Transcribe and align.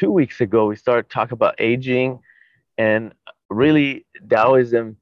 two 0.00 0.10
weeks 0.10 0.40
ago, 0.40 0.66
we 0.66 0.76
started 0.76 1.10
talking 1.10 1.34
about 1.34 1.54
aging 1.58 2.18
and 2.78 3.12
really 3.50 4.06
Taoism 4.30 4.96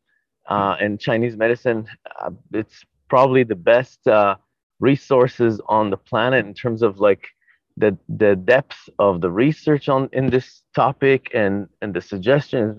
uh, 0.48 0.74
and 0.80 0.98
Chinese 0.98 1.36
medicine. 1.36 1.86
Uh, 2.20 2.30
it's 2.52 2.84
probably 3.08 3.44
the 3.44 3.60
best 3.72 4.08
uh, 4.08 4.34
resources 4.80 5.60
on 5.68 5.90
the 5.90 5.96
planet 5.96 6.44
in 6.44 6.52
terms 6.52 6.82
of 6.82 6.98
like 6.98 7.28
the 7.76 7.96
the 8.08 8.34
depth 8.34 8.88
of 8.98 9.20
the 9.20 9.30
research 9.30 9.88
on 9.88 10.08
in 10.12 10.30
this 10.30 10.62
topic 10.74 11.30
and 11.32 11.68
and 11.80 11.94
the 11.94 12.00
suggestions. 12.00 12.72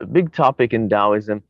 A 0.00 0.06
big 0.06 0.32
topic 0.32 0.72
in 0.72 0.88
Taoism, 0.88 1.42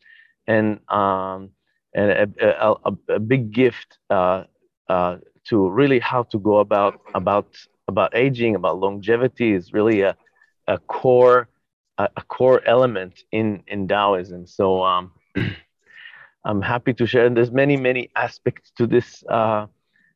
and 0.49 0.81
um, 0.89 1.51
and 1.95 2.09
a, 2.11 2.77
a, 2.89 2.93
a 3.19 3.21
big 3.21 3.53
gift 3.53 3.99
uh, 4.11 4.45
uh, 4.89 5.19
to 5.45 5.69
really 5.69 6.01
how 6.01 6.25
to 6.25 6.39
go 6.41 6.59
about 6.59 6.95
about 7.15 7.51
about 7.89 8.15
aging, 8.15 8.55
about 8.55 8.79
longevity 8.79 9.53
is 9.53 9.73
really 9.73 10.03
a 10.03 10.17
a 10.67 10.79
core 10.79 11.49
a, 11.97 12.09
a 12.17 12.23
core 12.23 12.63
element 12.67 13.23
in 13.33 13.63
in 13.67 13.89
Taoism. 13.89 14.47
So 14.47 14.85
um, 14.85 15.13
I'm 16.45 16.63
happy 16.63 16.93
to 16.95 17.07
share. 17.07 17.27
And 17.27 17.37
there's 17.37 17.51
many 17.51 17.77
many 17.77 18.11
aspects 18.15 18.71
to 18.77 18.87
this 18.87 19.25
uh, 19.29 19.67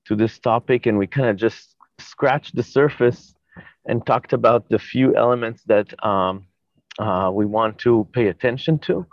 to 0.06 0.16
this 0.16 0.38
topic, 0.38 0.86
and 0.86 0.98
we 0.98 1.06
kind 1.06 1.28
of 1.28 1.36
just 1.36 1.74
scratched 1.98 2.54
the 2.54 2.62
surface 2.62 3.34
and 3.86 4.04
talked 4.06 4.32
about 4.32 4.68
the 4.68 4.78
few 4.78 5.16
elements 5.16 5.62
that 5.64 5.88
um, 6.04 6.46
uh, 6.98 7.30
we 7.32 7.46
want 7.46 7.78
to 7.78 8.06
pay 8.12 8.28
attention 8.28 8.78
to. 8.78 9.06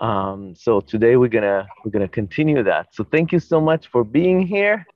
Um, 0.00 0.54
so 0.54 0.80
today 0.80 1.16
we're 1.16 1.28
gonna 1.28 1.66
we're 1.84 1.90
gonna 1.90 2.08
continue 2.08 2.62
that. 2.62 2.94
So 2.94 3.04
thank 3.04 3.32
you 3.32 3.40
so 3.40 3.60
much 3.60 3.88
for 3.88 4.04
being 4.04 4.46
here. 4.46 4.86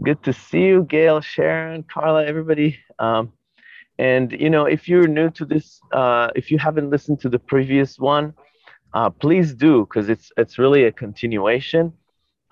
Good 0.00 0.22
to 0.24 0.32
see 0.32 0.60
you, 0.60 0.84
Gail, 0.84 1.20
Sharon, 1.20 1.82
Carla, 1.82 2.24
everybody. 2.24 2.78
Um, 3.00 3.32
and 3.98 4.30
you 4.30 4.48
know, 4.48 4.64
if 4.64 4.88
you're 4.88 5.08
new 5.08 5.28
to 5.30 5.44
this, 5.44 5.80
uh, 5.92 6.28
if 6.36 6.52
you 6.52 6.58
haven't 6.58 6.90
listened 6.90 7.20
to 7.22 7.28
the 7.28 7.40
previous 7.40 7.98
one, 7.98 8.32
uh, 8.94 9.10
please 9.10 9.54
do 9.54 9.80
because 9.86 10.08
it's 10.08 10.30
it's 10.36 10.56
really 10.56 10.84
a 10.84 10.92
continuation. 10.92 11.92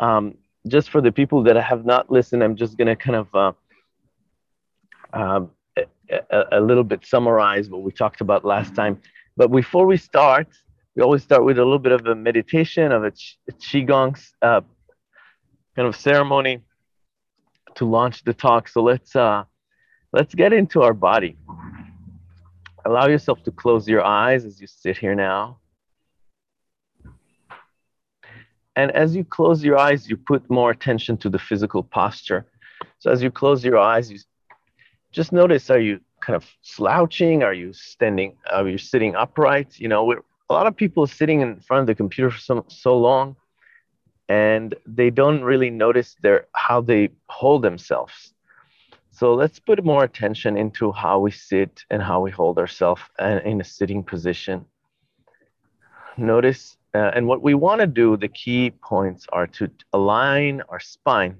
Um, 0.01 0.35
just 0.67 0.91
for 0.91 1.01
the 1.01 1.13
people 1.13 1.45
that 1.45 1.55
have 1.55 1.85
not 1.85 2.11
listened, 2.11 2.43
I'm 2.43 2.57
just 2.57 2.77
gonna 2.77 2.97
kind 2.97 3.17
of 3.17 3.35
uh, 3.35 3.53
um, 5.13 5.51
a, 6.11 6.45
a, 6.51 6.61
little 6.61 6.83
bit 6.83 7.07
summarize 7.07 7.71
what 7.71 7.83
we 7.83 7.93
talked 7.93 8.21
about 8.21 8.45
last 8.45 8.75
time. 8.75 9.01
But 9.37 9.53
before 9.53 9.87
we 9.87 9.99
start, 9.99 10.49
we 10.97 11.03
always 11.03 11.23
start 11.23 11.45
with 11.45 11.59
a 11.59 11.65
little 11.65 11.79
bit 11.79 11.93
of 11.93 12.05
a 12.07 12.17
meditation 12.17 12.91
of 12.91 13.05
a, 13.05 13.13
qigong 13.53 14.21
uh, 14.43 14.63
kind 15.77 15.87
of 15.87 15.95
ceremony 15.95 16.63
to 17.77 17.85
launch 17.85 18.25
the 18.25 18.35
talk. 18.35 18.69
So 18.69 18.83
let's 18.83 19.15
uh, 19.15 19.45
let's 20.13 20.35
get 20.35 20.53
into 20.53 20.83
our 20.83 20.95
body. 20.95 21.37
Allow 22.85 23.07
yourself 23.09 23.43
to 23.45 23.51
close 23.51 23.89
your 23.89 24.05
eyes 24.05 24.45
as 24.45 24.61
you 24.61 24.67
sit 24.67 24.97
here 24.97 25.15
now. 25.15 25.59
And 28.77 28.91
as 28.93 29.17
you 29.17 29.25
close 29.25 29.65
your 29.65 29.79
eyes, 29.79 30.09
you 30.09 30.17
put 30.17 30.49
more 30.51 30.71
attention 30.71 31.17
to 31.19 31.31
the 31.31 31.39
physical 31.39 31.83
posture. 31.83 32.47
So 32.99 33.11
as 33.11 33.23
you 33.23 33.31
close 33.31 33.65
your 33.65 33.79
eyes, 33.79 34.11
you 34.11 34.19
just 35.13 35.33
notice 35.33 35.71
are 35.71 35.81
you 35.81 36.01
kind 36.21 36.37
of 36.37 36.45
slouching? 36.63 37.43
Are 37.43 37.55
you 37.55 37.73
standing? 37.73 38.37
Are 38.53 38.69
you 38.69 38.79
sitting 38.79 39.17
upright? 39.17 39.79
You 39.79 39.89
know, 39.89 40.13
a 40.13 40.53
lot 40.53 40.67
of 40.67 40.77
people 40.77 41.07
sitting 41.07 41.41
in 41.41 41.61
front 41.61 41.81
of 41.81 41.87
the 41.87 41.95
computer 41.95 42.31
for 42.31 42.39
so, 42.39 42.65
so 42.69 42.97
long 42.99 43.37
and 44.29 44.75
they 44.87 45.11
don't 45.11 45.43
really 45.43 45.71
notice 45.71 46.17
their 46.23 46.47
how 46.53 46.81
they 46.81 47.11
hold 47.29 47.63
themselves. 47.63 48.35
So 49.11 49.35
let's 49.35 49.59
put 49.59 49.85
more 49.85 50.05
attention 50.05 50.57
into 50.57 50.93
how 50.93 51.21
we 51.21 51.31
sit 51.31 51.85
and 51.91 52.03
how 52.03 52.21
we 52.21 52.31
hold 52.31 52.59
ourselves 52.59 53.03
uh, 53.19 53.41
in 53.45 53.61
a 53.61 53.65
sitting 53.65 54.03
position. 54.03 54.67
Notice, 56.19 56.77
uh, 56.95 57.13
and 57.15 57.27
what 57.27 57.43
we 57.43 57.55
want 57.55 57.81
to 57.81 57.87
do, 57.87 58.17
the 58.17 58.29
key 58.29 58.73
points 58.83 59.27
are 59.33 59.47
to 59.59 59.71
align 59.93 60.63
our 60.69 60.81
spine 60.81 61.37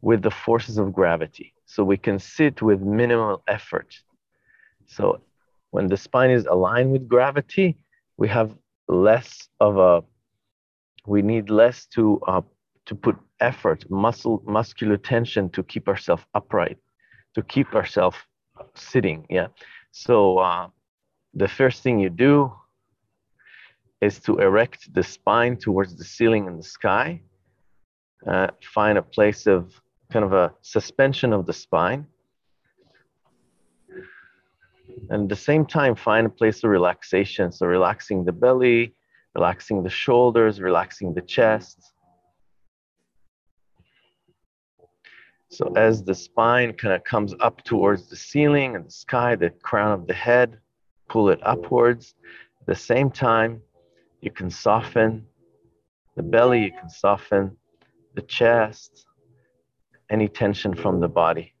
with 0.00 0.22
the 0.22 0.30
forces 0.30 0.78
of 0.78 0.92
gravity. 0.92 1.52
So 1.66 1.84
we 1.84 1.96
can 1.96 2.18
sit 2.18 2.62
with 2.62 2.80
minimal 2.80 3.42
effort. 3.46 3.98
So 4.86 5.20
when 5.70 5.86
the 5.88 5.96
spine 5.96 6.30
is 6.30 6.46
aligned 6.46 6.92
with 6.92 7.08
gravity, 7.08 7.76
we 8.16 8.28
have 8.28 8.56
less 8.88 9.48
of 9.60 9.76
a 9.78 10.02
we 11.06 11.22
need 11.22 11.50
less 11.50 11.86
to 11.86 12.20
uh, 12.26 12.42
to 12.86 12.94
put 12.94 13.16
effort, 13.40 13.84
muscle, 13.90 14.42
muscular 14.46 14.96
tension 14.96 15.48
to 15.50 15.62
keep 15.62 15.88
ourselves 15.88 16.24
upright, 16.34 16.78
to 17.34 17.42
keep 17.42 17.74
ourselves 17.74 18.16
sitting. 18.74 19.26
Yeah. 19.30 19.48
So 19.92 20.38
uh, 20.38 20.68
the 21.34 21.48
first 21.48 21.82
thing 21.82 21.98
you 21.98 22.10
do 22.10 22.52
is 24.00 24.18
to 24.20 24.38
erect 24.38 24.92
the 24.94 25.02
spine 25.02 25.56
towards 25.56 25.96
the 25.96 26.04
ceiling 26.04 26.46
and 26.48 26.58
the 26.58 26.64
sky. 26.64 27.22
Uh, 28.26 28.48
find 28.62 28.98
a 28.98 29.02
place 29.02 29.46
of 29.46 29.80
kind 30.12 30.24
of 30.24 30.32
a 30.32 30.52
suspension 30.62 31.32
of 31.32 31.46
the 31.46 31.52
spine. 31.52 32.06
And 35.08 35.22
at 35.24 35.28
the 35.28 35.36
same 35.36 35.64
time, 35.64 35.94
find 35.94 36.26
a 36.26 36.30
place 36.30 36.62
of 36.64 36.70
relaxation. 36.70 37.52
So 37.52 37.66
relaxing 37.66 38.24
the 38.24 38.32
belly, 38.32 38.94
relaxing 39.34 39.82
the 39.82 39.90
shoulders, 39.90 40.60
relaxing 40.60 41.14
the 41.14 41.22
chest. 41.22 41.92
So 45.50 45.72
as 45.76 46.04
the 46.04 46.14
spine 46.14 46.74
kind 46.74 46.94
of 46.94 47.02
comes 47.02 47.34
up 47.40 47.62
towards 47.64 48.08
the 48.08 48.16
ceiling 48.16 48.76
and 48.76 48.86
the 48.86 48.90
sky, 48.90 49.34
the 49.34 49.50
crown 49.50 49.92
of 49.92 50.06
the 50.06 50.14
head, 50.14 50.58
pull 51.08 51.28
it 51.28 51.40
upwards. 51.42 52.14
At 52.60 52.66
the 52.66 52.74
same 52.74 53.10
time, 53.10 53.60
you 54.20 54.30
can 54.30 54.48
soften 54.48 55.26
the 56.16 56.22
belly, 56.22 56.64
you 56.64 56.72
can 56.78 56.88
soften 56.88 57.56
the 58.14 58.22
chest, 58.22 59.06
any 60.10 60.28
tension 60.28 60.74
from 60.74 61.00
the 61.00 61.08
body. 61.08 61.54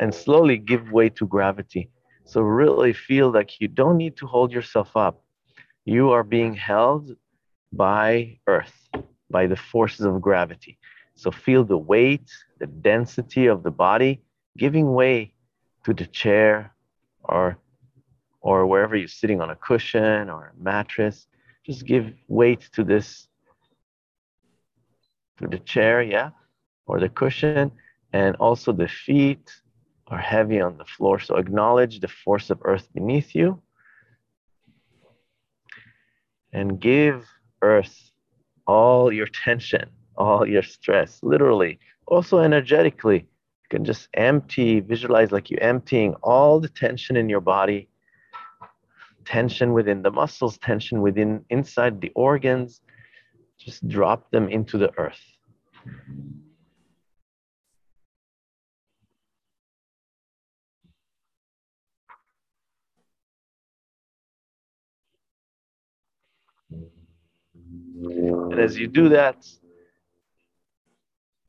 And 0.00 0.14
slowly 0.14 0.58
give 0.58 0.90
way 0.90 1.08
to 1.10 1.26
gravity. 1.26 1.90
So 2.26 2.40
really 2.40 2.92
feel 2.92 3.30
like 3.30 3.60
you 3.60 3.68
don't 3.68 3.96
need 3.96 4.16
to 4.16 4.26
hold 4.26 4.50
yourself 4.52 4.96
up. 4.96 5.22
You 5.84 6.10
are 6.10 6.24
being 6.24 6.54
held 6.54 7.16
by 7.72 8.38
earth, 8.48 8.88
by 9.30 9.46
the 9.46 9.56
forces 9.56 10.04
of 10.04 10.20
gravity. 10.20 10.78
So 11.14 11.30
feel 11.30 11.62
the 11.64 11.78
weight, 11.78 12.28
the 12.58 12.66
density 12.66 13.46
of 13.46 13.62
the 13.62 13.70
body 13.70 14.20
giving 14.58 14.92
way 14.92 15.34
to 15.84 15.94
the 15.94 16.06
chair 16.06 16.74
or 17.22 17.58
or 18.40 18.66
wherever 18.66 18.96
you're 18.96 19.08
sitting 19.08 19.40
on 19.40 19.50
a 19.50 19.56
cushion 19.56 20.28
or 20.28 20.52
a 20.52 20.62
mattress. 20.62 21.26
Just 21.64 21.84
give 21.86 22.12
weight 22.28 22.68
to 22.72 22.84
this 22.84 23.28
to 25.38 25.46
the 25.46 25.58
chair, 25.58 26.02
yeah, 26.02 26.30
or 26.86 26.98
the 26.98 27.08
cushion, 27.08 27.70
and 28.12 28.36
also 28.36 28.72
the 28.72 28.88
feet 28.88 29.50
are 30.08 30.18
heavy 30.18 30.60
on 30.60 30.78
the 30.78 30.84
floor. 30.84 31.18
So 31.18 31.36
acknowledge 31.36 32.00
the 32.00 32.08
force 32.08 32.50
of 32.50 32.58
earth 32.62 32.88
beneath 32.94 33.34
you 33.34 33.60
and 36.52 36.80
give 36.80 37.26
earth 37.62 38.12
all 38.66 39.12
your 39.12 39.26
tension, 39.26 39.88
all 40.16 40.46
your 40.46 40.62
stress, 40.62 41.20
literally, 41.22 41.78
also 42.06 42.38
energetically. 42.38 43.18
You 43.18 43.68
can 43.68 43.84
just 43.84 44.08
empty, 44.14 44.80
visualize 44.80 45.32
like 45.32 45.50
you're 45.50 45.62
emptying 45.62 46.14
all 46.22 46.60
the 46.60 46.68
tension 46.68 47.16
in 47.16 47.28
your 47.28 47.40
body, 47.40 47.88
tension 49.24 49.72
within 49.72 50.02
the 50.02 50.10
muscles, 50.10 50.56
tension 50.58 51.02
within 51.02 51.44
inside 51.50 52.00
the 52.00 52.12
organs. 52.14 52.80
Just 53.58 53.86
drop 53.88 54.30
them 54.30 54.48
into 54.48 54.78
the 54.78 54.92
earth. 54.98 55.20
And 66.70 68.58
as 68.58 68.78
you 68.78 68.86
do 68.86 69.08
that, 69.10 69.46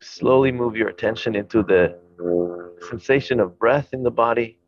slowly 0.02 0.52
move 0.52 0.76
your 0.76 0.90
attention 0.90 1.36
into 1.36 1.64
the 1.64 2.00
sensation 2.90 3.40
of 3.40 3.58
breath 3.58 3.90
in 3.94 4.04
the 4.04 4.12
body. 4.12 4.60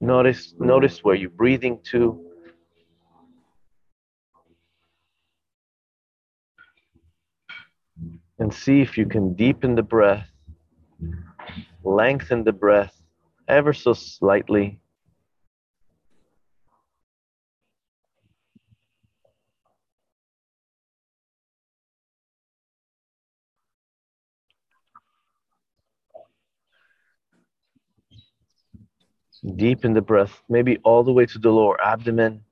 Notice, 0.00 0.54
notice 0.58 1.02
where 1.02 1.14
you're 1.14 1.30
breathing 1.30 1.80
to. 1.84 2.20
And 8.38 8.52
see 8.52 8.80
if 8.80 8.98
you 8.98 9.06
can 9.06 9.34
deepen 9.34 9.74
the 9.74 9.82
breath, 9.82 10.28
lengthen 11.84 12.44
the 12.44 12.52
breath 12.52 13.00
ever 13.48 13.72
so 13.72 13.92
slightly. 13.92 14.80
Deepen 29.44 29.92
the 29.92 30.00
breath, 30.00 30.42
maybe 30.48 30.78
all 30.84 31.04
the 31.04 31.12
way 31.12 31.26
to 31.26 31.38
the 31.38 31.50
lower 31.50 31.80
abdomen. 31.82 32.42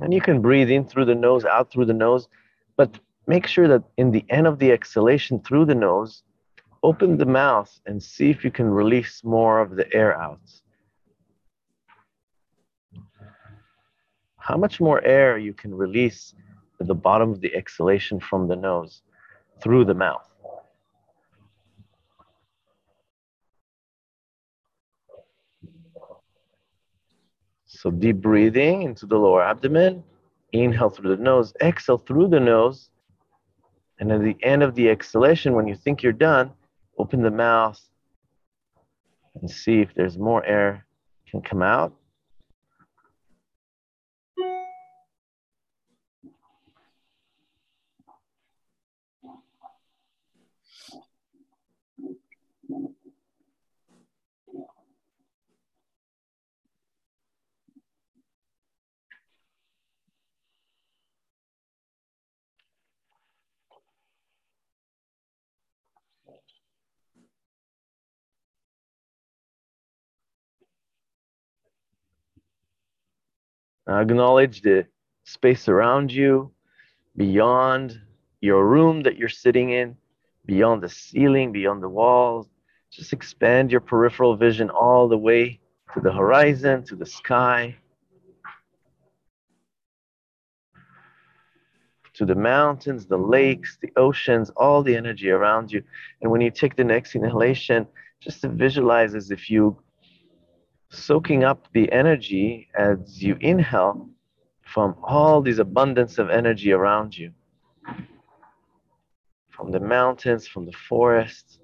And 0.00 0.12
you 0.12 0.20
can 0.20 0.40
breathe 0.40 0.70
in 0.70 0.86
through 0.86 1.06
the 1.06 1.14
nose, 1.14 1.44
out 1.44 1.70
through 1.70 1.86
the 1.86 1.94
nose, 1.94 2.28
but 2.76 2.98
make 3.26 3.46
sure 3.46 3.68
that 3.68 3.82
in 3.96 4.10
the 4.10 4.24
end 4.28 4.46
of 4.46 4.58
the 4.58 4.70
exhalation 4.70 5.40
through 5.40 5.66
the 5.66 5.74
nose, 5.74 6.22
open 6.82 7.16
the 7.16 7.26
mouth 7.26 7.80
and 7.86 8.02
see 8.02 8.30
if 8.30 8.44
you 8.44 8.50
can 8.50 8.68
release 8.68 9.24
more 9.24 9.60
of 9.60 9.76
the 9.76 9.92
air 9.94 10.16
out. 10.16 10.40
How 14.38 14.56
much 14.56 14.80
more 14.80 15.02
air 15.02 15.38
you 15.38 15.54
can 15.54 15.74
release 15.74 16.34
at 16.80 16.86
the 16.86 16.94
bottom 16.94 17.30
of 17.30 17.40
the 17.40 17.54
exhalation 17.54 18.20
from 18.20 18.48
the 18.48 18.56
nose 18.56 19.02
through 19.62 19.86
the 19.86 19.94
mouth. 19.94 20.33
So 27.84 27.90
deep 27.90 28.16
breathing 28.16 28.80
into 28.80 29.04
the 29.04 29.18
lower 29.18 29.42
abdomen. 29.42 30.02
Inhale 30.52 30.88
through 30.88 31.14
the 31.14 31.22
nose, 31.22 31.52
exhale 31.60 31.98
through 31.98 32.28
the 32.28 32.40
nose. 32.40 32.88
And 33.98 34.10
at 34.10 34.22
the 34.22 34.36
end 34.42 34.62
of 34.62 34.74
the 34.74 34.88
exhalation, 34.88 35.52
when 35.52 35.68
you 35.68 35.74
think 35.74 36.02
you're 36.02 36.12
done, 36.14 36.50
open 36.96 37.20
the 37.20 37.30
mouth 37.30 37.78
and 39.34 39.50
see 39.50 39.82
if 39.82 39.92
there's 39.94 40.16
more 40.16 40.42
air 40.46 40.86
can 41.30 41.42
come 41.42 41.60
out. 41.60 41.92
Acknowledge 73.88 74.62
the 74.62 74.86
space 75.24 75.68
around 75.68 76.12
you, 76.12 76.50
beyond 77.16 78.00
your 78.40 78.66
room 78.66 79.02
that 79.02 79.16
you're 79.16 79.28
sitting 79.28 79.70
in, 79.70 79.96
beyond 80.46 80.82
the 80.82 80.88
ceiling, 80.88 81.52
beyond 81.52 81.82
the 81.82 81.88
walls. 81.88 82.48
Just 82.90 83.12
expand 83.12 83.72
your 83.72 83.80
peripheral 83.80 84.36
vision 84.36 84.70
all 84.70 85.08
the 85.08 85.18
way 85.18 85.60
to 85.94 86.00
the 86.00 86.12
horizon, 86.12 86.84
to 86.84 86.96
the 86.96 87.06
sky, 87.06 87.76
to 92.14 92.24
the 92.24 92.34
mountains, 92.34 93.06
the 93.06 93.16
lakes, 93.18 93.76
the 93.82 93.92
oceans, 93.96 94.50
all 94.56 94.82
the 94.82 94.96
energy 94.96 95.30
around 95.30 95.72
you. 95.72 95.82
And 96.22 96.30
when 96.30 96.40
you 96.40 96.50
take 96.50 96.76
the 96.76 96.84
next 96.84 97.14
inhalation, 97.14 97.86
just 98.20 98.40
to 98.42 98.48
visualize 98.48 99.14
as 99.14 99.30
if 99.30 99.50
you 99.50 99.76
soaking 100.96 101.44
up 101.44 101.68
the 101.72 101.90
energy 101.92 102.68
as 102.78 103.22
you 103.22 103.36
inhale 103.40 104.08
from 104.62 104.96
all 105.02 105.42
these 105.42 105.58
abundance 105.58 106.18
of 106.18 106.30
energy 106.30 106.72
around 106.72 107.16
you. 107.16 107.32
From 109.50 109.70
the 109.70 109.80
mountains 109.80 110.46
from 110.46 110.66
the 110.66 110.72
forest. 110.72 111.60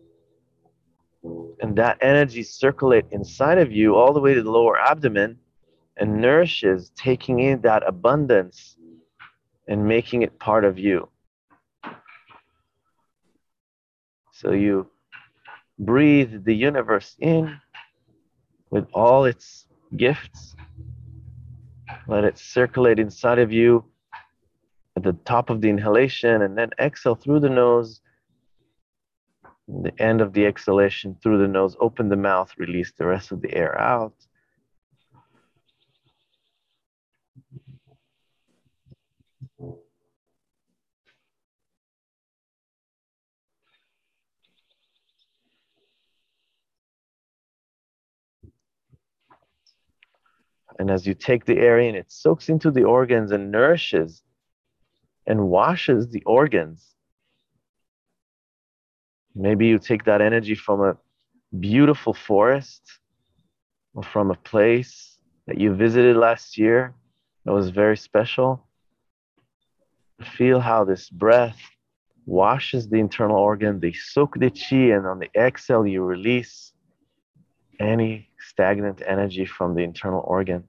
And 1.61 1.77
that 1.77 1.99
energy 2.01 2.43
circulate 2.43 3.07
inside 3.11 3.59
of 3.59 3.73
you 3.73 3.97
all 3.97 4.13
the 4.13 4.21
way 4.21 4.35
to 4.35 4.43
the 4.43 4.51
lower 4.51 4.79
abdomen 4.79 5.39
and 5.97 6.21
nourishes 6.21 6.91
taking 6.97 7.41
in 7.41 7.61
that 7.61 7.87
abundance 7.87 8.77
and 9.69 9.87
making 9.87 10.23
it 10.23 10.39
part 10.39 10.65
of 10.65 10.79
you. 10.79 11.09
So 14.33 14.53
you 14.53 14.91
breathe 15.79 16.45
the 16.45 16.55
universe 16.55 17.17
in 17.19 17.61
with 18.71 18.87
all 18.93 19.25
its 19.25 19.67
gifts. 19.97 20.55
Let 22.07 22.25
it 22.25 22.39
circulate 22.39 22.99
inside 22.99 23.39
of 23.39 23.53
you 23.53 23.85
at 24.97 25.03
the 25.03 25.13
top 25.25 25.51
of 25.51 25.61
the 25.61 25.69
inhalation 25.69 26.43
and 26.43 26.57
then 26.57 26.71
exhale 26.79 27.15
through 27.15 27.41
the 27.41 27.51
nose. 27.51 28.01
the 29.69 29.93
end 30.03 30.21
of 30.21 30.33
the 30.33 30.45
exhalation 30.47 31.17
through 31.23 31.39
the 31.39 31.47
nose, 31.47 31.77
open 31.79 32.09
the 32.09 32.17
mouth, 32.17 32.53
release 32.59 32.93
the 32.99 33.07
rest 33.07 33.31
of 33.31 33.41
the 33.41 33.55
air 33.55 33.81
out. 33.81 34.15
And 50.81 50.91
as 50.91 51.07
you 51.07 51.13
take 51.13 51.45
the 51.45 51.59
air 51.59 51.79
in, 51.79 51.95
it 51.95 52.11
soaks 52.11 52.49
into 52.49 52.71
the 52.71 52.85
organs 52.85 53.33
and 53.33 53.53
nourishes 53.53 54.23
and 55.27 55.51
washes 55.51 56.09
the 56.09 56.23
organs. 56.25 56.95
Maybe 59.35 59.67
you 59.67 59.79
take 59.79 60.05
that 60.05 60.23
energy 60.23 60.55
from 60.55 60.81
a 60.81 60.97
beautiful 61.59 62.15
forest 62.15 62.81
or 63.93 64.03
from 64.03 64.31
a 64.31 64.35
place 64.37 65.19
that 65.47 65.61
you 65.61 65.75
visited 65.75 66.17
last 66.17 66.57
year 66.57 66.95
that 67.45 67.53
was 67.53 67.69
very 67.69 67.99
special. 67.99 68.67
Feel 70.39 70.61
how 70.61 70.85
this 70.85 71.11
breath 71.11 71.61
washes 72.25 72.89
the 72.89 73.01
internal 73.01 73.37
organ. 73.37 73.81
They 73.81 73.93
soak 73.93 74.39
the 74.39 74.49
chi, 74.49 74.95
and 74.97 75.07
on 75.07 75.19
the 75.19 75.29
exhale, 75.37 75.87
you 75.87 76.03
release 76.03 76.73
any 77.79 78.31
stagnant 78.39 79.03
energy 79.07 79.45
from 79.45 79.75
the 79.75 79.83
internal 79.83 80.25
organ. 80.27 80.65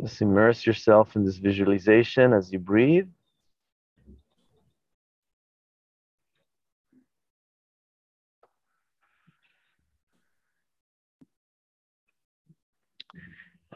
Just 0.00 0.22
immerse 0.22 0.64
yourself 0.64 1.16
in 1.16 1.24
this 1.24 1.38
visualization 1.38 2.32
as 2.32 2.52
you 2.52 2.60
breathe. 2.60 3.08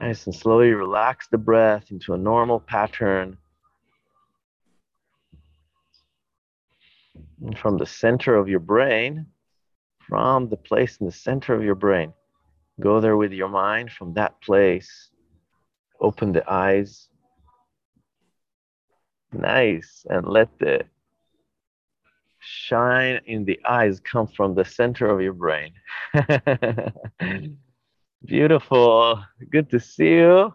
Nice 0.00 0.26
and 0.26 0.34
slowly 0.34 0.72
relax 0.72 1.26
the 1.26 1.38
breath 1.38 1.90
into 1.90 2.14
a 2.14 2.18
normal 2.18 2.60
pattern. 2.60 3.36
And 7.40 7.58
from 7.58 7.78
the 7.78 7.86
center 7.86 8.36
of 8.36 8.48
your 8.48 8.60
brain, 8.60 9.26
from 10.08 10.48
the 10.48 10.56
place 10.56 10.98
in 10.98 11.06
the 11.06 11.12
center 11.12 11.52
of 11.52 11.64
your 11.64 11.74
brain, 11.74 12.12
go 12.78 13.00
there 13.00 13.16
with 13.16 13.32
your 13.32 13.48
mind 13.48 13.90
from 13.90 14.14
that 14.14 14.40
place 14.40 15.11
Open 16.02 16.32
the 16.32 16.44
eyes. 16.50 17.08
Nice. 19.32 20.04
And 20.10 20.26
let 20.26 20.58
the 20.58 20.84
shine 22.38 23.20
in 23.24 23.44
the 23.44 23.60
eyes 23.64 24.00
come 24.00 24.26
from 24.26 24.54
the 24.54 24.64
center 24.64 25.06
of 25.06 25.20
your 25.20 25.32
brain. 25.32 25.72
Beautiful. 28.24 29.22
Good 29.50 29.70
to 29.70 29.80
see 29.80 30.14
you. 30.16 30.54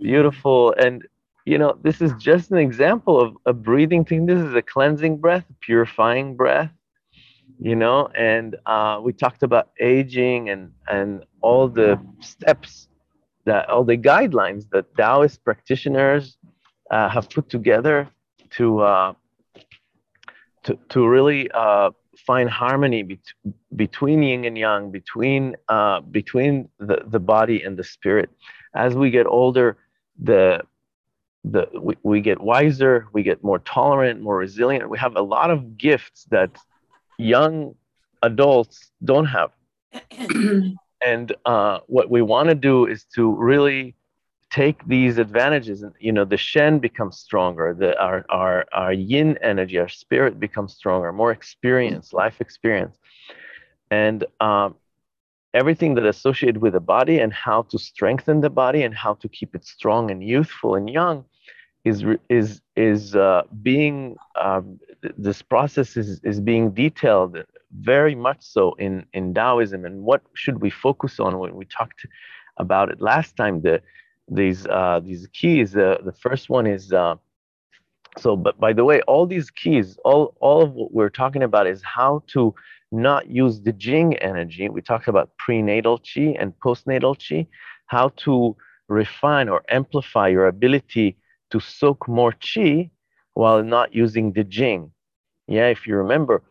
Beautiful. 0.00 0.72
And, 0.78 1.02
you 1.44 1.58
know, 1.58 1.76
this 1.82 2.00
is 2.00 2.12
just 2.14 2.52
an 2.52 2.58
example 2.58 3.20
of 3.20 3.36
a 3.44 3.52
breathing 3.52 4.04
thing. 4.04 4.26
This 4.26 4.40
is 4.40 4.54
a 4.54 4.62
cleansing 4.62 5.18
breath, 5.18 5.44
purifying 5.60 6.36
breath, 6.36 6.70
you 7.58 7.74
know, 7.74 8.08
and 8.14 8.56
uh, 8.66 9.00
we 9.02 9.12
talked 9.12 9.42
about 9.42 9.70
aging 9.80 10.50
and, 10.50 10.72
and 10.88 11.24
all 11.40 11.68
the 11.68 11.98
steps 12.20 12.88
that 13.46 13.68
all 13.70 13.84
the 13.84 13.96
guidelines 13.96 14.68
that 14.70 14.94
Taoist 14.96 15.42
practitioners 15.44 16.36
uh, 16.90 17.08
have 17.08 17.30
put 17.30 17.48
together 17.48 18.08
to 18.50 18.80
uh, 18.80 19.12
to, 20.64 20.78
to 20.90 21.08
really 21.08 21.48
uh, 21.52 21.90
find 22.26 22.50
harmony 22.50 23.02
bet- 23.02 23.54
between 23.74 24.22
yin 24.22 24.44
and 24.44 24.58
yang, 24.58 24.90
between 24.90 25.56
uh, 25.68 26.00
between 26.00 26.68
the, 26.78 26.98
the 27.06 27.20
body 27.20 27.62
and 27.62 27.76
the 27.76 27.84
spirit. 27.84 28.30
As 28.74 28.94
we 28.94 29.10
get 29.10 29.26
older, 29.26 29.78
the 30.18 30.62
the 31.44 31.68
we, 31.80 31.96
we 32.02 32.20
get 32.20 32.40
wiser, 32.40 33.06
we 33.12 33.22
get 33.22 33.42
more 33.42 33.60
tolerant, 33.60 34.20
more 34.20 34.36
resilient. 34.36 34.90
We 34.90 34.98
have 34.98 35.16
a 35.16 35.22
lot 35.22 35.50
of 35.50 35.78
gifts 35.78 36.26
that 36.30 36.50
young 37.18 37.74
adults 38.22 38.90
don't 39.04 39.26
have. 39.26 39.50
and 41.06 41.34
uh, 41.44 41.78
what 41.86 42.10
we 42.10 42.20
want 42.20 42.48
to 42.48 42.54
do 42.54 42.86
is 42.86 43.04
to 43.14 43.32
really 43.36 43.94
take 44.50 44.78
these 44.86 45.18
advantages 45.18 45.82
and 45.82 45.92
you 45.98 46.12
know 46.12 46.24
the 46.24 46.36
shen 46.36 46.78
becomes 46.78 47.18
stronger 47.18 47.74
the 47.82 47.90
our 48.06 48.24
our 48.40 48.64
our 48.72 48.92
yin 48.92 49.36
energy 49.42 49.76
our 49.76 49.88
spirit 49.88 50.38
becomes 50.38 50.72
stronger 50.72 51.12
more 51.12 51.32
experience 51.32 52.12
life 52.12 52.40
experience. 52.40 52.96
And 53.90 54.24
um, 54.40 54.74
everything 55.54 55.94
that 55.94 56.06
associated 56.06 56.58
with 56.64 56.72
the 56.72 56.86
body 56.96 57.18
and 57.20 57.32
how 57.32 57.62
to 57.70 57.78
strengthen 57.78 58.40
the 58.40 58.50
body 58.50 58.82
and 58.82 58.94
how 58.94 59.14
to 59.22 59.28
keep 59.28 59.54
it 59.54 59.64
strong 59.64 60.10
and 60.10 60.22
youthful 60.22 60.74
and 60.74 60.90
young 60.90 61.24
is 61.86 62.04
is 62.28 62.48
is 62.76 63.14
uh, 63.14 63.42
being 63.62 64.16
um, 64.46 64.78
this 65.26 65.40
process 65.42 65.96
is 65.96 66.20
is 66.30 66.38
being 66.40 66.66
detailed 66.72 67.34
very 67.92 68.16
much 68.26 68.40
so 68.54 68.74
in 68.86 68.94
in 69.12 69.34
Taoism 69.34 69.84
and 69.88 69.96
what 70.02 70.22
should 70.34 70.58
we 70.64 70.70
focus 70.70 71.20
on 71.20 71.38
when 71.38 71.54
we 71.60 71.64
talked 71.78 72.02
about 72.64 72.90
it 72.92 73.00
last 73.00 73.36
time 73.36 73.62
the 73.62 73.76
these 74.28 74.66
uh, 74.66 75.00
these 75.02 75.26
keys. 75.32 75.76
Uh, 75.76 75.98
the 76.04 76.12
first 76.12 76.50
one 76.50 76.66
is 76.66 76.92
uh, 76.92 77.14
so. 78.18 78.36
But 78.36 78.58
by 78.58 78.72
the 78.72 78.84
way, 78.84 79.00
all 79.02 79.26
these 79.26 79.50
keys, 79.50 79.96
all 80.04 80.34
all 80.40 80.62
of 80.62 80.72
what 80.72 80.92
we're 80.92 81.16
talking 81.22 81.42
about 81.42 81.66
is 81.66 81.82
how 81.82 82.22
to 82.28 82.54
not 82.92 83.28
use 83.28 83.60
the 83.60 83.72
Jing 83.72 84.16
energy. 84.16 84.68
We 84.68 84.82
talked 84.82 85.08
about 85.08 85.30
prenatal 85.38 85.98
chi 85.98 86.34
and 86.40 86.52
postnatal 86.64 87.14
chi. 87.16 87.46
How 87.86 88.08
to 88.24 88.56
refine 88.88 89.48
or 89.48 89.62
amplify 89.68 90.28
your 90.28 90.46
ability 90.48 91.16
to 91.50 91.60
soak 91.60 92.08
more 92.08 92.32
chi 92.32 92.90
while 93.34 93.62
not 93.62 93.94
using 93.94 94.32
the 94.32 94.44
Jing. 94.44 94.90
Yeah, 95.46 95.68
if 95.68 95.86
you 95.86 95.96
remember. 95.96 96.42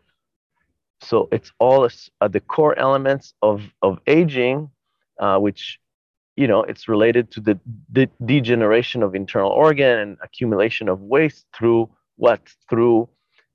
So 1.00 1.28
it's 1.30 1.52
all 1.58 1.88
uh, 2.20 2.28
the 2.28 2.40
core 2.40 2.78
elements 2.78 3.34
of 3.42 3.62
of 3.82 3.98
aging, 4.06 4.70
uh, 5.20 5.38
which 5.38 5.78
you 6.36 6.46
know, 6.46 6.62
it's 6.62 6.86
related 6.86 7.30
to 7.32 7.40
the 7.40 7.58
de- 7.92 8.10
degeneration 8.24 9.02
of 9.02 9.14
internal 9.14 9.50
organ 9.50 9.98
and 9.98 10.18
accumulation 10.22 10.88
of 10.88 11.00
waste 11.00 11.46
through 11.56 11.88
what? 12.16 12.40
Through 12.68 13.08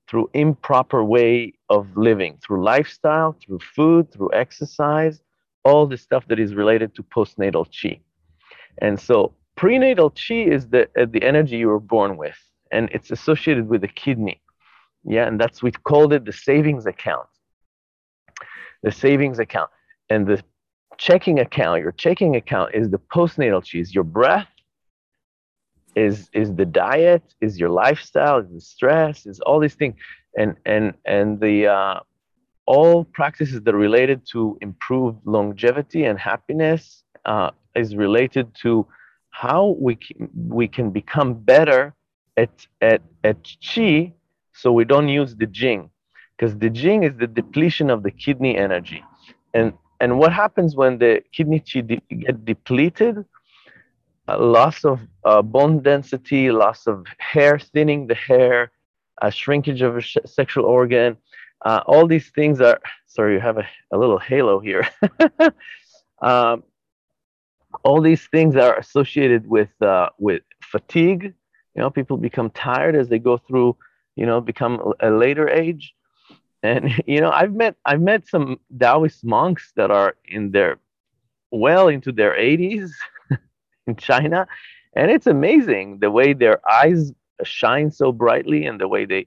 through 0.08 0.28
improper 0.34 1.02
way 1.02 1.54
of 1.70 1.86
living, 1.96 2.38
through 2.44 2.62
lifestyle, 2.62 3.34
through 3.40 3.60
food, 3.74 4.12
through 4.12 4.30
exercise, 4.34 5.22
all 5.64 5.86
the 5.86 5.96
stuff 5.96 6.26
that 6.28 6.38
is 6.38 6.54
related 6.54 6.94
to 6.94 7.02
postnatal 7.04 7.64
chi. 7.64 7.98
And 8.78 9.00
so 9.00 9.32
prenatal 9.56 10.10
chi 10.10 10.34
is 10.34 10.68
the 10.68 10.88
uh, 10.98 11.06
the 11.08 11.22
energy 11.22 11.56
you 11.56 11.68
were 11.68 11.80
born 11.80 12.16
with, 12.16 12.38
and 12.70 12.88
it's 12.92 13.10
associated 13.10 13.68
with 13.68 13.80
the 13.80 13.88
kidney. 13.88 14.40
Yeah, 15.04 15.26
and 15.26 15.40
that's 15.40 15.62
we 15.62 15.72
called 15.72 16.12
it 16.12 16.24
the 16.24 16.32
savings 16.32 16.86
account. 16.86 17.28
The 18.82 18.92
savings 18.92 19.38
account. 19.38 19.70
And 20.10 20.26
the 20.26 20.42
checking 20.98 21.38
account, 21.38 21.82
your 21.82 21.92
checking 21.92 22.36
account 22.36 22.74
is 22.74 22.90
the 22.90 22.98
postnatal 22.98 23.62
cheese. 23.64 23.94
Your 23.94 24.04
breath 24.04 24.48
is 25.94 26.30
is 26.32 26.54
the 26.54 26.64
diet, 26.64 27.22
is 27.40 27.58
your 27.58 27.70
lifestyle, 27.70 28.38
is 28.38 28.50
the 28.52 28.60
stress, 28.60 29.26
is 29.26 29.40
all 29.40 29.60
these 29.60 29.74
things, 29.74 29.96
and 30.36 30.56
and 30.64 30.94
and 31.04 31.40
the 31.40 31.66
uh, 31.66 32.00
all 32.66 33.04
practices 33.04 33.60
that 33.62 33.74
are 33.74 33.78
related 33.78 34.26
to 34.32 34.56
improve 34.60 35.16
longevity 35.24 36.04
and 36.04 36.18
happiness 36.18 37.04
uh, 37.24 37.50
is 37.74 37.96
related 37.96 38.54
to 38.62 38.86
how 39.32 39.76
we 39.80 39.96
can, 39.96 40.30
we 40.48 40.68
can 40.68 40.90
become 40.90 41.34
better 41.34 41.94
at 42.36 42.66
at 42.80 43.02
at 43.24 43.42
qi, 43.42 44.12
so 44.52 44.72
we 44.72 44.84
don't 44.84 45.08
use 45.08 45.34
the 45.36 45.46
jing, 45.46 45.90
because 46.36 46.56
the 46.58 46.70
jing 46.70 47.02
is 47.02 47.16
the 47.16 47.26
depletion 47.26 47.90
of 47.90 48.02
the 48.02 48.10
kidney 48.10 48.56
energy, 48.56 49.02
and 49.54 49.72
and 50.00 50.18
what 50.18 50.32
happens 50.32 50.76
when 50.76 50.98
the 50.98 51.22
kidney 51.32 51.60
de- 51.60 52.02
get 52.24 52.44
depleted? 52.44 53.24
Loss 54.28 54.84
of 54.84 55.00
uh, 55.24 55.42
bone 55.42 55.80
density, 55.82 56.50
loss 56.50 56.86
of 56.86 57.06
hair, 57.18 57.58
thinning 57.58 58.06
the 58.06 58.14
hair, 58.14 58.70
a 59.20 59.30
shrinkage 59.30 59.82
of 59.82 59.96
a 59.96 60.00
sh- 60.00 60.18
sexual 60.26 60.64
organ. 60.64 61.16
Uh, 61.64 61.80
all 61.86 62.06
these 62.06 62.30
things 62.30 62.60
are, 62.60 62.80
sorry, 63.06 63.34
you 63.34 63.40
have 63.40 63.58
a, 63.58 63.66
a 63.92 63.98
little 63.98 64.18
halo 64.18 64.58
here. 64.60 64.88
um, 66.22 66.62
all 67.84 68.00
these 68.00 68.26
things 68.28 68.56
are 68.56 68.76
associated 68.78 69.46
with, 69.46 69.70
uh, 69.82 70.08
with 70.18 70.42
fatigue. 70.62 71.34
You 71.74 71.82
know, 71.82 71.90
people 71.90 72.16
become 72.16 72.50
tired 72.50 72.96
as 72.96 73.08
they 73.08 73.18
go 73.18 73.38
through, 73.38 73.76
you 74.16 74.26
know, 74.26 74.40
become 74.40 74.94
a 75.00 75.10
later 75.10 75.48
age. 75.48 75.94
And 76.62 76.90
you 77.06 77.20
know 77.20 77.30
i've 77.30 77.52
met 77.52 77.76
i've 77.84 78.00
met 78.00 78.26
some 78.28 78.58
taoist 78.78 79.24
monks 79.24 79.72
that 79.76 79.90
are 79.90 80.16
in 80.26 80.52
their 80.52 80.78
well 81.50 81.88
into 81.88 82.12
their 82.12 82.34
80s 82.34 82.90
in 83.86 83.96
china. 83.96 84.46
And 84.94 85.10
it's 85.10 85.26
amazing 85.26 85.98
the 86.00 86.10
way 86.10 86.34
their 86.34 86.60
eyes 86.70 87.12
shine 87.44 87.90
so 87.90 88.12
brightly 88.12 88.66
and 88.66 88.80
the 88.80 88.88
way 88.88 89.04
they 89.06 89.26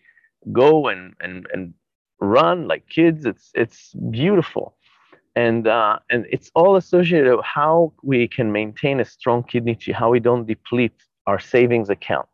go 0.52 0.88
and 0.88 1.14
and 1.20 1.48
and 1.54 1.74
run 2.20 2.68
like 2.68 2.88
kids. 2.88 3.26
It's 3.26 3.52
it's 3.56 3.94
beautiful 4.12 4.76
and 5.36 5.68
uh, 5.68 6.00
and 6.10 6.26
it's 6.32 6.52
all 6.56 6.76
associated 6.76 7.36
with 7.36 7.46
how 7.46 7.94
we 8.04 8.28
can 8.28 8.52
maintain 8.52 9.00
a 9.00 9.06
strong 9.06 9.44
kidney 9.44 9.76
chi 9.76 9.92
how 9.92 10.10
we 10.10 10.20
don't 10.20 10.46
deplete 10.46 11.00
our 11.28 11.40
savings 11.40 11.90
account 11.90 12.30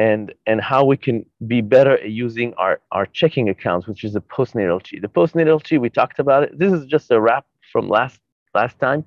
and 0.00 0.32
and 0.46 0.62
how 0.62 0.82
we 0.82 0.96
can 0.96 1.26
be 1.46 1.60
better 1.60 1.92
at 1.92 2.10
using 2.10 2.54
our 2.54 2.80
our 2.90 3.06
checking 3.06 3.50
accounts, 3.50 3.86
which 3.86 4.02
is 4.02 4.14
the 4.14 4.22
postnatal 4.22 4.80
chi. 4.82 4.98
The 4.98 5.08
postnatal 5.08 5.62
chi 5.62 5.76
we 5.76 5.90
talked 5.90 6.18
about 6.18 6.42
it. 6.44 6.58
This 6.58 6.72
is 6.72 6.86
just 6.86 7.10
a 7.10 7.20
wrap 7.20 7.44
from 7.70 7.86
last 7.88 8.18
last 8.54 8.78
time. 8.80 9.04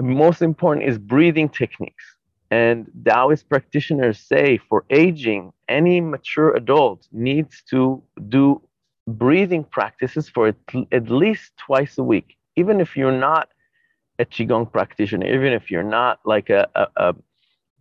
Most 0.00 0.40
important 0.40 0.88
is 0.88 0.96
breathing 0.98 1.50
techniques. 1.50 2.04
And 2.50 2.86
Taoist 3.04 3.46
practitioners 3.50 4.18
say 4.18 4.58
for 4.68 4.86
aging, 4.88 5.52
any 5.68 6.00
mature 6.00 6.50
adult 6.56 7.06
needs 7.12 7.62
to 7.68 8.02
do 8.30 8.62
breathing 9.08 9.64
practices 9.64 10.28
for 10.28 10.48
at, 10.92 11.10
least 11.10 11.56
twice 11.56 11.98
a 11.98 12.02
week, 12.02 12.36
even 12.56 12.80
if 12.80 12.96
you're 12.96 13.18
not 13.18 13.48
a 14.18 14.24
Qigong 14.24 14.70
practitioner, 14.70 15.26
even 15.26 15.52
if 15.52 15.70
you're 15.70 15.82
not 15.82 16.20
like 16.24 16.50
a, 16.50 16.68
a, 16.74 16.86
a 16.96 17.14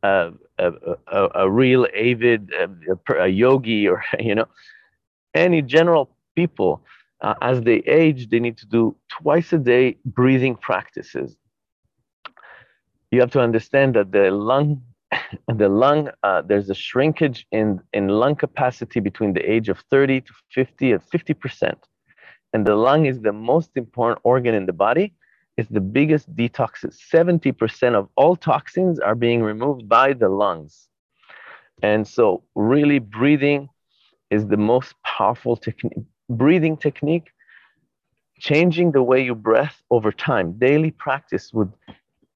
a, 0.04 0.72
a, 1.12 1.28
a, 1.36 1.50
real 1.50 1.86
avid 1.96 2.52
a, 3.20 3.28
yogi 3.28 3.88
or 3.92 4.04
you 4.20 4.34
know 4.34 4.48
any 5.36 5.62
general 5.62 6.10
people 6.36 6.82
uh, 7.22 7.34
as 7.42 7.62
they 7.62 7.78
age 7.80 8.30
they 8.30 8.40
need 8.40 8.58
to 8.58 8.66
do 8.66 8.96
twice 9.10 9.52
a 9.54 9.58
day 9.58 9.98
breathing 10.06 10.56
practices. 10.56 11.36
You 13.12 13.20
have 13.22 13.32
to 13.32 13.42
understand 13.42 13.96
that 13.96 14.12
the 14.12 14.32
lung 14.32 14.82
the 15.48 15.70
lung 15.70 16.10
uh, 16.24 16.42
there's 16.42 16.70
a 16.70 16.76
shrinkage 16.76 17.46
in 17.52 17.80
in 17.94 18.08
lung 18.08 18.36
capacity 18.36 19.00
between 19.00 19.34
the 19.34 19.52
age 19.52 19.70
of 19.70 19.80
30 19.90 20.22
to 20.22 20.34
50 20.52 20.92
at 20.94 21.10
50 21.10 21.34
percent 21.34 21.80
and 22.54 22.66
the 22.66 22.76
lung 22.76 23.06
is 23.06 23.22
the 23.22 23.34
most 23.34 23.72
important 23.76 24.20
organ 24.24 24.54
in 24.54 24.66
the 24.66 24.74
body 24.74 25.14
it's 25.58 25.70
the 25.70 25.82
biggest 25.82 26.34
detox. 26.36 26.86
70% 26.86 27.96
of 27.96 28.08
all 28.16 28.36
toxins 28.36 29.00
are 29.00 29.16
being 29.16 29.42
removed 29.42 29.90
by 29.90 30.14
the 30.14 30.30
lungs. 30.30 30.88
And 31.82 32.08
so, 32.08 32.44
really, 32.56 33.00
breathing 33.00 33.70
is 34.30 34.46
the 34.48 34.58
most 34.58 34.94
powerful 35.04 35.58
technique. 35.58 36.06
Breathing 36.30 36.78
technique, 36.78 37.32
changing 38.40 38.92
the 38.92 39.02
way 39.02 39.24
you 39.24 39.34
breathe 39.34 39.78
over 39.90 40.12
time. 40.12 40.54
Daily 40.60 40.92
practice 40.92 41.52
would, 41.54 41.72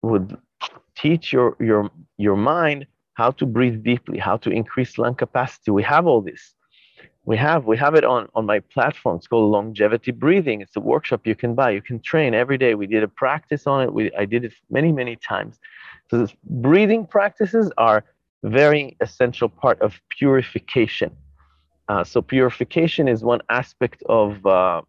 would 0.01 0.38
teach 0.96 1.34
your, 1.34 1.56
your, 1.60 1.89
your 2.18 2.36
mind 2.36 2.86
how 3.13 3.32
to 3.32 3.46
breathe 3.46 3.84
deeply, 3.84 4.18
how 4.18 4.38
to 4.38 4.50
increase 4.50 4.98
lung 4.98 5.15
capacity. 5.15 5.72
We 5.72 5.84
have 5.84 6.08
all 6.08 6.22
this. 6.22 6.56
We 7.24 7.38
have 7.38 7.65
we 7.65 7.77
have 7.77 7.94
it 7.94 8.03
on 8.03 8.27
on 8.34 8.46
my 8.48 8.60
platform. 8.60 9.18
It's 9.18 9.27
called 9.27 9.51
longevity 9.51 10.12
breathing. 10.12 10.62
It's 10.62 10.75
a 10.75 10.80
workshop 10.80 11.27
you 11.27 11.36
can 11.36 11.53
buy. 11.53 11.70
You 11.70 11.82
can 11.82 12.00
train 12.00 12.34
every 12.34 12.58
day. 12.58 12.74
We 12.74 12.88
did 12.88 13.03
a 13.03 13.08
practice 13.08 13.68
on 13.68 13.84
it. 13.84 13.94
We 13.94 14.12
i 14.13 14.25
did 14.25 14.44
it 14.44 14.53
many 14.72 14.91
many 14.91 15.15
times. 15.18 15.60
So 16.10 16.18
this 16.18 16.34
breathing 16.44 17.06
practices 17.06 17.72
are 17.77 18.03
very 18.44 18.98
essential 19.01 19.50
part 19.50 19.80
of 19.82 20.01
purification. 20.10 21.15
Uh, 21.89 22.03
so 22.03 22.22
purification 22.22 23.08
is 23.08 23.24
one 23.24 23.41
aspect 23.50 24.01
of 24.10 24.44
uh, 24.46 24.82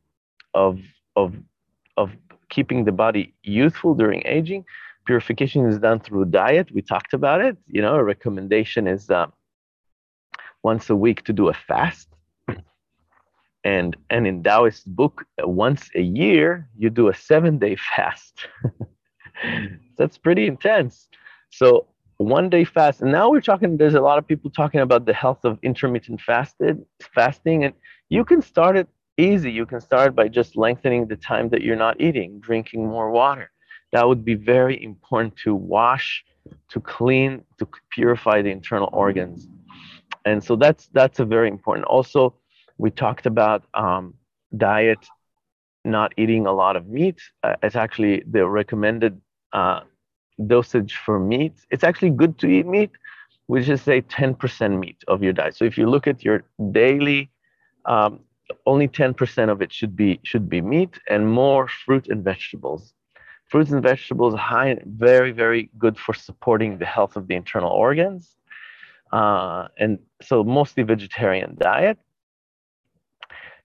of 0.55 0.81
of 1.17 1.35
of 1.99 2.11
keeping 2.49 2.85
the 2.85 2.93
body 2.93 3.35
youthful 3.43 3.95
during 3.95 4.23
aging 4.26 4.64
purification 5.06 5.66
is 5.66 5.78
done 5.78 6.00
through 6.00 6.25
diet 6.26 6.71
we 6.75 6.82
talked 6.82 7.12
about 7.14 7.40
it 7.40 7.56
you 7.66 7.82
know 7.82 7.94
a 7.94 8.04
recommendation 8.04 8.87
is 8.87 9.11
uh, 9.11 9.26
once 10.62 10.90
a 10.90 10.97
week 10.97 11.25
to 11.25 11.32
do 11.32 11.49
a 11.49 11.54
fast 11.54 12.09
and 13.64 13.97
and 14.11 14.26
in 14.26 14.42
Taoist 14.42 14.87
book, 14.87 15.25
once 15.40 15.90
a 15.94 16.02
year 16.02 16.68
you 16.76 16.90
do 16.90 17.09
a 17.09 17.14
seven 17.14 17.59
day 17.59 17.76
fast. 17.97 18.49
That's 19.99 20.18
pretty 20.18 20.47
intense. 20.47 21.09
So 21.50 21.87
one 22.18 22.50
day 22.50 22.64
fast, 22.64 23.02
and 23.02 23.12
now 23.12 23.30
we're 23.30 23.40
talking. 23.40 23.78
There's 23.78 23.94
a 23.94 24.00
lot 24.00 24.18
of 24.18 24.26
people 24.26 24.50
talking 24.50 24.80
about 24.80 25.06
the 25.06 25.14
health 25.14 25.44
of 25.44 25.59
intermittent 25.62 26.21
fasted 26.21 26.85
fasting, 27.14 27.64
and 27.64 27.75
you 28.11 28.25
can 28.25 28.42
start 28.42 28.76
it 28.76 28.88
easy. 29.18 29.52
You 29.52 29.66
can 29.66 29.80
start 29.80 30.16
by 30.16 30.28
just 30.28 30.56
lengthening 30.56 31.09
the 31.09 31.16
time 31.16 31.50
that 31.50 31.62
you're 31.62 31.76
not 31.76 32.00
eating, 32.00 32.40
drinking 32.40 32.88
more 32.88 33.11
water. 33.11 33.51
That 33.92 34.08
would 34.08 34.25
be 34.25 34.34
very 34.34 34.82
important 34.82 35.37
to 35.44 35.54
wash, 35.54 36.25
to 36.70 36.80
clean, 36.80 37.44
to 37.58 37.68
purify 37.90 38.42
the 38.42 38.50
internal 38.50 38.88
organs. 38.92 39.49
And 40.25 40.42
so 40.42 40.56
that's 40.56 40.88
that's 40.92 41.20
a 41.20 41.25
very 41.25 41.49
important. 41.49 41.87
Also, 41.87 42.34
we 42.78 42.90
talked 42.90 43.26
about 43.26 43.64
um, 43.75 44.14
diet, 44.56 45.06
not 45.84 46.12
eating 46.16 46.46
a 46.46 46.52
lot 46.52 46.76
of 46.76 46.88
meat. 46.88 47.20
Uh, 47.42 47.56
it's 47.62 47.76
actually 47.76 48.22
the 48.30 48.46
recommended 48.46 49.20
uh, 49.52 49.80
dosage 50.46 50.96
for 50.96 51.18
meat. 51.18 51.54
It's 51.70 51.84
actually 51.84 52.11
good 52.11 52.38
to 52.38 52.46
eat 52.46 52.66
meat. 52.66 52.90
We 53.49 53.62
just 53.62 53.84
say 53.84 54.02
10% 54.02 54.78
meat 54.78 55.02
of 55.08 55.22
your 55.22 55.32
diet. 55.32 55.56
So 55.56 55.64
if 55.64 55.76
you 55.76 55.88
look 55.88 56.06
at 56.06 56.25
your 56.25 56.44
daily 56.70 57.30
um, 57.87 58.20
only 58.66 58.88
10% 58.88 59.50
of 59.50 59.62
it 59.62 59.72
should 59.72 59.96
be 59.96 60.20
should 60.25 60.49
be 60.49 60.61
meat 60.61 60.99
and 61.08 61.30
more 61.30 61.68
fruit 61.68 62.08
and 62.08 62.22
vegetables. 62.25 62.94
Fruits 63.52 63.71
and 63.71 63.82
vegetables 63.82 64.35
high 64.35 64.78
very 64.87 65.32
very 65.32 65.71
good 65.78 65.99
for 65.99 66.14
supporting 66.14 66.78
the 66.78 66.87
health 66.87 67.16
of 67.16 67.28
the 67.28 67.35
internal 67.35 67.71
organs. 67.71 68.37
Uh, 69.12 69.68
and 69.78 69.99
so 70.23 70.42
mostly 70.42 70.82
vegetarian 70.82 71.56
diet. 71.61 71.99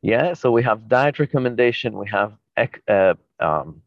Yeah, 0.01 0.33
so 0.33 0.51
we 0.51 0.63
have 0.63 0.89
diet 0.89 1.19
recommendation, 1.19 1.97
we 1.97 2.07
have 2.09 2.33
uh, 2.89 3.15
um, 3.39 3.81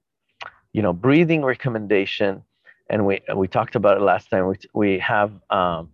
you 0.73 0.83
know 0.83 0.95
breathing 0.95 1.45
recommendation, 1.45 2.43
and 2.89 3.07
we 3.07 3.21
we 3.37 3.47
talked 3.47 3.77
about 3.77 3.99
it 3.99 4.03
last 4.03 4.31
time. 4.31 4.47
We 4.49 4.57
we 4.75 4.99
have 5.01 5.33
um, 5.51 5.91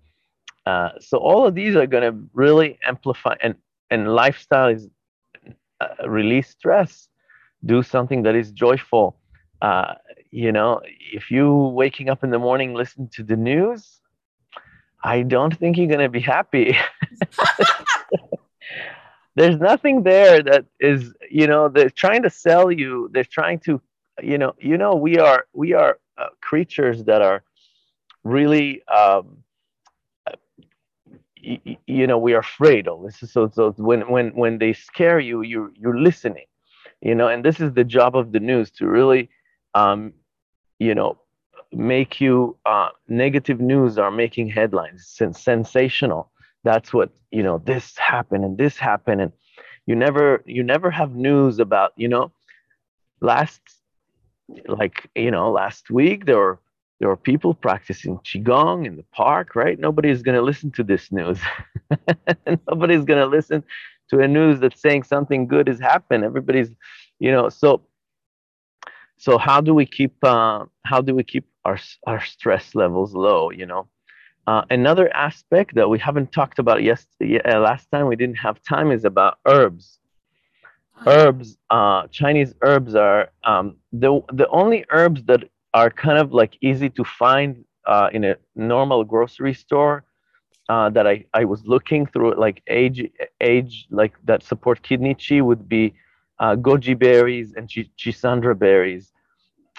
uh, 0.67 0.91
so 1.01 1.19
all 1.19 1.47
of 1.49 1.55
these 1.57 1.77
are 1.77 1.87
going 1.87 2.05
to 2.05 2.29
really 2.33 2.79
amplify 2.87 3.37
and 3.43 3.57
and 3.91 4.15
lifestyle 4.15 4.69
is 4.69 4.89
uh, 5.81 6.09
release 6.09 6.49
stress 6.51 7.09
do 7.65 7.83
something 7.83 8.23
that 8.23 8.37
is 8.37 8.53
joyful 8.53 9.16
uh, 9.63 9.95
you 10.31 10.53
know 10.53 10.81
if 10.85 11.31
you 11.31 11.53
waking 11.53 12.09
up 12.09 12.23
in 12.23 12.31
the 12.31 12.39
morning 12.39 12.75
listen 12.75 13.09
to 13.09 13.23
the 13.23 13.37
news 13.37 14.01
i 15.03 15.23
don't 15.23 15.57
think 15.59 15.77
you're 15.77 15.89
to 15.99 16.09
be 16.09 16.21
happy. 16.21 16.77
There's 19.37 19.59
nothing 19.61 20.03
there 20.03 20.43
that 20.43 20.65
is 20.81 21.13
you 21.31 21.47
know 21.47 21.69
they're 21.69 21.91
trying 21.91 22.23
to 22.23 22.31
sell 22.31 22.73
you 22.73 23.11
they're 23.13 23.25
trying 23.25 23.59
to 23.61 23.81
you 24.23 24.39
know 24.39 24.55
you 24.59 24.79
know 24.79 24.95
we 24.95 25.19
are 25.19 25.47
we 25.53 25.75
are 25.75 25.99
uh, 26.17 26.29
creatures 26.41 27.05
that 27.05 27.21
are 27.21 27.43
really 28.25 28.83
um, 28.89 29.45
you, 31.37 31.77
you 31.87 32.07
know 32.07 32.19
we 32.19 32.33
are 32.33 32.41
afraid 32.41 32.89
of. 32.89 33.03
This 33.03 33.31
so 33.31 33.51
so 33.55 33.73
when 33.77 34.11
when 34.11 34.31
when 34.31 34.59
they 34.59 34.73
scare 34.73 35.21
you 35.21 35.43
you 35.43 35.73
you're 35.77 35.99
listening 35.99 36.47
you 37.01 37.15
know 37.15 37.29
and 37.29 37.45
this 37.45 37.61
is 37.61 37.73
the 37.75 37.85
job 37.85 38.17
of 38.17 38.33
the 38.33 38.41
news 38.41 38.71
to 38.73 38.87
really 38.87 39.29
um 39.77 40.13
you 40.79 40.95
know 40.95 41.19
make 41.73 42.21
you 42.21 42.57
uh, 42.65 42.89
negative 43.09 43.61
news 43.61 43.99
are 43.99 44.11
making 44.11 44.49
headlines 44.49 45.01
sensational 45.33 46.31
that's 46.65 46.93
what 46.93 47.11
you 47.31 47.43
know 47.43 47.59
this 47.71 47.97
happened 47.99 48.45
and 48.45 48.57
this 48.57 48.77
happened 48.77 49.21
and 49.21 49.33
you 49.87 49.95
never 49.95 50.43
you 50.47 50.63
never 50.63 50.91
have 50.91 51.15
news 51.15 51.59
about 51.59 51.93
you 51.97 52.09
know 52.09 52.33
last 53.21 53.61
like 54.69 55.09
you 55.15 55.31
know 55.31 55.51
last 55.51 55.91
week 55.91 56.27
there 56.27 56.39
were 56.39 56.59
there 56.99 57.11
are 57.11 57.17
people 57.17 57.53
practicing 57.53 58.19
qigong 58.21 58.87
in 58.87 58.97
the 58.97 59.05
park, 59.13 59.55
right? 59.55 59.79
Nobody 59.79 60.09
is 60.09 60.23
going 60.23 60.35
to 60.35 60.43
listen 60.43 60.71
to 60.73 60.83
this 60.83 61.13
news. 61.13 61.39
Nobody's 62.69 63.05
going 63.05 63.21
to 63.21 63.27
listen 63.27 63.63
to 64.09 64.21
a 64.21 64.29
news 64.29 64.61
that's 64.61 64.81
saying 64.81 65.03
something 65.03 65.47
good 65.47 65.69
has 65.69 65.79
happened. 65.79 66.25
Everybody's, 66.25 66.71
you 67.19 67.31
know, 67.31 67.51
so 67.51 67.83
so 69.17 69.39
how 69.39 69.61
do 69.61 69.75
we 69.75 69.87
keep 69.87 70.15
uh, 70.23 70.65
how 70.85 71.01
do 71.01 71.15
we 71.15 71.25
keep 71.25 71.47
our 71.65 71.79
our 72.07 72.23
stress 72.25 72.75
levels 72.75 73.15
low? 73.15 73.51
You 73.51 73.67
know, 73.67 73.89
uh, 74.47 74.63
another 74.71 75.15
aspect 75.15 75.75
that 75.75 75.89
we 75.89 75.99
haven't 75.99 76.33
talked 76.33 76.59
about 76.59 76.83
yesterday, 76.83 77.41
uh, 77.43 77.61
last 77.61 77.91
time 77.91 78.07
we 78.07 78.17
didn't 78.17 78.37
have 78.37 78.63
time 78.63 78.91
is 78.91 79.05
about 79.05 79.39
herbs. 79.47 79.99
Herbs, 81.07 81.59
uh, 81.71 82.07
Chinese 82.09 82.55
herbs 82.63 82.95
are 82.95 83.31
um, 83.45 83.77
the 83.93 84.21
the 84.33 84.49
only 84.49 84.85
herbs 84.91 85.25
that 85.25 85.45
are 85.75 85.91
kind 85.91 86.19
of 86.19 86.33
like 86.33 86.57
easy 86.63 86.89
to 86.91 87.05
find 87.05 87.65
uh, 87.87 88.09
in 88.13 88.25
a 88.25 88.37
normal 88.55 89.05
grocery 89.05 89.55
store 89.55 90.05
uh, 90.69 90.91
that 90.91 91.07
I, 91.07 91.25
I 91.35 91.45
was 91.45 91.67
looking 91.67 92.07
through 92.07 92.35
like 92.39 92.63
age 92.69 93.03
age 93.41 93.87
like 93.91 94.15
that 94.25 94.43
support 94.43 94.83
kidney 94.83 95.15
chi 95.15 95.41
would 95.41 95.69
be 95.69 95.95
uh, 96.39 96.55
goji 96.57 96.99
berries 96.99 97.55
and 97.57 97.69
ch- 97.69 97.91
schisandra 97.99 98.59
berries. 98.59 99.13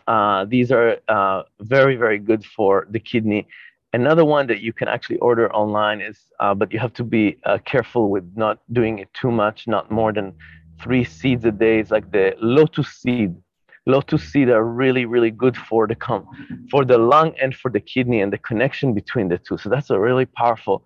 Uh, 0.08 0.46
these 0.46 0.72
are 0.72 0.98
uh, 1.08 1.43
very 1.62 1.96
very 1.96 2.20
good 2.20 2.43
for 2.46 2.88
the 2.91 3.00
kidney. 3.00 3.48
Another 3.93 4.26
one 4.26 4.48
that 4.48 4.62
you 4.62 4.74
can 4.74 4.88
actually 4.88 5.17
order 5.20 5.52
online 5.54 6.02
is, 6.02 6.20
uh, 6.39 6.54
but 6.54 6.72
you 6.74 6.80
have 6.80 6.93
to 6.93 7.04
be 7.04 7.38
uh, 7.46 7.58
careful 7.65 8.10
with 8.10 8.26
not 8.36 8.60
doing 8.72 9.00
it 9.00 9.12
too 9.13 9.32
much, 9.32 9.67
not 9.67 9.89
more 9.89 10.12
than 10.13 10.34
three 10.82 11.04
seeds 11.04 11.46
a 11.46 11.52
day. 11.52 11.80
It's 11.80 11.91
like 11.91 12.12
the 12.12 12.36
lotus 12.39 12.89
seed 12.89 13.36
lotus 13.88 14.22
seed 14.32 14.50
are 14.50 14.63
really 14.65 15.06
really 15.06 15.32
good 15.32 15.56
for 15.56 15.88
the 15.88 15.96
com- 15.96 16.28
for 16.70 16.84
the 16.86 16.98
lung 16.98 17.34
and 17.41 17.56
for 17.56 17.72
the 17.72 17.80
kidney 17.80 18.20
and 18.22 18.32
the 18.32 18.38
connection 18.38 18.93
between 18.93 19.30
the 19.30 19.38
two 19.38 19.58
so 19.58 19.70
that's 19.70 19.89
a 19.89 20.00
really 20.00 20.26
powerful 20.26 20.84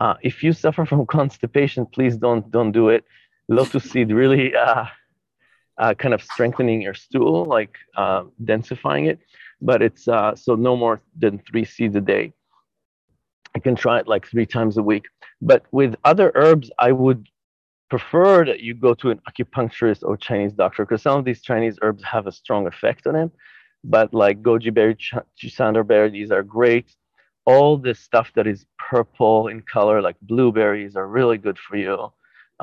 uh, 0.00 0.14
if 0.22 0.42
you 0.42 0.52
suffer 0.52 0.84
from 0.84 1.06
constipation 1.18 1.86
please 1.86 2.16
don't 2.16 2.50
don't 2.50 2.72
do 2.72 2.88
it 2.88 3.04
lotus 3.48 3.84
seed 3.84 4.10
really 4.10 4.54
uh, 4.56 4.84
uh, 5.78 5.94
kind 5.94 6.14
of 6.14 6.22
strengthening 6.22 6.82
your 6.82 6.94
stool 6.94 7.44
like 7.44 7.76
uh, 7.96 8.24
densifying 8.44 9.08
it 9.08 9.18
but 9.60 9.82
it's 9.82 10.08
uh, 10.08 10.34
so 10.34 10.54
no 10.54 10.76
more 10.76 11.00
than 11.18 11.38
three 11.48 11.64
seeds 11.64 11.96
a 11.96 12.00
day 12.00 12.32
i 13.54 13.58
can 13.58 13.74
try 13.74 13.98
it 13.98 14.08
like 14.08 14.26
three 14.26 14.46
times 14.46 14.76
a 14.76 14.82
week 14.82 15.06
but 15.40 15.64
with 15.72 15.94
other 16.04 16.32
herbs 16.34 16.70
i 16.78 16.92
would 16.92 17.28
prefer 17.92 18.42
that 18.42 18.60
you 18.60 18.72
go 18.72 18.94
to 18.94 19.10
an 19.10 19.20
acupuncturist 19.28 20.02
or 20.02 20.16
Chinese 20.16 20.54
doctor 20.54 20.82
because 20.82 21.02
some 21.02 21.18
of 21.18 21.26
these 21.26 21.42
Chinese 21.42 21.76
herbs 21.82 22.02
have 22.02 22.26
a 22.26 22.32
strong 22.32 22.66
effect 22.66 23.06
on 23.06 23.12
them. 23.12 23.30
But 23.84 24.14
like 24.14 24.42
goji 24.42 24.72
berry, 24.72 24.96
schisandra 25.38 25.86
berry, 25.86 26.08
these 26.08 26.30
are 26.30 26.42
great. 26.42 26.86
All 27.44 27.76
this 27.76 28.00
stuff 28.00 28.32
that 28.34 28.46
is 28.46 28.64
purple 28.78 29.48
in 29.48 29.60
color, 29.60 30.00
like 30.00 30.16
blueberries, 30.22 30.96
are 30.96 31.06
really 31.06 31.36
good 31.36 31.58
for 31.58 31.76
you. 31.76 32.10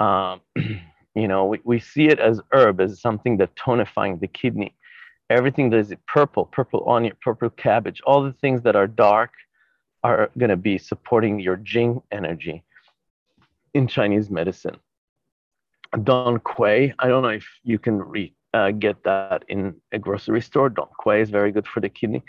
Um, 0.04 0.41
you 1.15 1.28
know, 1.28 1.45
we, 1.45 1.60
we 1.63 1.80
see 1.80 2.08
it 2.08 2.19
as 2.19 2.39
herb, 2.52 2.82
as 2.82 3.02
something 3.02 3.38
that 3.38 3.56
tonifying 3.56 4.19
the 4.19 4.28
kidney. 4.28 4.76
Everything 5.30 5.69
that 5.69 5.78
is 5.78 5.93
purple, 6.08 6.45
purple 6.45 6.89
onion, 6.89 7.13
purple 7.22 7.50
cabbage, 7.52 8.02
all 8.06 8.24
the 8.24 8.34
things 8.34 8.63
that 8.63 8.76
are 8.76 8.88
dark 8.88 9.32
are 10.04 10.32
going 10.38 10.50
to 10.50 10.58
be 10.58 10.78
supporting 10.78 11.39
your 11.39 11.58
Jing 11.58 12.02
energy 12.12 12.63
in 13.74 13.88
Chinese 13.88 14.30
medicine. 14.30 14.78
Dong 16.04 16.39
Quai. 16.39 16.93
I 17.00 17.08
don't 17.08 17.24
know 17.24 17.30
if 17.30 17.48
you 17.63 17.80
can 17.80 18.00
re, 18.00 18.34
uh, 18.54 18.72
get 18.72 19.04
that 19.04 19.43
in 19.48 19.76
a 19.91 20.00
grocery 20.00 20.41
store. 20.41 20.69
Dong 20.69 20.89
Quai 20.98 21.19
is 21.19 21.30
very 21.30 21.52
good 21.52 21.67
for 21.67 21.80
the 21.80 21.89
kidney. 21.89 22.24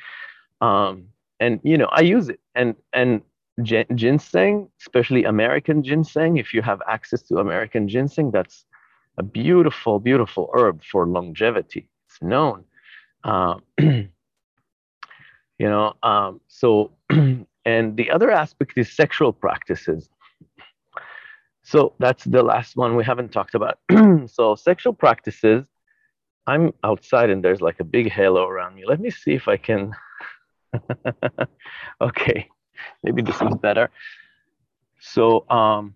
Um, 0.61 1.09
and 1.39 1.61
you 1.63 1.79
know, 1.79 1.89
I 1.93 2.01
use 2.01 2.29
it. 2.29 2.41
And 2.55 2.75
and 2.93 3.23
ginseng, 3.63 4.69
especially 4.81 5.25
American 5.25 5.83
ginseng, 5.83 6.39
if 6.39 6.55
you 6.55 6.63
have 6.63 6.81
access 6.87 7.23
to 7.23 7.39
American 7.39 7.89
ginseng, 7.89 8.31
that's 8.31 8.65
a 9.21 9.23
beautiful, 9.23 10.01
beautiful 10.01 10.51
herb 10.55 10.83
for 10.83 11.07
longevity. 11.07 11.87
It's 12.07 12.23
known. 12.23 12.65
Uh, 13.23 13.57
you 13.79 14.09
know, 15.73 15.93
um, 16.03 16.41
so 16.49 16.93
and 17.75 17.97
the 18.01 18.11
other 18.11 18.31
aspect 18.31 18.73
is 18.77 18.91
sexual 18.91 19.33
practices. 19.35 20.09
So 21.63 21.93
that's 21.99 22.25
the 22.25 22.43
last 22.43 22.77
one 22.77 22.97
we 22.97 23.05
haven't 23.05 23.31
talked 23.31 23.55
about. 23.55 23.79
so 24.37 24.55
sexual 24.55 24.95
practices. 24.95 25.67
I'm 26.47 26.73
outside 26.83 27.29
and 27.29 27.45
there's 27.45 27.61
like 27.61 27.79
a 27.81 27.85
big 27.97 28.11
halo 28.11 28.47
around 28.47 28.75
me. 28.75 28.85
Let 28.87 29.01
me 29.01 29.11
see 29.11 29.35
if 29.35 29.47
I 29.49 29.59
can. 29.59 29.93
okay, 32.01 32.49
maybe 33.05 33.21
this 33.21 33.39
is 33.43 33.55
better. 33.61 33.91
So 34.99 35.45
um, 35.51 35.95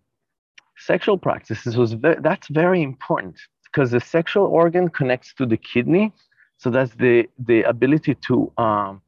sexual 0.76 1.18
practices 1.18 1.76
was 1.76 1.92
ve- 1.94 2.20
that's 2.20 2.48
very 2.48 2.82
important 2.82 3.36
because 3.64 3.90
the 3.90 4.00
sexual 4.00 4.46
organ 4.46 4.88
connects 4.88 5.34
to 5.34 5.46
the 5.46 5.56
kidney. 5.56 6.12
So 6.58 6.70
that's 6.70 6.94
the 6.94 7.28
the 7.38 7.62
ability 7.62 8.14
to 8.26 8.52
um, 8.58 9.02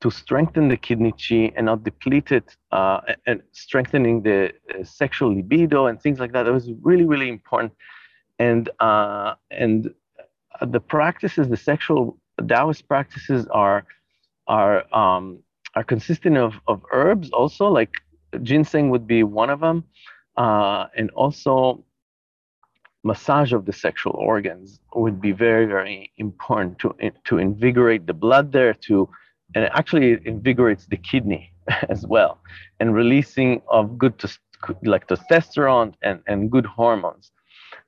to 0.00 0.10
strengthen 0.10 0.68
the 0.68 0.76
kidney 0.76 1.12
chi 1.12 1.52
and 1.56 1.66
not 1.66 1.84
deplete 1.84 2.32
it 2.32 2.56
uh, 2.72 3.00
and 3.26 3.42
strengthening 3.52 4.22
the 4.22 4.52
uh, 4.74 4.82
sexual 4.82 5.34
libido 5.34 5.86
and 5.86 6.00
things 6.00 6.18
like 6.18 6.32
that. 6.32 6.44
That 6.44 6.52
was 6.52 6.70
really, 6.82 7.04
really 7.04 7.28
important. 7.28 7.72
And, 8.38 8.70
uh, 8.80 9.34
and 9.50 9.90
the 10.62 10.80
practices, 10.80 11.48
the 11.48 11.56
sexual 11.56 12.18
Taoist 12.48 12.88
practices 12.88 13.46
are, 13.48 13.84
are, 14.46 14.84
um, 14.96 15.40
are 15.74 15.84
consisting 15.84 16.38
of, 16.38 16.54
of 16.66 16.82
herbs 16.92 17.30
also, 17.30 17.68
like 17.68 17.92
ginseng 18.42 18.88
would 18.88 19.06
be 19.06 19.22
one 19.22 19.50
of 19.50 19.60
them. 19.60 19.84
Uh, 20.36 20.86
and 20.96 21.10
also 21.10 21.84
massage 23.02 23.52
of 23.52 23.64
the 23.64 23.72
sexual 23.72 24.12
organs 24.12 24.80
would 24.94 25.20
be 25.20 25.32
very, 25.32 25.66
very 25.66 26.12
important 26.18 26.78
to, 26.78 26.94
to 27.24 27.38
invigorate 27.38 28.06
the 28.06 28.14
blood 28.14 28.52
there, 28.52 28.74
to, 28.74 29.08
and 29.54 29.64
it 29.64 29.72
actually 29.74 30.18
invigorates 30.24 30.86
the 30.86 30.96
kidney 30.96 31.52
as 31.88 32.06
well, 32.06 32.40
and 32.78 32.94
releasing 32.94 33.62
of 33.68 33.98
good, 33.98 34.14
like 34.82 35.06
testosterone 35.08 35.94
and, 36.02 36.20
and 36.26 36.50
good 36.50 36.66
hormones. 36.66 37.32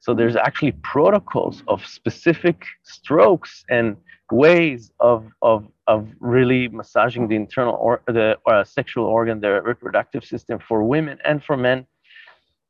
So 0.00 0.14
there's 0.14 0.36
actually 0.36 0.72
protocols 0.82 1.62
of 1.68 1.86
specific 1.86 2.64
strokes 2.82 3.64
and 3.70 3.96
ways 4.30 4.90
of, 4.98 5.26
of, 5.42 5.66
of 5.86 6.08
really 6.18 6.68
massaging 6.68 7.28
the 7.28 7.36
internal 7.36 7.74
or 7.74 8.02
the 8.06 8.36
uh, 8.46 8.64
sexual 8.64 9.04
organ, 9.04 9.40
the 9.40 9.62
reproductive 9.62 10.24
system 10.24 10.58
for 10.66 10.82
women 10.82 11.18
and 11.24 11.44
for 11.44 11.56
men. 11.56 11.86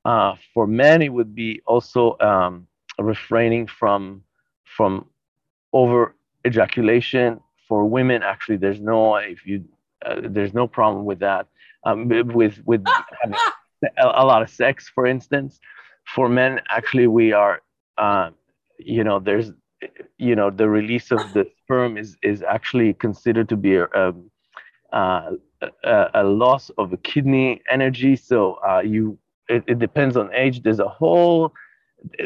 Uh, 0.04 0.34
for 0.52 0.66
men, 0.66 1.02
it 1.02 1.08
would 1.08 1.34
be 1.34 1.60
also 1.66 2.16
um, 2.20 2.66
refraining 2.98 3.66
from 3.66 4.22
from 4.64 5.06
over 5.72 6.14
ejaculation. 6.46 7.40
For 7.68 7.86
women, 7.86 8.22
actually, 8.22 8.56
there's 8.56 8.80
no 8.80 9.16
if 9.16 9.46
you 9.46 9.64
uh, 10.04 10.20
there's 10.24 10.54
no 10.54 10.66
problem 10.66 11.04
with 11.04 11.20
that. 11.20 11.46
Um, 11.84 12.08
with 12.08 12.60
with 12.64 12.84
having 13.22 13.38
a, 13.98 14.06
a 14.22 14.24
lot 14.24 14.42
of 14.42 14.50
sex, 14.50 14.88
for 14.88 15.06
instance 15.06 15.60
for 16.14 16.28
men, 16.28 16.60
actually, 16.68 17.06
we 17.06 17.32
are, 17.32 17.62
uh, 17.98 18.30
you 18.78 19.04
know, 19.04 19.18
there's, 19.18 19.52
you 20.18 20.36
know, 20.36 20.50
the 20.50 20.68
release 20.68 21.10
of 21.10 21.32
the 21.32 21.48
sperm 21.58 21.96
is 21.96 22.16
is 22.22 22.42
actually 22.42 22.94
considered 22.94 23.48
to 23.48 23.56
be 23.56 23.76
a, 23.76 23.88
um, 23.94 24.30
uh, 24.92 25.30
a, 25.84 26.10
a 26.14 26.24
loss 26.24 26.70
of 26.78 26.92
a 26.92 26.96
kidney 26.98 27.62
energy. 27.68 28.16
So 28.16 28.58
uh, 28.68 28.80
you, 28.84 29.18
it, 29.52 29.64
it 29.66 29.78
depends 29.78 30.16
on 30.16 30.32
age. 30.34 30.62
There's 30.62 30.80
a 30.80 30.88
whole, 30.88 31.52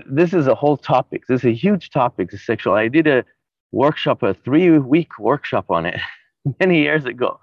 this 0.09 0.33
is 0.33 0.47
a 0.47 0.55
whole 0.55 0.77
topic. 0.77 1.25
This 1.29 1.41
is 1.41 1.47
a 1.47 1.55
huge 1.55 1.91
topic, 1.91 2.31
the 2.31 2.39
sexual. 2.39 2.75
I 2.75 2.89
did 2.89 3.07
a 3.07 3.25
workshop, 3.73 4.23
a 4.23 4.35
three-week 4.35 5.19
workshop 5.19 5.67
on 5.71 5.87
it 5.87 6.01
many 6.61 6.81
years 6.81 7.05
ago. 7.05 7.41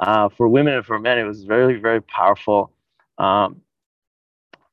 Uh, 0.00 0.28
for 0.30 0.48
women 0.48 0.74
and 0.74 0.86
for 0.86 0.98
men, 0.98 1.18
it 1.18 1.24
was 1.24 1.44
very, 1.44 1.78
very 1.78 2.00
powerful. 2.00 2.72
Um, 3.18 3.60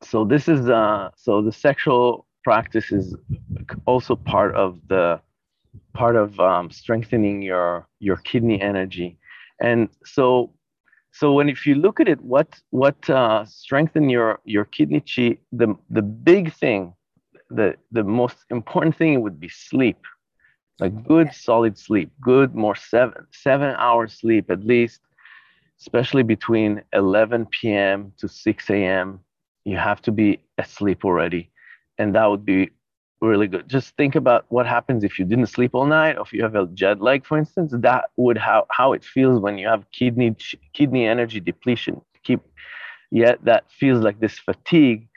so 0.01 0.23
this 0.23 0.47
is 0.47 0.69
uh, 0.69 1.09
so 1.15 1.41
the 1.41 1.51
sexual 1.51 2.25
practice 2.43 2.91
is 2.91 3.15
also 3.85 4.15
part 4.15 4.55
of 4.55 4.79
the 4.87 5.19
part 5.93 6.15
of 6.15 6.39
um, 6.39 6.71
strengthening 6.71 7.41
your 7.41 7.87
your 7.99 8.17
kidney 8.17 8.61
energy 8.61 9.17
and 9.59 9.89
so 10.05 10.53
so 11.11 11.33
when 11.33 11.49
if 11.49 11.65
you 11.65 11.75
look 11.75 11.99
at 11.99 12.07
it 12.07 12.21
what 12.21 12.59
what 12.71 13.09
uh, 13.09 13.43
strengthen 13.45 14.09
your 14.09 14.39
your 14.45 14.65
kidney 14.65 15.01
chi 15.01 15.37
the 15.51 15.75
the 15.89 16.01
big 16.01 16.53
thing 16.53 16.93
the 17.49 17.75
the 17.91 18.03
most 18.03 18.37
important 18.49 18.95
thing 18.95 19.21
would 19.21 19.39
be 19.39 19.49
sleep. 19.49 19.97
Like 20.79 21.03
good 21.05 21.33
solid 21.33 21.77
sleep. 21.77 22.11
Good 22.21 22.55
more 22.55 22.75
seven 22.75 23.25
seven 23.31 23.75
hours 23.77 24.13
sleep 24.13 24.49
at 24.49 24.63
least 24.63 25.01
especially 25.81 26.23
between 26.23 26.81
11 26.91 27.45
p.m 27.45 28.11
to 28.17 28.27
6 28.27 28.69
a.m 28.69 29.19
you 29.63 29.77
have 29.77 30.01
to 30.01 30.11
be 30.11 30.41
asleep 30.57 31.05
already. 31.05 31.51
And 31.97 32.15
that 32.15 32.25
would 32.25 32.45
be 32.45 32.71
really 33.21 33.47
good. 33.47 33.67
Just 33.67 33.95
think 33.97 34.15
about 34.15 34.45
what 34.49 34.65
happens 34.65 35.03
if 35.03 35.19
you 35.19 35.25
didn't 35.25 35.47
sleep 35.47 35.71
all 35.73 35.85
night, 35.85 36.17
or 36.17 36.21
if 36.21 36.33
you 36.33 36.43
have 36.43 36.55
a 36.55 36.67
jet 36.67 37.01
lag, 37.01 37.25
for 37.25 37.37
instance. 37.37 37.73
That 37.75 38.09
would 38.17 38.37
how 38.37 38.65
how 38.71 38.93
it 38.93 39.03
feels 39.03 39.39
when 39.41 39.57
you 39.57 39.67
have 39.67 39.83
kidney 39.91 40.35
kidney 40.73 41.05
energy 41.05 41.39
depletion. 41.39 42.01
Keep 42.23 42.41
yet 43.11 43.43
that 43.43 43.65
feels 43.71 44.03
like 44.03 44.19
this 44.19 44.39
fatigue, 44.39 45.07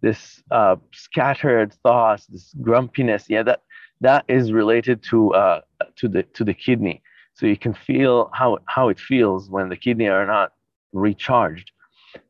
this 0.00 0.42
uh, 0.50 0.76
scattered 0.92 1.72
thoughts, 1.82 2.26
this 2.26 2.54
grumpiness. 2.62 3.26
Yeah, 3.28 3.42
that 3.44 3.62
that 4.00 4.24
is 4.28 4.52
related 4.52 5.02
to 5.10 5.34
uh, 5.34 5.60
to 5.96 6.08
the 6.08 6.22
to 6.34 6.44
the 6.44 6.54
kidney. 6.54 7.02
So 7.34 7.46
you 7.46 7.56
can 7.56 7.74
feel 7.74 8.30
how 8.34 8.58
how 8.66 8.88
it 8.88 8.98
feels 8.98 9.50
when 9.50 9.68
the 9.68 9.76
kidney 9.76 10.08
are 10.08 10.26
not 10.26 10.52
recharged. 10.92 11.70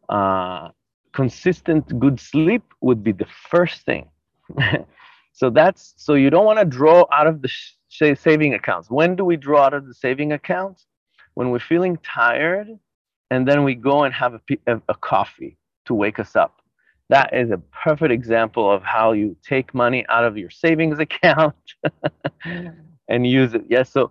Uh, 0.08 0.68
consistent 1.12 1.98
good 1.98 2.20
sleep 2.20 2.62
would 2.80 3.02
be 3.02 3.12
the 3.12 3.26
first 3.50 3.82
thing. 3.82 4.08
so 5.32 5.50
that's 5.50 5.94
so 5.96 6.14
you 6.14 6.30
don't 6.30 6.44
want 6.44 6.58
to 6.58 6.64
draw 6.64 7.06
out 7.12 7.26
of 7.26 7.42
the 7.42 7.48
sh- 7.48 7.74
saving 7.88 8.54
accounts. 8.54 8.90
When 8.90 9.16
do 9.16 9.24
we 9.24 9.36
draw 9.36 9.62
out 9.64 9.74
of 9.74 9.86
the 9.86 9.94
saving 9.94 10.32
accounts? 10.32 10.86
When 11.34 11.50
we're 11.50 11.60
feeling 11.60 11.98
tired, 12.02 12.68
and 13.30 13.48
then 13.48 13.64
we 13.64 13.74
go 13.74 14.04
and 14.04 14.12
have 14.14 14.34
a, 14.34 14.40
a, 14.66 14.82
a 14.90 14.94
coffee 14.94 15.56
to 15.86 15.94
wake 15.94 16.18
us 16.18 16.36
up. 16.36 16.60
That 17.08 17.34
is 17.34 17.50
a 17.50 17.58
perfect 17.84 18.12
example 18.12 18.70
of 18.70 18.82
how 18.82 19.12
you 19.12 19.36
take 19.42 19.74
money 19.74 20.04
out 20.08 20.24
of 20.24 20.36
your 20.36 20.50
savings 20.50 20.98
account 21.06 21.54
and 23.08 23.26
use 23.26 23.54
it. 23.54 23.64
Yes, 23.68 23.90
so 23.90 24.10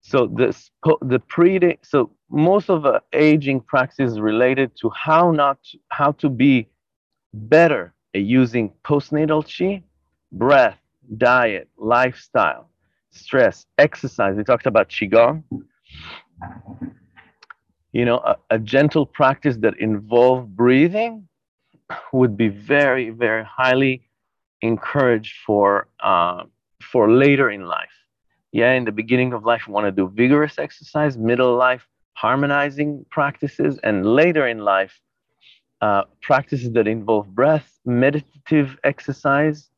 so 0.00 0.26
this 0.26 0.70
the 1.00 1.18
pre 1.28 1.78
so 1.82 2.10
most 2.30 2.68
of 2.68 2.82
the 2.82 3.00
aging 3.12 3.60
practice 3.60 4.12
is 4.12 4.20
related 4.20 4.72
to 4.80 4.90
how 4.90 5.30
not 5.30 5.58
how 5.90 6.12
to 6.12 6.28
be 6.28 6.68
better 7.32 7.94
at 8.14 8.22
using 8.22 8.72
postnatal 8.84 9.42
chi, 9.42 9.82
breath, 10.34 10.78
diet, 11.16 11.68
lifestyle, 11.76 12.68
stress, 13.10 13.66
exercise. 13.78 14.36
We 14.36 14.44
talked 14.44 14.66
about 14.66 14.88
qigong. 14.88 15.44
You 17.92 18.04
know, 18.04 18.18
a, 18.18 18.36
a 18.50 18.58
gentle 18.58 19.06
practice 19.06 19.56
that 19.58 19.78
involves 19.78 20.48
breathing 20.48 21.28
would 22.12 22.36
be 22.36 22.48
very, 22.48 23.10
very 23.10 23.44
highly 23.44 24.02
encouraged 24.62 25.34
for 25.46 25.88
uh, 26.02 26.44
for 26.82 27.10
later 27.10 27.50
in 27.50 27.66
life 27.66 27.94
yeah, 28.54 28.74
in 28.74 28.84
the 28.84 28.92
beginning 28.92 29.32
of 29.32 29.44
life, 29.44 29.66
we 29.66 29.72
want 29.72 29.86
to 29.86 29.90
do 29.90 30.08
vigorous 30.08 30.60
exercise, 30.60 31.18
middle 31.18 31.56
life, 31.56 31.88
harmonizing 32.12 33.04
practices, 33.10 33.80
and 33.82 34.06
later 34.06 34.46
in 34.46 34.60
life, 34.60 35.00
uh, 35.80 36.04
practices 36.22 36.70
that 36.74 36.86
involve 36.86 37.34
breath, 37.34 37.80
meditative 37.84 38.78
exercise, 38.84 39.70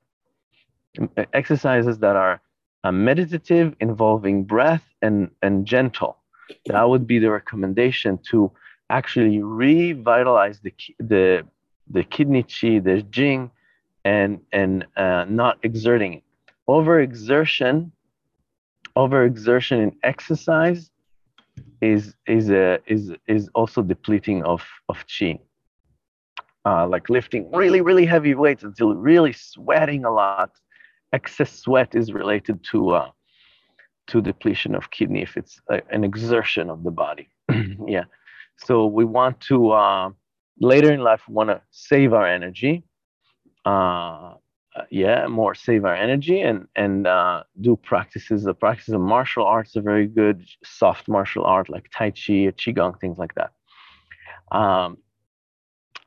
exercises 1.32 1.98
that 1.98 2.16
are 2.16 2.40
uh, 2.84 2.92
meditative, 2.92 3.74
involving 3.80 4.44
breath 4.44 4.84
and, 5.02 5.30
and 5.42 5.66
gentle. 5.66 6.18
That 6.66 6.88
would 6.88 7.06
be 7.06 7.18
the 7.18 7.30
recommendation 7.30 8.18
to 8.30 8.52
actually 8.90 9.42
revitalize 9.42 10.60
the, 10.60 10.72
the, 10.98 11.44
the 11.90 12.04
kidney 12.04 12.44
chi, 12.44 12.78
the 12.78 13.02
jing, 13.10 13.50
and, 14.04 14.40
and 14.52 14.86
uh, 14.96 15.24
not 15.28 15.58
exerting 15.62 16.14
it. 16.14 16.22
Overexertion 16.68 17.90
overexertion 18.96 19.82
in 19.82 19.92
exercise 20.02 20.90
is 21.80 22.14
is 22.26 22.50
a, 22.50 22.78
is 22.86 23.12
is 23.28 23.48
also 23.54 23.82
depleting 23.82 24.42
of 24.44 24.64
of 24.88 25.04
chi. 25.06 25.38
Uh, 26.64 26.86
like 26.88 27.08
lifting 27.08 27.48
really 27.52 27.80
really 27.80 28.06
heavy 28.06 28.34
weights 28.34 28.64
until 28.64 28.94
really 28.94 29.32
sweating 29.32 30.04
a 30.04 30.10
lot. 30.10 30.50
Excess 31.12 31.52
sweat 31.52 31.94
is 31.94 32.12
related 32.12 32.62
to 32.70 32.90
uh, 32.90 33.10
to 34.08 34.20
depletion 34.20 34.74
of 34.74 34.90
kidney 34.90 35.22
if 35.22 35.36
it's 35.36 35.60
a, 35.70 35.82
an 35.90 36.04
exertion 36.04 36.70
of 36.70 36.82
the 36.84 36.90
body. 36.90 37.28
yeah. 37.86 38.04
So 38.58 38.86
we 38.86 39.04
want 39.04 39.40
to 39.42 39.72
uh, 39.72 40.10
later 40.60 40.92
in 40.92 41.00
life 41.00 41.22
we 41.28 41.34
want 41.34 41.50
to 41.50 41.60
save 41.70 42.12
our 42.12 42.26
energy. 42.26 42.84
Uh, 43.64 44.34
uh, 44.76 44.82
yeah, 44.90 45.26
more 45.26 45.54
save 45.54 45.84
our 45.84 45.94
energy 45.94 46.40
and 46.40 46.66
and 46.76 47.06
uh, 47.06 47.44
do 47.60 47.76
practices. 47.76 48.44
The 48.44 48.54
practice 48.54 48.88
of 48.88 49.00
martial 49.00 49.44
arts 49.44 49.76
are 49.76 49.82
very 49.82 50.06
good, 50.06 50.44
soft 50.64 51.08
martial 51.08 51.44
art 51.44 51.68
like 51.70 51.88
Tai 51.92 52.10
Chi, 52.10 52.52
Qigong, 52.60 53.00
things 53.00 53.16
like 53.16 53.34
that. 53.34 53.52
Um, 54.56 54.98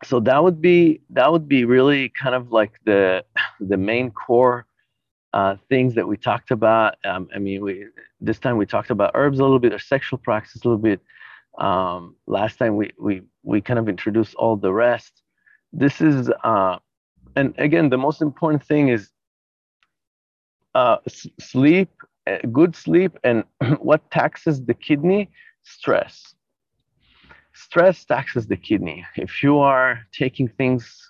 so 0.03 0.19
that 0.21 0.43
would 0.43 0.61
be 0.61 1.01
that 1.09 1.31
would 1.31 1.47
be 1.47 1.65
really 1.65 2.09
kind 2.09 2.35
of 2.35 2.51
like 2.51 2.73
the 2.85 3.25
the 3.59 3.77
main 3.77 4.11
core 4.11 4.65
uh, 5.33 5.55
things 5.69 5.95
that 5.95 6.07
we 6.07 6.17
talked 6.17 6.51
about. 6.51 6.95
Um, 7.05 7.29
I 7.33 7.39
mean, 7.39 7.61
we 7.61 7.85
this 8.19 8.39
time 8.39 8.57
we 8.57 8.65
talked 8.65 8.89
about 8.89 9.11
herbs 9.13 9.39
a 9.39 9.43
little 9.43 9.59
bit, 9.59 9.73
or 9.73 9.79
sexual 9.79 10.17
practice 10.17 10.63
a 10.63 10.67
little 10.67 10.81
bit. 10.81 11.01
Um, 11.57 12.15
last 12.27 12.57
time 12.57 12.75
we 12.75 12.91
we 12.99 13.21
we 13.43 13.61
kind 13.61 13.79
of 13.79 13.89
introduced 13.89 14.35
all 14.35 14.55
the 14.55 14.73
rest. 14.73 15.21
This 15.71 16.01
is 16.01 16.29
uh, 16.43 16.77
and 17.35 17.53
again, 17.57 17.89
the 17.89 17.97
most 17.97 18.21
important 18.21 18.63
thing 18.65 18.89
is 18.89 19.11
uh, 20.75 20.97
sleep, 21.39 21.89
uh, 22.27 22.37
good 22.51 22.75
sleep, 22.75 23.17
and 23.23 23.43
what 23.79 24.09
taxes 24.11 24.63
the 24.63 24.73
kidney? 24.73 25.29
Stress. 25.63 26.35
Stress 27.53 28.05
taxes 28.05 28.47
the 28.47 28.57
kidney. 28.57 29.05
If 29.15 29.43
you 29.43 29.59
are 29.59 30.01
taking 30.11 30.47
things 30.47 31.08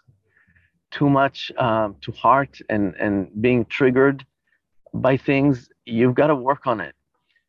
too 0.92 1.10
much 1.10 1.52
um, 1.58 1.96
to 2.02 2.12
heart 2.12 2.60
and, 2.70 2.96
and 2.96 3.30
being 3.42 3.66
triggered 3.66 4.26
by 4.94 5.18
things, 5.18 5.70
you've 5.86 6.16
got 6.16 6.28
to 6.28 6.36
work 6.36 6.66
on 6.68 6.80
it. 6.80 6.96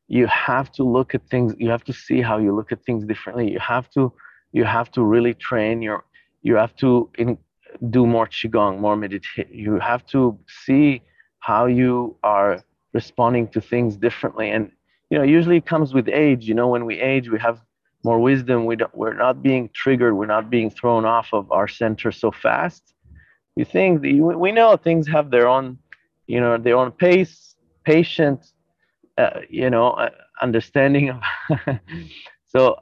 You 0.09 0.27
have 0.27 0.73
to 0.73 0.83
look 0.83 1.15
at 1.15 1.29
things, 1.29 1.55
you 1.59 1.71
have 1.71 1.85
to 1.85 1.93
see 1.93 2.21
how 2.21 2.39
you 2.39 2.55
look 2.55 2.73
at 2.73 2.85
things 2.85 3.05
differently. 3.05 3.51
You 3.51 3.61
have 3.61 3.89
to 3.91 4.13
you 4.53 4.65
have 4.65 4.91
to 4.93 5.05
really 5.05 5.35
train 5.35 5.81
your 5.81 6.05
you 6.43 6.57
have 6.57 6.75
to 6.77 7.09
in, 7.17 7.39
do 7.91 8.07
more 8.07 8.27
qigong, 8.27 8.81
more 8.81 8.97
meditate. 8.97 9.51
You 9.51 9.79
have 9.79 10.05
to 10.07 10.39
see 10.65 11.03
how 11.39 11.67
you 11.67 12.17
are 12.23 12.65
responding 12.93 13.47
to 13.49 13.61
things 13.61 13.97
differently. 13.97 14.51
And 14.51 14.73
you 15.11 15.19
know, 15.19 15.25
usually 15.25 15.59
it 15.59 15.67
comes 15.67 15.95
with 15.95 16.09
age. 16.09 16.47
You 16.47 16.55
know, 16.55 16.69
when 16.69 16.85
we 16.85 17.01
age, 17.01 17.29
we 17.29 17.39
have 17.39 17.61
more 18.05 18.19
wisdom. 18.19 18.65
We 18.65 18.77
don't, 18.77 18.95
we're 18.95 19.15
not 19.15 19.43
being 19.43 19.71
triggered. 19.75 20.17
We're 20.17 20.27
not 20.27 20.51
being 20.51 20.71
thrown 20.71 21.05
off 21.05 21.29
of 21.33 21.51
our 21.53 21.69
center 21.69 22.13
so 22.13 22.31
fast. 22.31 22.95
You 23.57 23.65
think 23.65 24.03
we 24.03 24.53
know 24.53 24.77
things 24.77 25.07
have 25.09 25.31
their 25.31 25.49
own, 25.49 25.79
you 26.27 26.41
know, 26.41 26.57
their 26.57 26.77
own 26.77 26.93
pace, 26.93 27.57
patience, 27.85 28.55
uh, 29.19 29.41
you 29.49 29.69
know, 29.71 29.91
uh, 29.91 30.11
understanding 30.41 31.11
of. 31.11 31.21
so, 32.47 32.77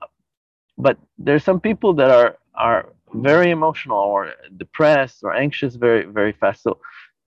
but 0.77 0.99
there's 1.19 1.45
some 1.45 1.61
people 1.61 1.95
that 1.95 2.11
are 2.11 2.39
are 2.55 2.93
very 3.15 3.51
emotional 3.51 3.99
or 3.99 4.33
depressed 4.57 5.21
or 5.23 5.35
anxious 5.35 5.77
very 5.77 6.05
very 6.05 6.33
fast. 6.33 6.63
So. 6.63 6.79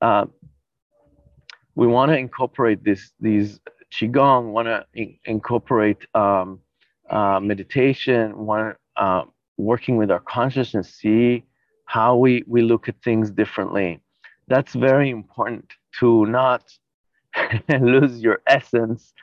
Uh, 0.01 0.25
we 1.75 1.87
want 1.87 2.11
to 2.11 2.17
incorporate 2.17 2.83
this 2.83 3.11
these 3.19 3.59
qigong, 3.91 4.51
want 4.51 4.67
to 4.67 4.85
in- 4.93 5.17
incorporate 5.25 6.05
um, 6.15 6.59
uh, 7.09 7.39
meditation, 7.39 8.45
want 8.45 8.77
uh, 8.97 9.23
working 9.57 9.97
with 9.97 10.11
our 10.11 10.19
consciousness, 10.19 10.93
see 10.93 11.43
how 11.91 12.15
we 12.15 12.43
we 12.47 12.61
look 12.61 12.87
at 12.87 12.95
things 13.03 13.29
differently. 13.41 13.99
That's 14.47 14.73
very 14.73 15.09
important 15.09 15.67
to 15.99 16.25
not 16.25 16.63
lose 17.95 18.21
your 18.21 18.39
essence 18.47 19.13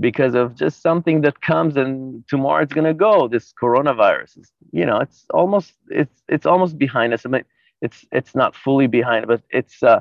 because 0.00 0.34
of 0.34 0.56
just 0.56 0.82
something 0.82 1.20
that 1.20 1.40
comes 1.40 1.76
and 1.76 2.26
tomorrow 2.26 2.62
it's 2.64 2.72
going 2.72 2.90
to 2.94 2.98
go 3.08 3.28
this 3.28 3.52
coronavirus. 3.62 4.38
Is, 4.40 4.52
you 4.72 4.84
know 4.88 4.98
it's 4.98 5.24
almost 5.32 5.72
it's 5.88 6.18
it's 6.28 6.46
almost 6.46 6.78
behind 6.78 7.14
us. 7.14 7.24
I 7.24 7.28
mean 7.28 7.44
it's 7.80 8.04
it's 8.10 8.34
not 8.34 8.56
fully 8.56 8.88
behind 8.88 9.26
but 9.28 9.42
it's 9.50 9.82
uh 9.82 10.00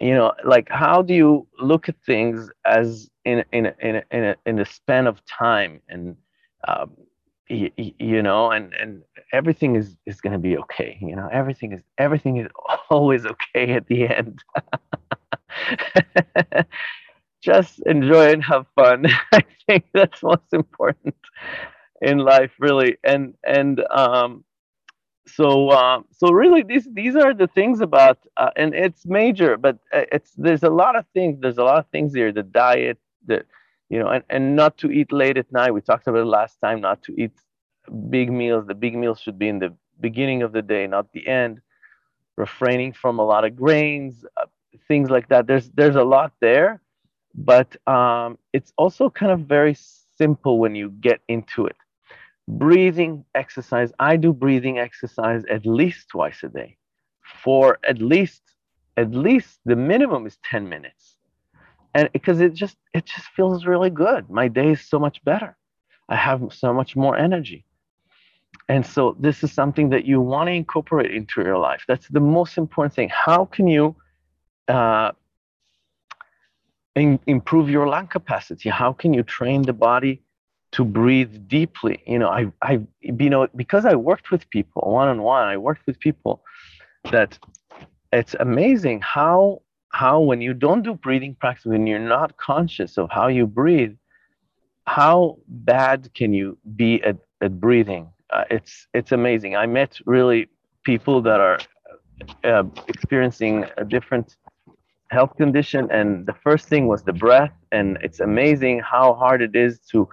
you 0.00 0.14
know 0.14 0.32
like 0.44 0.68
how 0.68 1.02
do 1.02 1.14
you 1.14 1.46
look 1.60 1.88
at 1.88 1.96
things 2.04 2.50
as 2.64 3.08
in 3.24 3.44
in 3.52 3.66
a, 3.66 3.74
in 3.88 3.94
a, 3.96 4.02
in 4.10 4.24
a, 4.30 4.34
in 4.46 4.58
a 4.58 4.66
span 4.66 5.06
of 5.06 5.24
time? 5.26 5.80
And 5.88 6.16
um, 6.66 6.90
you, 7.50 7.92
you 7.98 8.22
know 8.22 8.50
and 8.50 8.72
and 8.74 9.02
everything 9.32 9.76
is 9.76 9.96
is 10.06 10.20
going 10.20 10.32
to 10.32 10.38
be 10.38 10.56
okay 10.58 10.98
you 11.02 11.16
know 11.16 11.28
everything 11.32 11.72
is 11.72 11.82
everything 11.98 12.38
is 12.38 12.48
always 12.90 13.26
okay 13.26 13.72
at 13.74 13.86
the 13.88 14.08
end. 14.08 14.40
Just 17.42 17.80
enjoy 17.86 18.32
and 18.32 18.44
have 18.44 18.66
fun. 18.76 19.06
I 19.32 19.44
think 19.66 19.86
that's 19.94 20.22
most 20.22 20.52
important 20.52 21.16
in 22.02 22.18
life 22.18 22.52
really. 22.58 22.98
And 23.04 23.34
and 23.44 23.80
um 23.90 24.44
so 25.26 25.70
uh, 25.70 26.00
so 26.12 26.32
really 26.32 26.62
these 26.64 26.88
these 26.94 27.16
are 27.16 27.34
the 27.34 27.46
things 27.48 27.80
about 27.80 28.18
uh, 28.36 28.50
and 28.56 28.74
it's 28.74 29.06
major 29.06 29.56
but 29.56 29.78
uh, 29.94 30.02
it's 30.12 30.32
there's 30.36 30.64
a 30.64 30.70
lot 30.70 30.96
of 30.96 31.06
things 31.14 31.38
there's 31.40 31.58
a 31.58 31.64
lot 31.64 31.78
of 31.78 31.86
things 31.92 32.14
here 32.14 32.32
the 32.32 32.42
diet 32.42 32.98
the 33.26 33.44
you 33.90 33.98
know 34.00 34.08
and, 34.08 34.24
and 34.30 34.56
not 34.56 34.78
to 34.78 34.90
eat 34.90 35.12
late 35.12 35.38
at 35.38 35.52
night. 35.52 35.72
We 35.74 35.82
talked 35.82 36.08
about 36.08 36.20
it 36.20 36.26
last 36.26 36.58
time 36.60 36.80
not 36.80 37.02
to 37.04 37.14
eat 37.20 37.32
big 38.10 38.32
meals. 38.32 38.66
The 38.66 38.74
big 38.74 38.96
meals 38.96 39.20
should 39.20 39.38
be 39.38 39.48
in 39.48 39.58
the 39.60 39.74
beginning 40.00 40.42
of 40.42 40.52
the 40.52 40.62
day 40.62 40.86
not 40.86 41.12
the 41.12 41.26
end. 41.26 41.60
Refraining 42.36 42.94
from 42.94 43.18
a 43.18 43.24
lot 43.24 43.44
of 43.44 43.56
grains 43.56 44.24
uh, 44.38 44.46
things 44.88 45.10
like 45.10 45.28
that. 45.28 45.46
There's 45.46 45.70
there's 45.70 45.96
a 45.96 46.04
lot 46.04 46.32
there 46.40 46.80
but 47.34 47.76
um, 47.88 48.38
it's 48.52 48.72
also 48.78 49.10
kind 49.10 49.32
of 49.32 49.40
very 49.40 49.76
simple 50.18 50.58
when 50.58 50.74
you 50.74 50.90
get 51.00 51.20
into 51.28 51.66
it. 51.66 51.76
Breathing 52.48 53.24
exercise. 53.34 53.92
I 54.00 54.16
do 54.16 54.32
breathing 54.32 54.78
exercise 54.78 55.44
at 55.50 55.66
least 55.66 56.08
twice 56.08 56.42
a 56.42 56.48
day 56.48 56.76
for 57.42 57.78
at 57.84 57.98
least 58.00 58.42
at 58.96 59.12
least 59.12 59.60
the 59.64 59.76
minimum 59.76 60.26
is 60.26 60.38
10 60.44 60.68
minutes 60.68 60.99
and 61.94 62.08
because 62.12 62.40
it 62.40 62.54
just 62.54 62.76
it 62.94 63.04
just 63.06 63.26
feels 63.36 63.66
really 63.66 63.90
good. 63.90 64.30
My 64.30 64.48
day 64.48 64.72
is 64.72 64.88
so 64.88 64.98
much 64.98 65.22
better. 65.24 65.56
I 66.08 66.16
have 66.16 66.52
so 66.52 66.72
much 66.72 66.96
more 66.96 67.16
energy. 67.16 67.64
And 68.68 68.84
so 68.84 69.16
this 69.18 69.42
is 69.44 69.52
something 69.52 69.90
that 69.90 70.04
you 70.04 70.20
want 70.20 70.48
to 70.48 70.52
incorporate 70.52 71.12
into 71.12 71.42
your 71.42 71.58
life. 71.58 71.84
That's 71.88 72.08
the 72.08 72.20
most 72.20 72.58
important 72.58 72.94
thing. 72.94 73.08
How 73.08 73.44
can 73.44 73.66
you 73.66 73.96
uh, 74.68 75.12
in, 76.94 77.18
improve 77.26 77.68
your 77.70 77.86
lung 77.88 78.06
capacity? 78.06 78.68
How 78.68 78.92
can 78.92 79.12
you 79.12 79.22
train 79.22 79.62
the 79.62 79.72
body 79.72 80.22
to 80.72 80.84
breathe 80.84 81.48
deeply. 81.48 82.02
You 82.06 82.18
know, 82.18 82.28
I, 82.28 82.52
I, 82.62 82.80
you 83.00 83.30
know, 83.30 83.48
because 83.56 83.84
I 83.84 83.94
worked 83.94 84.30
with 84.30 84.48
people 84.50 84.82
one 84.82 85.08
on 85.08 85.22
one, 85.22 85.48
I 85.48 85.56
worked 85.56 85.86
with 85.86 85.98
people 85.98 86.42
that 87.10 87.38
it's 88.12 88.34
amazing 88.38 89.00
how, 89.00 89.62
how 89.90 90.20
when 90.20 90.40
you 90.40 90.54
don't 90.54 90.82
do 90.82 90.94
breathing 90.94 91.36
practice, 91.38 91.66
when 91.66 91.86
you're 91.86 91.98
not 91.98 92.36
conscious 92.36 92.96
of 92.96 93.10
how 93.10 93.28
you 93.28 93.46
breathe, 93.46 93.94
how 94.86 95.38
bad 95.48 96.12
can 96.14 96.32
you 96.32 96.56
be 96.76 97.02
at, 97.02 97.16
at 97.40 97.60
breathing? 97.60 98.08
Uh, 98.32 98.44
it's, 98.50 98.86
it's 98.94 99.12
amazing. 99.12 99.56
I 99.56 99.66
met 99.66 99.98
really 100.06 100.48
people 100.84 101.20
that 101.22 101.40
are 101.40 101.58
uh, 102.44 102.64
experiencing 102.88 103.66
a 103.76 103.84
different 103.84 104.36
health 105.10 105.36
condition 105.36 105.88
and 105.90 106.24
the 106.26 106.34
first 106.44 106.68
thing 106.68 106.86
was 106.86 107.02
the 107.02 107.12
breath 107.12 107.52
and 107.72 107.98
it's 108.00 108.20
amazing 108.20 108.78
how 108.78 109.12
hard 109.14 109.42
it 109.42 109.56
is 109.56 109.80
to 109.80 110.08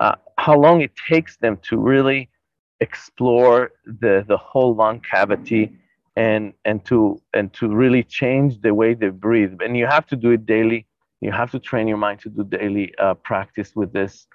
uh, 0.00 0.14
how 0.38 0.58
long 0.58 0.80
it 0.80 0.90
takes 1.08 1.36
them 1.36 1.58
to 1.62 1.76
really 1.76 2.30
explore 2.80 3.72
the, 3.84 4.24
the 4.26 4.36
whole 4.38 4.74
lung 4.74 5.00
cavity 5.00 5.70
and, 6.16 6.52
and, 6.64 6.84
to, 6.86 7.20
and 7.34 7.52
to 7.54 7.68
really 7.68 8.02
change 8.02 8.60
the 8.60 8.74
way 8.74 8.94
they 8.94 9.08
breathe. 9.08 9.58
And 9.62 9.76
you 9.76 9.86
have 9.86 10.06
to 10.08 10.16
do 10.16 10.30
it 10.32 10.46
daily. 10.46 10.86
You 11.20 11.32
have 11.32 11.50
to 11.52 11.58
train 11.58 11.88
your 11.88 11.96
mind 11.98 12.20
to 12.20 12.28
do 12.30 12.44
daily 12.44 12.94
uh, 12.98 13.14
practice 13.14 13.74
with 13.74 13.92
this. 13.92 14.26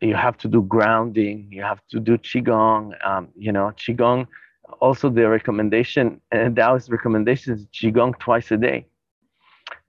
You 0.00 0.14
have 0.14 0.36
to 0.38 0.48
do 0.48 0.62
grounding. 0.62 1.48
You 1.50 1.62
have 1.62 1.80
to 1.90 2.00
do 2.00 2.18
qigong. 2.18 2.92
Um, 3.06 3.28
you 3.36 3.52
know, 3.52 3.72
qigong. 3.76 4.26
Also, 4.80 5.08
the 5.08 5.28
recommendation 5.28 6.20
and 6.30 6.54
Taoist 6.54 6.90
recommendation 6.90 7.54
is 7.54 7.66
qigong 7.66 8.18
twice 8.18 8.50
a 8.50 8.56
day. 8.56 8.86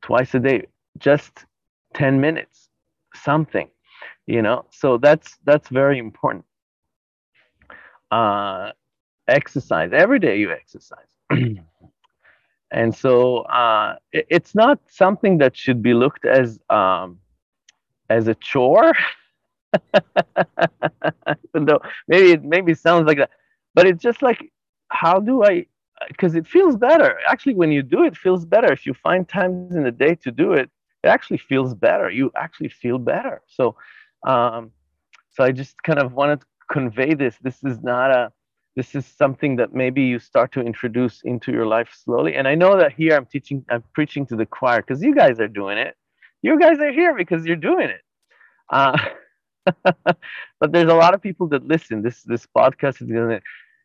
Twice 0.02 0.34
a 0.36 0.40
day, 0.40 0.68
just 0.98 1.46
ten 1.94 2.22
minutes, 2.22 2.70
something 3.14 3.70
you 4.28 4.42
know 4.42 4.64
so 4.72 4.98
that's 4.98 5.38
that's 5.44 5.70
very 5.70 5.98
important 5.98 6.46
uh, 8.12 8.72
exercise. 9.30 9.92
Every 9.94 10.20
day 10.20 10.38
you 10.40 10.52
exercise. 10.52 11.08
And 12.72 12.96
so 12.96 13.40
uh, 13.40 13.96
it, 14.12 14.28
it's 14.30 14.54
not 14.54 14.80
something 14.88 15.40
that 15.40 15.58
should 15.58 15.82
be 15.82 15.94
looked 15.94 16.26
as 16.26 16.60
um, 16.70 17.18
as 18.10 18.28
a 18.28 18.36
chore. 18.36 18.94
Even 21.50 21.66
though 21.66 21.80
maybe 22.08 22.32
it 22.32 22.44
maybe 22.44 22.74
sounds 22.74 23.06
like 23.08 23.18
that 23.18 23.30
but 23.76 23.86
it's 23.86 24.02
just 24.02 24.24
like 24.24 24.52
how 24.90 25.20
do 25.20 25.44
i 25.44 25.66
because 26.08 26.34
it 26.34 26.48
feels 26.48 26.76
better. 26.78 27.20
Actually 27.28 27.56
when 27.56 27.72
you 27.72 27.84
do 27.84 28.04
it, 28.04 28.16
feels 28.16 28.46
better. 28.46 28.72
If 28.72 28.86
you 28.86 28.94
find 28.94 29.28
times 29.28 29.76
in 29.76 29.84
the 29.84 29.92
day 29.92 30.16
to 30.16 30.32
do 30.32 30.54
it 30.54 30.70
it 31.04 31.08
actually 31.08 31.38
feels 31.38 31.74
better. 31.74 32.10
You 32.10 32.32
actually 32.36 32.70
feel 32.70 32.98
better. 32.98 33.42
So 33.48 33.76
um, 34.26 34.72
so 35.32 35.44
I 35.44 35.52
just 35.52 35.82
kind 35.84 36.00
of 36.00 36.14
wanted 36.14 36.42
to 36.42 36.48
convey 36.72 37.14
this. 37.14 37.38
This 37.42 37.64
is 37.64 37.82
not 37.82 38.12
a, 38.12 38.32
this 38.76 38.96
is 38.96 39.06
something 39.06 39.56
that 39.58 39.74
maybe 39.74 40.04
you 40.04 40.20
start 40.20 40.52
to 40.54 40.62
introduce 40.62 41.22
into 41.24 41.52
your 41.52 41.66
life 41.66 41.90
slowly. 41.94 42.36
And 42.36 42.48
I 42.48 42.56
know 42.56 42.78
that 42.78 42.94
here 42.94 43.16
I'm 43.16 43.26
teaching, 43.26 43.66
I'm 43.70 43.84
preaching 43.94 44.26
to 44.28 44.36
the 44.36 44.46
choir 44.46 44.82
because 44.82 45.02
you 45.02 45.14
guys 45.16 45.40
are 45.40 45.48
doing 45.48 45.78
it. 45.78 45.96
You 46.42 46.60
guys 46.60 46.80
are 46.80 46.92
here 46.92 47.16
because 47.16 47.46
you're 47.46 47.56
doing 47.56 47.90
it. 47.90 48.02
Uh, 48.70 48.98
but 49.84 50.72
there's 50.72 50.90
a 50.90 50.96
lot 50.96 51.14
of 51.14 51.22
people 51.22 51.48
that 51.48 51.68
listen. 51.68 52.02
This 52.02 52.24
this 52.24 52.48
podcast 52.48 53.02
is 53.02 53.10
gonna, 53.10 53.42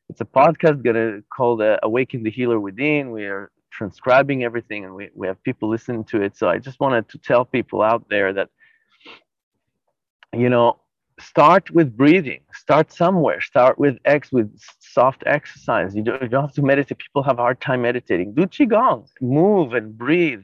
it's 0.08 0.20
a 0.20 0.24
podcast 0.24 0.82
gonna 0.84 1.20
called 1.34 1.62
uh, 1.62 1.78
"Awaken 1.82 2.22
the 2.22 2.30
Healer 2.30 2.60
Within." 2.60 3.10
We 3.10 3.24
are 3.24 3.50
transcribing 3.70 4.44
everything, 4.44 4.84
and 4.84 4.94
we 4.94 5.10
we 5.14 5.26
have 5.26 5.42
people 5.42 5.68
listening 5.68 6.04
to 6.04 6.22
it. 6.22 6.36
So 6.36 6.48
I 6.48 6.58
just 6.58 6.78
wanted 6.78 7.08
to 7.08 7.18
tell 7.18 7.44
people 7.44 7.82
out 7.82 8.08
there 8.08 8.32
that 8.32 8.50
you 10.32 10.48
know, 10.48 10.78
start 11.20 11.70
with 11.70 11.96
breathing. 11.96 12.40
Start 12.54 12.92
somewhere. 12.92 13.40
Start 13.40 13.78
with 13.78 13.98
X 14.04 14.32
with 14.32 14.50
soft 14.80 15.22
exercise. 15.26 15.94
You 15.94 16.02
don't, 16.02 16.22
you 16.22 16.28
don't 16.28 16.42
have 16.42 16.54
to 16.54 16.62
meditate. 16.62 16.98
People 16.98 17.22
have 17.22 17.38
a 17.38 17.42
hard 17.42 17.60
time 17.60 17.82
meditating. 17.82 18.34
Do 18.34 18.46
qigong. 18.46 19.08
Move 19.20 19.74
and 19.74 19.96
breathe. 19.96 20.42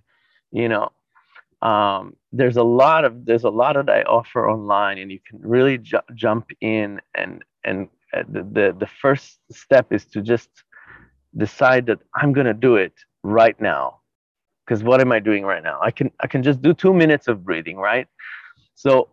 You 0.53 0.69
know, 0.69 0.93
um, 1.63 2.17
there's 2.33 2.57
a 2.57 2.63
lot 2.63 3.05
of 3.05 3.25
there's 3.25 3.45
a 3.45 3.51
lot 3.51 3.75
that 3.75 3.91
I 3.91 4.03
offer 4.03 4.49
online, 4.49 4.99
and 4.99 5.11
you 5.11 5.21
can 5.27 5.41
really 5.41 5.79
ju- 5.79 5.99
jump 6.15 6.51
in 6.61 7.01
and 7.15 7.45
and 7.65 7.89
uh, 8.15 8.23
the, 8.29 8.43
the 8.43 8.77
the 8.79 8.87
first 8.87 9.39
step 9.51 9.93
is 9.93 10.05
to 10.07 10.23
just 10.23 10.51
decide 11.37 11.87
that 11.87 11.99
I'm 12.15 12.33
gonna 12.33 12.55
do 12.55 12.77
it 12.77 12.95
right 13.23 13.61
now. 13.61 14.01
Because 14.67 14.85
what 14.85 15.01
am 15.01 15.11
I 15.11 15.19
doing 15.19 15.45
right 15.45 15.63
now? 15.63 15.79
I 15.83 15.91
can 15.91 16.11
I 16.21 16.27
can 16.27 16.43
just 16.43 16.63
do 16.63 16.75
two 16.75 16.95
minutes 16.95 17.29
of 17.29 17.45
breathing, 17.45 17.77
right? 17.77 18.07
So 18.75 19.09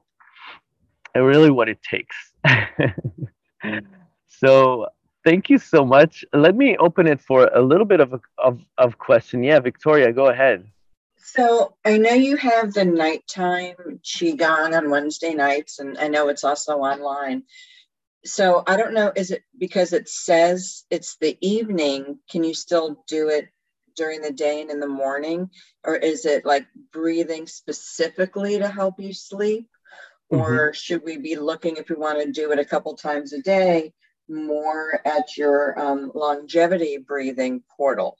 really 1.15 1.51
what 1.51 1.69
it 1.69 1.79
takes. 1.81 2.15
so 4.27 4.87
thank 5.23 5.49
you 5.49 5.57
so 5.57 5.85
much. 5.85 6.23
Let 6.33 6.55
me 6.55 6.77
open 6.77 7.07
it 7.07 7.21
for 7.21 7.49
a 7.53 7.61
little 7.61 7.85
bit 7.85 7.99
of 7.99 8.13
a 8.13 8.21
of, 8.37 8.59
of 8.77 8.97
question. 8.97 9.43
Yeah, 9.43 9.59
Victoria, 9.59 10.13
go 10.13 10.27
ahead. 10.27 10.67
So 11.17 11.75
I 11.83 11.97
know 11.97 12.13
you 12.13 12.37
have 12.37 12.73
the 12.73 12.85
nighttime 12.85 13.99
qigong 14.03 14.77
on 14.77 14.89
Wednesday 14.89 15.33
nights, 15.33 15.79
and 15.79 15.97
I 15.97 16.07
know 16.07 16.29
it's 16.29 16.45
also 16.45 16.77
online. 16.77 17.43
So 18.23 18.63
I 18.65 18.77
don't 18.77 18.93
know, 18.93 19.11
is 19.15 19.31
it 19.31 19.43
because 19.57 19.93
it 19.93 20.07
says 20.07 20.85
it's 20.89 21.17
the 21.17 21.37
evening? 21.41 22.19
Can 22.29 22.43
you 22.43 22.53
still 22.53 23.03
do 23.07 23.29
it 23.29 23.49
during 23.95 24.21
the 24.21 24.31
day 24.31 24.61
and 24.61 24.71
in 24.71 24.79
the 24.79 24.87
morning? 24.87 25.49
Or 25.83 25.95
is 25.95 26.25
it 26.25 26.45
like 26.45 26.67
breathing 26.91 27.47
specifically 27.47 28.59
to 28.59 28.69
help 28.69 28.99
you 28.99 29.13
sleep? 29.13 29.67
Mm-hmm. 30.31 30.41
Or 30.41 30.73
should 30.73 31.03
we 31.03 31.17
be 31.17 31.35
looking, 31.35 31.77
if 31.77 31.89
we 31.89 31.95
want 31.95 32.21
to 32.21 32.31
do 32.31 32.51
it 32.51 32.59
a 32.59 32.65
couple 32.65 32.95
times 32.95 33.33
a 33.33 33.41
day, 33.41 33.93
more 34.27 35.01
at 35.05 35.37
your 35.37 35.79
um, 35.79 36.11
longevity 36.13 36.97
breathing 36.97 37.63
portal? 37.77 38.17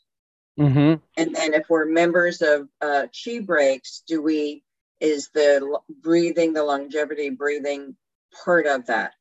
Mm-hmm. 0.58 0.96
And 1.18 1.36
then 1.36 1.54
if 1.54 1.70
we're 1.70 1.86
members 1.86 2.42
of 2.42 2.70
uh, 2.82 3.08
Chi 3.14 3.40
Breaks, 3.40 4.04
do 4.08 4.22
we, 4.22 4.64
is 5.02 5.30
the 5.34 5.80
breathing, 6.02 6.54
the 6.54 6.64
longevity 6.64 7.30
breathing 7.30 7.96
part 8.44 8.66
of 8.66 8.88
that? 8.88 9.14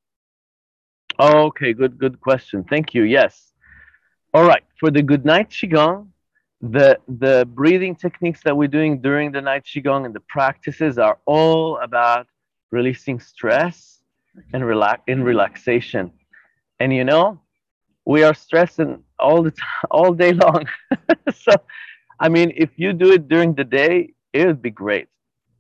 Okay, 1.19 1.73
good, 1.73 1.99
good 1.99 2.21
question. 2.21 2.65
Thank 2.65 2.95
you. 2.95 3.03
Yes. 3.03 3.53
All 4.33 4.45
right. 4.45 4.63
For 4.79 4.91
the 4.91 5.03
good 5.03 5.25
night 5.25 5.51
qigong, 5.51 6.09
the 6.61 6.99
the 7.07 7.47
breathing 7.47 7.95
techniques 7.95 8.43
that 8.45 8.57
we're 8.57 8.69
doing 8.69 9.01
during 9.01 9.31
the 9.33 9.41
night 9.41 9.65
qigong 9.65 10.07
and 10.07 10.15
the 10.15 10.21
practices 10.21 10.99
are 10.99 11.19
all 11.27 11.79
about 11.79 12.27
releasing 12.71 13.21
stress 13.21 14.01
mm-hmm. 14.37 14.57
and 14.57 14.67
relax 14.67 15.03
in 15.07 15.23
relaxation. 15.23 16.13
And 16.81 16.93
you 16.93 17.05
know, 17.05 17.41
we 18.05 18.23
are 18.23 18.35
stressing 18.35 19.03
all 19.19 19.43
the 19.43 19.51
time, 19.51 19.85
all 19.91 20.13
day 20.13 20.33
long. 20.33 20.67
so, 21.35 21.53
I 22.21 22.29
mean, 22.29 22.53
if 22.57 22.71
you 22.77 22.93
do 22.93 23.13
it 23.13 23.29
during 23.29 23.55
the 23.55 23.65
day, 23.65 24.15
it 24.33 24.47
would 24.47 24.63
be 24.63 24.71
great. 24.71 25.09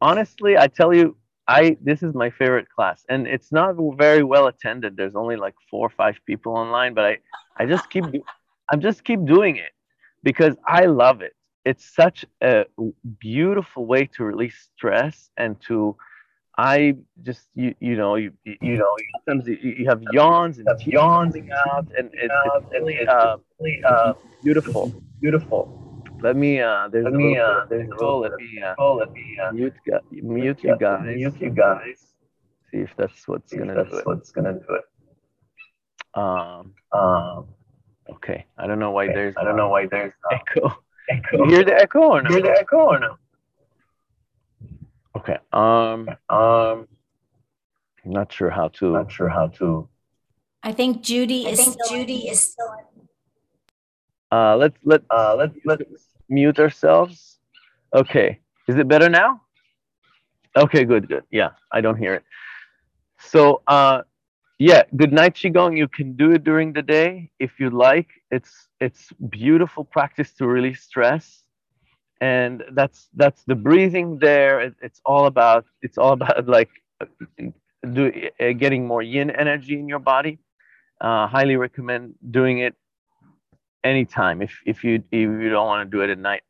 Honestly, 0.00 0.56
I 0.56 0.68
tell 0.68 0.94
you, 0.94 1.16
I 1.48 1.76
this 1.80 2.02
is 2.02 2.14
my 2.14 2.30
favorite 2.30 2.68
class, 2.74 3.04
and 3.08 3.26
it's 3.26 3.52
not 3.52 3.76
very 3.96 4.22
well 4.22 4.46
attended. 4.46 4.96
There's 4.96 5.14
only 5.14 5.36
like 5.36 5.54
four 5.70 5.86
or 5.86 5.90
five 5.90 6.16
people 6.26 6.52
online, 6.56 6.94
but 6.94 7.04
I 7.04 7.18
I 7.56 7.66
just 7.66 7.88
keep 7.90 8.04
I'm 8.70 8.80
just 8.80 9.04
keep 9.04 9.24
doing 9.24 9.56
it 9.56 9.72
because 10.22 10.56
I 10.66 10.86
love 10.86 11.22
it. 11.22 11.34
It's 11.64 11.94
such 11.94 12.24
a 12.42 12.64
beautiful 13.18 13.86
way 13.86 14.06
to 14.14 14.24
release 14.24 14.68
stress 14.74 15.30
and 15.36 15.60
to 15.62 15.96
I 16.58 16.96
just 17.22 17.48
you 17.54 17.74
you 17.80 17.96
know 17.96 18.14
you 18.16 18.32
you 18.44 18.78
know 18.78 18.96
sometimes 19.26 19.46
you, 19.46 19.56
you 19.60 19.88
have 19.88 20.02
yawns 20.12 20.58
and 20.58 20.66
yawning 20.86 21.50
out 21.66 21.86
and 21.96 22.10
it's, 22.14 22.34
it's 22.46 22.72
really 22.72 22.98
uh, 23.06 23.36
uh, 23.86 24.14
beautiful 24.42 24.92
beautiful. 25.20 25.82
Let 26.22 26.36
me 26.36 26.60
uh 26.60 26.88
there's 26.88 27.04
let 27.04 27.12
me 27.12 27.38
uh 27.38 27.66
there's 27.68 27.90
a 27.90 28.04
let 28.04 28.32
me 28.36 28.62
uh, 28.62 28.94
let 28.94 29.12
me 29.12 29.38
uh, 29.42 29.52
mute 29.52 29.74
mute 30.10 30.58
you 30.62 30.76
guys 30.78 31.04
mute 31.04 31.40
you 31.40 31.50
guys 31.50 32.14
see 32.70 32.78
if 32.78 32.90
that's 32.96 33.28
what's 33.28 33.52
gonna 33.52 33.74
that's 33.74 33.90
do 33.90 33.96
it. 33.98 34.06
what's 34.06 34.30
gonna 34.32 34.54
do 34.54 34.74
it. 34.80 34.84
Um 36.18 36.72
um 36.92 37.48
okay 38.10 38.46
I 38.56 38.66
don't 38.66 38.78
know 38.78 38.92
why 38.92 39.04
okay. 39.04 39.14
there's 39.14 39.36
I 39.36 39.44
don't 39.44 39.56
know 39.56 39.68
why 39.68 39.86
there's 39.86 40.14
echo 40.32 40.72
echo. 41.10 41.44
You 41.44 41.50
hear 41.50 41.64
the 41.64 41.74
echo 41.74 42.00
or 42.00 42.22
no? 42.22 42.30
You 42.30 42.36
hear 42.36 42.44
the 42.44 42.58
echo 42.58 42.78
or 42.78 42.98
no? 42.98 43.18
Okay. 45.16 45.38
Um. 45.52 46.08
Um. 46.28 46.86
I'm 48.04 48.12
not 48.12 48.30
sure 48.30 48.50
how 48.50 48.68
to. 48.78 48.92
Not 48.92 49.10
sure 49.10 49.30
how 49.30 49.46
to. 49.58 49.88
I 50.62 50.72
think 50.72 51.00
Judy 51.00 51.46
I 51.46 51.50
is. 51.50 51.64
Think 51.64 51.76
Judy 51.88 52.28
is 52.28 52.52
still. 52.52 52.70
Uh. 54.30 54.56
Let's 54.56 54.76
let. 54.84 55.02
Uh. 55.08 55.34
Let's 55.38 55.56
let's 55.64 55.82
mute 56.28 56.58
ourselves. 56.58 57.38
Okay. 57.94 58.40
Is 58.68 58.76
it 58.76 58.88
better 58.88 59.08
now? 59.08 59.40
Okay. 60.54 60.84
Good. 60.84 61.08
Good. 61.08 61.24
Yeah. 61.30 61.50
I 61.72 61.80
don't 61.80 61.96
hear 61.96 62.12
it. 62.14 62.24
So. 63.18 63.62
Uh. 63.66 64.02
Yeah. 64.58 64.82
Good 64.96 65.12
night 65.14 65.34
qigong. 65.34 65.78
You 65.78 65.88
can 65.88 66.14
do 66.14 66.32
it 66.32 66.44
during 66.44 66.74
the 66.74 66.82
day 66.82 67.30
if 67.38 67.58
you 67.58 67.70
like. 67.70 68.08
It's 68.30 68.68
it's 68.80 69.12
beautiful 69.30 69.82
practice 69.84 70.34
to 70.34 70.46
release 70.46 70.82
stress 70.82 71.45
and 72.20 72.64
that's 72.72 73.08
that's 73.14 73.42
the 73.44 73.54
breathing 73.54 74.18
there. 74.18 74.60
It, 74.60 74.74
it's 74.80 75.00
all 75.04 75.26
about 75.26 75.66
it's 75.82 75.98
all 75.98 76.12
about 76.12 76.46
like 76.58 76.70
do, 77.92 78.12
uh, 78.40 78.52
getting 78.52 78.86
more 78.86 79.02
yin 79.02 79.30
energy 79.30 79.78
in 79.78 79.88
your 79.88 79.98
body. 79.98 80.38
Uh, 81.00 81.26
highly 81.26 81.56
recommend 81.56 82.14
doing 82.30 82.58
it 82.58 82.74
anytime 83.84 84.40
if, 84.40 84.58
if 84.64 84.82
you 84.82 85.02
if 85.12 85.28
you 85.42 85.50
don't 85.50 85.66
want 85.66 85.88
to 85.88 85.96
do 85.96 86.02
it 86.02 86.10
at 86.10 86.18
night. 86.18 86.42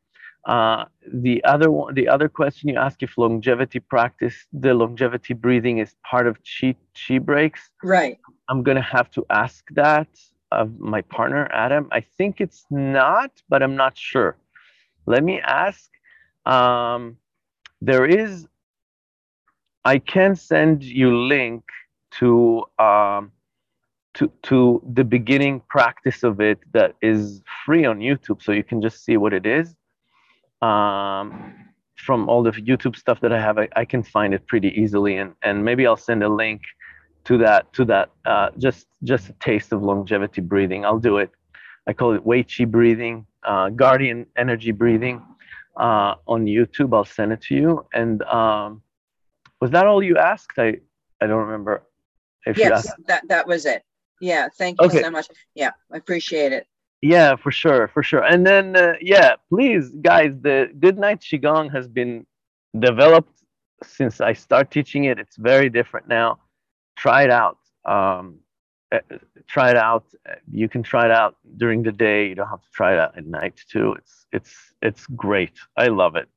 Uh, 0.45 0.85
the 1.13 1.43
other 1.43 1.69
one 1.69 1.93
the 1.93 2.07
other 2.07 2.29
question 2.29 2.69
you 2.69 2.77
ask 2.77 3.03
if 3.03 3.17
longevity 3.17 3.79
practice 3.79 4.35
the 4.53 4.73
longevity 4.73 5.33
breathing 5.33 5.79
is 5.79 5.95
part 6.09 6.27
of 6.27 6.37
chi 6.43 6.75
chi 6.95 7.17
breaks. 7.17 7.69
Right. 7.83 8.17
I'm 8.47 8.63
gonna 8.63 8.81
have 8.81 9.11
to 9.11 9.25
ask 9.29 9.65
that 9.71 10.07
of 10.53 10.79
my 10.79 11.01
partner 11.01 11.49
adam. 11.51 11.89
I 11.91 11.99
think 11.99 12.39
it's 12.39 12.65
not 12.69 13.31
but 13.49 13.61
i'm 13.61 13.75
not 13.75 13.97
sure 13.97 14.37
let 15.07 15.23
me 15.23 15.39
ask. 15.39 15.89
Um, 16.45 17.17
there 17.81 18.05
is, 18.05 18.45
I 19.83 19.99
can 19.99 20.35
send 20.35 20.83
you 20.83 21.17
link 21.17 21.63
to 22.19 22.63
um, 22.77 23.31
to 24.15 24.31
to 24.43 24.81
the 24.93 25.03
beginning 25.03 25.61
practice 25.69 26.23
of 26.23 26.41
it 26.41 26.59
that 26.73 26.95
is 27.01 27.41
free 27.65 27.85
on 27.85 27.99
YouTube, 27.99 28.41
so 28.41 28.51
you 28.51 28.63
can 28.63 28.81
just 28.81 29.03
see 29.03 29.17
what 29.17 29.33
it 29.33 29.45
is. 29.45 29.75
Um, 30.61 31.53
from 31.95 32.29
all 32.29 32.43
the 32.43 32.51
YouTube 32.51 32.95
stuff 32.95 33.19
that 33.21 33.31
I 33.31 33.39
have, 33.39 33.57
I, 33.57 33.67
I, 33.75 33.85
can 33.85 34.01
find 34.01 34.33
it 34.33 34.45
pretty 34.47 34.69
easily, 34.69 35.17
and 35.17 35.33
and 35.43 35.63
maybe 35.63 35.85
I'll 35.85 35.97
send 35.97 36.23
a 36.23 36.29
link 36.29 36.61
to 37.25 37.37
that 37.37 37.71
to 37.73 37.85
that 37.85 38.09
uh, 38.25 38.49
just 38.57 38.87
just 39.03 39.29
a 39.29 39.33
taste 39.33 39.71
of 39.71 39.83
longevity 39.83 40.41
breathing. 40.41 40.83
I'll 40.83 40.99
do 40.99 41.17
it. 41.17 41.29
I 41.87 41.93
call 41.93 42.13
it 42.13 42.25
Wei 42.25 42.43
Chi 42.43 42.65
breathing 42.65 43.25
uh, 43.47 43.69
Guardian 43.69 44.27
Energy 44.35 44.71
Breathing 44.71 45.23
uh, 45.75 46.15
on 46.27 46.45
YouTube. 46.45 46.93
I'll 46.95 47.05
send 47.05 47.31
it 47.31 47.41
to 47.43 47.55
you. 47.55 47.85
And 47.93 48.21
um, 48.23 48.81
was 49.61 49.71
that 49.71 49.87
all 49.87 50.03
you 50.03 50.17
asked? 50.17 50.59
I 50.59 50.79
I 51.21 51.27
don't 51.27 51.45
remember. 51.45 51.83
If 52.45 52.57
yes, 52.57 52.91
that 53.07 53.27
that 53.29 53.47
was 53.47 53.65
it. 53.65 53.83
Yeah, 54.21 54.47
thank 54.57 54.79
you 54.81 54.87
okay. 54.87 55.01
so 55.01 55.11
much. 55.11 55.27
Yeah, 55.55 55.71
I 55.91 55.97
appreciate 55.97 56.51
it. 56.51 56.67
Yeah, 57.01 57.35
for 57.35 57.51
sure, 57.51 57.87
for 57.87 58.01
sure. 58.03 58.23
And 58.23 58.45
then 58.45 58.75
uh, 58.75 58.93
yeah, 59.01 59.35
please, 59.49 59.89
guys, 60.01 60.31
the 60.41 60.71
Good 60.79 60.97
Night 60.97 61.21
Qigong 61.21 61.71
has 61.71 61.87
been 61.87 62.25
developed 62.77 63.33
since 63.83 64.21
I 64.21 64.33
start 64.33 64.71
teaching 64.71 65.05
it. 65.05 65.19
It's 65.19 65.37
very 65.37 65.69
different 65.69 66.07
now. 66.07 66.39
Try 66.95 67.23
it 67.23 67.29
out. 67.29 67.59
Um, 67.85 68.39
try 69.47 69.69
it 69.69 69.77
out. 69.77 70.05
You 70.51 70.69
can 70.69 70.83
try 70.83 71.05
it 71.05 71.11
out 71.11 71.35
during 71.57 71.83
the 71.83 71.91
day. 71.91 72.29
You 72.29 72.35
don't 72.35 72.49
have 72.49 72.61
to 72.61 72.71
try 72.73 72.93
it 72.93 72.99
out 72.99 73.17
at 73.17 73.25
night 73.25 73.59
too. 73.69 73.93
It's 73.93 74.25
it's 74.31 74.55
it's 74.81 75.05
great. 75.07 75.53
I 75.75 75.87
love 75.87 76.15
it. 76.15 76.27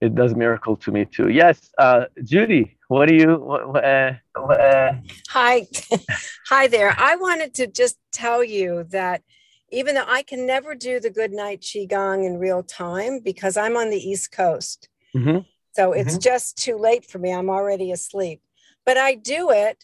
It 0.00 0.14
does 0.14 0.34
miracle 0.34 0.76
to 0.76 0.92
me 0.92 1.06
too. 1.06 1.30
Yes, 1.30 1.70
uh, 1.78 2.06
Judy, 2.22 2.76
what 2.88 3.08
do 3.08 3.14
you? 3.14 3.50
Uh, 3.50 4.14
uh, 4.36 4.92
Hi, 5.30 5.66
hi 6.48 6.66
there. 6.66 6.94
I 6.98 7.16
wanted 7.16 7.54
to 7.54 7.66
just 7.66 7.98
tell 8.12 8.44
you 8.44 8.84
that 8.90 9.22
even 9.70 9.94
though 9.94 10.04
I 10.06 10.22
can 10.22 10.46
never 10.46 10.74
do 10.74 11.00
the 11.00 11.10
good 11.10 11.32
night 11.32 11.62
qigong 11.62 12.26
in 12.26 12.38
real 12.38 12.62
time 12.62 13.20
because 13.20 13.56
I'm 13.56 13.76
on 13.76 13.90
the 13.90 13.96
East 13.96 14.32
Coast, 14.32 14.88
mm-hmm. 15.16 15.38
so 15.72 15.92
it's 15.92 16.12
mm-hmm. 16.12 16.20
just 16.20 16.58
too 16.58 16.76
late 16.76 17.06
for 17.06 17.18
me. 17.18 17.32
I'm 17.32 17.50
already 17.50 17.90
asleep. 17.90 18.42
But 18.84 18.98
I 18.98 19.14
do 19.14 19.50
it 19.50 19.82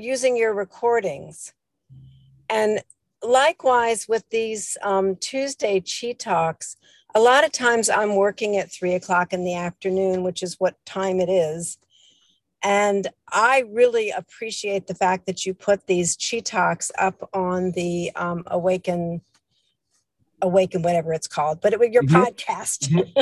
using 0.00 0.36
your 0.36 0.54
recordings. 0.54 1.52
And 2.48 2.82
likewise 3.22 4.08
with 4.08 4.28
these 4.30 4.76
um, 4.82 5.16
Tuesday 5.16 5.80
Chi 5.80 6.12
Talks, 6.12 6.76
a 7.14 7.20
lot 7.20 7.44
of 7.44 7.52
times 7.52 7.88
I'm 7.88 8.16
working 8.16 8.56
at 8.56 8.72
three 8.72 8.94
o'clock 8.94 9.32
in 9.32 9.44
the 9.44 9.54
afternoon, 9.54 10.22
which 10.22 10.42
is 10.42 10.56
what 10.58 10.84
time 10.84 11.20
it 11.20 11.28
is. 11.28 11.78
And 12.62 13.08
I 13.28 13.64
really 13.68 14.10
appreciate 14.10 14.86
the 14.86 14.94
fact 14.94 15.26
that 15.26 15.46
you 15.46 15.54
put 15.54 15.86
these 15.86 16.16
Chi 16.16 16.40
Talks 16.40 16.92
up 16.98 17.28
on 17.32 17.72
the 17.72 18.12
um, 18.16 18.44
Awaken 18.46 19.22
awaken 20.42 20.82
whatever 20.82 21.12
it's 21.12 21.26
called 21.26 21.60
but 21.60 21.72
it 21.72 21.78
was 21.78 21.90
your 21.90 22.02
mm-hmm. 22.02 22.22
podcast 22.22 22.88
mm-hmm. 22.88 23.20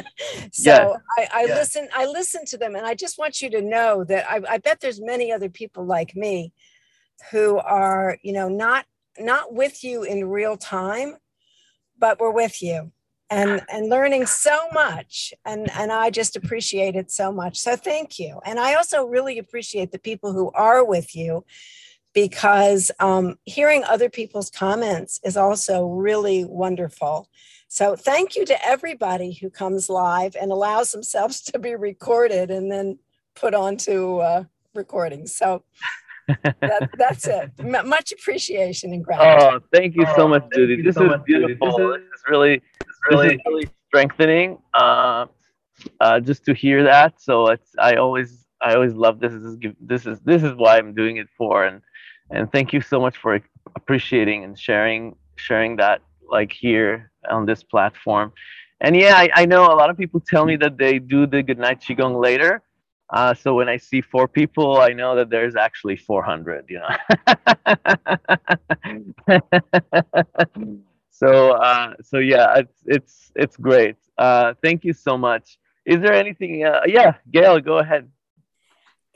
so 0.53 0.71
yeah. 0.71 0.93
i, 1.19 1.29
I 1.33 1.45
yeah. 1.45 1.55
listen 1.55 1.89
i 1.95 2.07
listen 2.07 2.45
to 2.47 2.59
them 2.59 2.75
and 2.75 2.87
i 2.87 2.95
just 2.95 3.19
want 3.19 3.41
you 3.43 3.51
to 3.51 3.62
know 3.62 4.05
that 4.05 4.31
I, 4.31 4.41
I 4.49 4.59
bet 4.59 4.81
there's 4.81 5.01
many 5.01 5.33
other 5.33 5.49
people 5.49 5.85
like 5.85 6.14
me 6.16 6.53
who 7.31 7.59
are 7.59 8.19
you 8.23 8.33
know 8.33 8.49
not 8.49 8.87
not 9.19 9.53
with 9.53 9.83
you 9.83 10.03
in 10.03 10.29
real 10.29 10.57
time 10.57 11.16
but 11.99 12.21
we're 12.21 12.31
with 12.31 12.62
you 12.62 12.93
and 13.31 13.62
and 13.71 13.89
learning 13.89 14.27
so 14.27 14.57
much 14.73 15.35
and 15.45 15.71
and 15.73 15.93
i 15.93 16.11
just 16.11 16.37
appreciate 16.37 16.97
it 16.97 17.11
so 17.11 17.31
much 17.31 17.59
so 17.59 17.77
thank 17.77 18.19
you 18.19 18.41
and 18.45 18.59
i 18.59 18.75
also 18.75 19.05
really 19.05 19.39
appreciate 19.39 19.93
the 19.93 19.99
people 19.99 20.33
who 20.33 20.51
are 20.53 20.85
with 20.85 21.14
you 21.14 21.45
because 22.15 22.91
um, 23.01 23.39
hearing 23.45 23.85
other 23.85 24.09
people's 24.09 24.51
comments 24.51 25.21
is 25.25 25.37
also 25.37 25.87
really 25.87 26.45
wonderful. 26.45 27.29
So 27.69 27.97
thank 27.97 28.35
you 28.35 28.45
to 28.47 28.67
everybody 28.67 29.33
who 29.33 29.51
comes 29.51 29.89
live 29.89 30.35
and 30.35 30.51
allows 30.51 30.93
themselves 30.93 31.41
to 31.53 31.59
be 31.59 31.75
recorded 31.75 32.51
and 32.51 32.71
then 32.71 32.99
put 33.35 33.55
onto 33.55 34.19
uh, 34.19 34.45
recording. 34.75 35.27
So 35.27 35.65
that, 36.27 36.89
that's 36.97 37.27
it. 37.27 37.51
M- 37.59 37.89
much 37.89 38.13
appreciation 38.13 38.93
and 38.93 39.05
gratitude. 39.05 39.63
Oh, 39.63 39.67
thank 39.73 39.95
you 39.95 40.07
so 40.17 40.29
much, 40.29 40.45
Judy. 40.53 40.83
This, 40.83 40.97
so 40.97 41.05
is 41.05 41.11
much, 41.11 41.25
beautiful. 41.25 41.69
This 41.69 42.03
is 42.03 42.23
really, 42.29 42.63
really, 43.11 43.35
is 43.35 43.41
really 43.47 43.69
strengthening. 43.89 44.59
Uh, 44.75 45.27
uh, 46.01 46.21
just 46.21 46.45
to 46.45 46.55
hear 46.55 46.83
that. 46.85 47.21
So 47.21 47.49
it's 47.49 47.75
I 47.79 47.95
always 47.95 48.47
I 48.61 48.75
always 48.75 48.95
love 48.95 49.21
this. 49.21 49.33
This 49.33 49.43
is 49.43 49.59
this 49.81 50.07
is 50.07 50.21
this 50.21 50.43
is 50.43 50.55
why 50.55 50.79
I'm 50.79 50.95
doing 50.95 51.17
it 51.19 51.29
for. 51.37 51.65
And 51.65 51.81
and 52.31 52.51
thank 52.53 52.72
you 52.72 52.81
so 52.81 53.01
much 53.01 53.16
for 53.16 53.41
appreciating 53.76 54.45
and 54.45 54.59
sharing 54.59 55.16
sharing 55.37 55.76
that 55.76 56.01
like 56.31 56.53
here 56.53 57.11
on 57.31 57.47
this 57.47 57.62
platform. 57.62 58.33
And 58.81 58.97
yeah, 58.97 59.14
I, 59.16 59.29
I 59.35 59.47
know 59.47 59.64
a 59.66 59.74
lot 59.74 59.91
of 59.91 59.97
people 59.97 60.20
tell 60.20 60.45
me 60.45 60.57
that 60.57 60.79
they 60.79 60.99
do 60.99 61.26
the 61.26 61.43
goodnight 61.43 61.81
qigong 61.81 62.20
later. 62.22 62.62
Uh, 63.11 63.35
so 63.35 63.55
when 63.55 63.68
I 63.68 63.76
see 63.79 64.01
four 64.01 64.29
people, 64.29 64.79
I 64.79 64.89
know 64.89 65.16
that 65.16 65.31
there's 65.31 65.57
actually 65.57 65.97
400. 65.97 66.66
You 66.68 66.81
know. 66.81 66.97
so 71.11 71.53
uh, 71.53 71.95
so 72.03 72.18
yeah, 72.18 72.57
it's 72.59 72.83
it's 72.87 73.33
it's 73.35 73.57
great. 73.57 73.97
Uh, 74.18 74.55
thank 74.62 74.85
you 74.85 74.93
so 74.93 75.16
much. 75.16 75.59
Is 75.85 76.01
there 76.01 76.12
anything? 76.14 76.64
Uh, 76.64 76.83
yeah, 76.87 77.14
Gail, 77.33 77.61
go 77.61 77.79
ahead. 77.79 78.11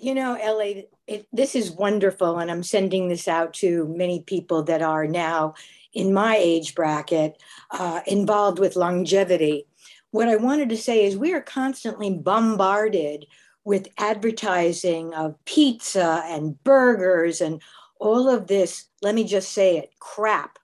You 0.03 0.17
know, 0.17 0.33
LA, 0.33 0.83
it, 1.07 1.29
this 1.33 1.55
is 1.55 1.71
wonderful, 1.71 2.39
and 2.39 2.51
I'm 2.51 2.65
sending 2.65 3.09
this 3.09 3.29
out 3.29 3.55
to 3.55 3.87
many 3.87 4.21
people 4.21 4.65
that 4.65 4.83
are 4.83 5.07
now 5.07 5.55
in 5.95 6.13
my 6.13 6.37
age 6.37 6.75
bracket 6.75 7.41
uh, 7.71 8.01
involved 8.09 8.59
with 8.59 8.75
longevity. 8.75 9.65
What 10.11 10.27
I 10.27 10.35
wanted 10.35 10.71
to 10.71 10.77
say 10.77 11.07
is 11.07 11.17
we 11.17 11.33
are 11.35 11.41
constantly 11.41 12.11
bombarded 12.11 13.27
with 13.65 13.87
advertising 13.97 15.15
of 15.15 15.37
pizza 15.45 16.25
and 16.27 16.61
burgers 16.65 17.41
and 17.41 17.63
all 18.01 18.29
of 18.29 18.49
this, 18.49 18.87
let 19.03 19.15
me 19.15 19.23
just 19.23 19.53
say 19.53 19.77
it, 19.79 19.93
crap 20.01 20.59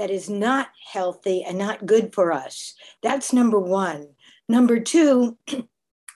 that 0.00 0.10
is 0.10 0.28
not 0.28 0.68
healthy 0.84 1.44
and 1.44 1.58
not 1.58 1.84
good 1.84 2.12
for 2.12 2.32
us. 2.32 2.74
That's 3.02 3.34
number 3.34 3.60
one. 3.60 4.08
Number 4.48 4.80
two, 4.80 5.36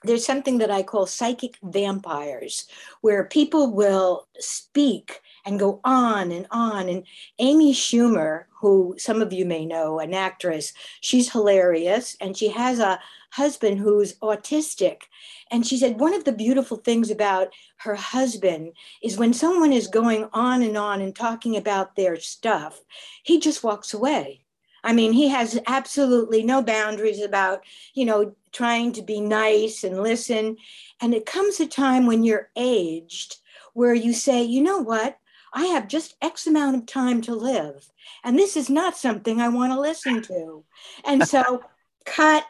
there's 0.05 0.25
something 0.27 0.59
that 0.59 0.71
I 0.71 0.83
call 0.83 1.07
psychic 1.07 1.59
vampires, 1.63 2.67
where 3.01 3.25
people 3.25 3.73
will 3.73 4.29
speak 4.39 5.21
and 5.47 5.59
go 5.59 5.81
on 5.85 6.33
and 6.33 6.47
on. 6.51 6.89
And 6.89 7.05
Amy 7.39 7.73
Schumer, 7.73 8.45
who 8.61 8.95
some 8.99 9.21
of 9.21 9.33
you 9.33 9.45
may 9.45 9.67
know, 9.67 9.99
an 9.99 10.15
actress, 10.15 10.73
she's 11.01 11.33
hilarious 11.33 12.17
and 12.21 12.37
she 12.37 12.49
has 12.49 12.79
a 12.79 13.01
husband 13.31 13.79
who's 13.79 14.15
autistic. 14.21 15.03
And 15.51 15.67
she 15.67 15.77
said 15.77 16.01
one 16.01 16.15
of 16.15 16.25
the 16.25 16.33
beautiful 16.33 16.77
things 16.77 17.11
about 17.11 17.49
her 17.79 17.95
husband 17.95 18.73
is 19.03 19.19
when 19.19 19.35
someone 19.35 19.73
is 19.73 19.87
going 19.89 20.29
on 20.33 20.63
and 20.63 20.77
on 20.77 21.01
and 21.01 21.15
talking 21.15 21.57
about 21.57 21.97
their 21.97 22.17
stuff, 22.19 22.81
he 23.23 23.41
just 23.41 23.65
walks 23.65 23.93
away. 23.93 24.44
I 24.85 24.93
mean, 24.93 25.13
he 25.13 25.29
has 25.29 25.59
absolutely 25.67 26.43
no 26.45 26.63
boundaries 26.63 27.23
about, 27.23 27.65
you 27.95 28.05
know, 28.05 28.37
trying 28.53 28.93
to 28.93 29.03
be 29.03 29.21
nice 29.21 29.83
and 29.83 30.03
listen. 30.03 30.59
And 31.01 31.15
it 31.15 31.27
comes 31.27 31.59
a 31.59 31.67
time 31.67 32.07
when 32.07 32.23
you're 32.23 32.51
aged 32.55 33.39
where 33.73 33.95
you 33.95 34.13
say, 34.13 34.43
you 34.43 34.63
know 34.63 34.79
what? 34.79 35.19
I 35.53 35.67
have 35.67 35.89
just 35.89 36.17
X 36.21 36.47
amount 36.47 36.77
of 36.77 36.87
time 36.87 37.23
to 37.23 37.35
live. 37.35 37.91
And 38.23 38.39
this 38.39 38.57
is 38.57 38.69
not 38.69 38.97
something 38.97 39.41
I 39.41 39.49
want 39.49 39.73
to 39.73 39.81
listen 39.81 40.21
to. 40.23 40.65
And 41.05 41.27
so, 41.27 41.63
cut 42.05 42.45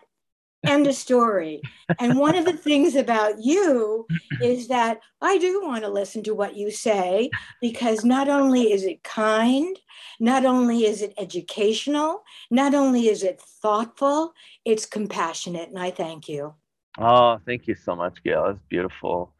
End 0.66 0.86
of 0.86 0.94
story. 0.94 1.60
And 2.00 2.18
one 2.18 2.36
of 2.36 2.44
the 2.44 2.52
things 2.68 2.94
about 2.94 3.42
you 3.42 4.06
is 4.42 4.68
that 4.68 5.00
I 5.20 5.38
do 5.38 5.62
want 5.62 5.84
to 5.84 5.90
listen 5.90 6.22
to 6.24 6.34
what 6.34 6.56
you 6.56 6.70
say 6.70 7.30
because 7.60 8.04
not 8.04 8.28
only 8.28 8.72
is 8.72 8.84
it 8.84 9.02
kind, 9.02 9.78
not 10.20 10.44
only 10.44 10.84
is 10.84 11.02
it 11.02 11.14
educational, 11.18 12.22
not 12.50 12.74
only 12.74 13.08
is 13.08 13.22
it 13.22 13.40
thoughtful, 13.40 14.34
it's 14.64 14.86
compassionate. 14.86 15.68
And 15.68 15.78
I 15.78 15.90
thank 15.90 16.28
you. 16.28 16.54
Oh, 16.98 17.38
thank 17.44 17.66
you 17.66 17.74
so 17.74 17.96
much, 17.96 18.22
Gail. 18.22 18.44
That's 18.46 18.62
beautiful. 18.68 19.34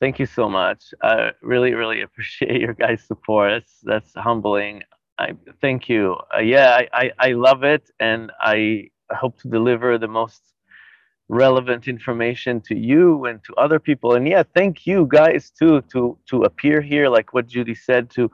Thank 0.00 0.18
you 0.18 0.26
so 0.26 0.48
much. 0.48 0.94
I 1.02 1.32
really, 1.42 1.74
really 1.74 2.02
appreciate 2.06 2.60
your 2.60 2.74
guys' 2.74 3.04
support. 3.04 3.50
That's, 3.52 3.78
that's 3.82 4.14
humbling. 4.14 4.82
I 5.18 5.34
thank 5.60 5.88
you. 5.88 6.16
Uh, 6.34 6.40
yeah, 6.40 6.76
I, 6.76 6.88
I, 6.92 7.12
I 7.18 7.32
love 7.32 7.64
it, 7.64 7.90
and 7.98 8.30
I 8.38 8.90
hope 9.10 9.40
to 9.40 9.48
deliver 9.48 9.96
the 9.96 10.08
most 10.08 10.42
relevant 11.28 11.88
information 11.88 12.60
to 12.60 12.76
you 12.76 13.24
and 13.24 13.42
to 13.44 13.54
other 13.54 13.78
people. 13.78 14.14
And 14.14 14.26
yeah 14.28 14.42
thank 14.54 14.86
you 14.86 15.06
guys 15.10 15.50
too 15.50 15.82
to 15.92 16.18
to 16.30 16.42
appear 16.42 16.80
here 16.80 17.08
like 17.08 17.34
what 17.34 17.46
judy 17.46 17.74
said 17.74 18.10
to 18.10 18.30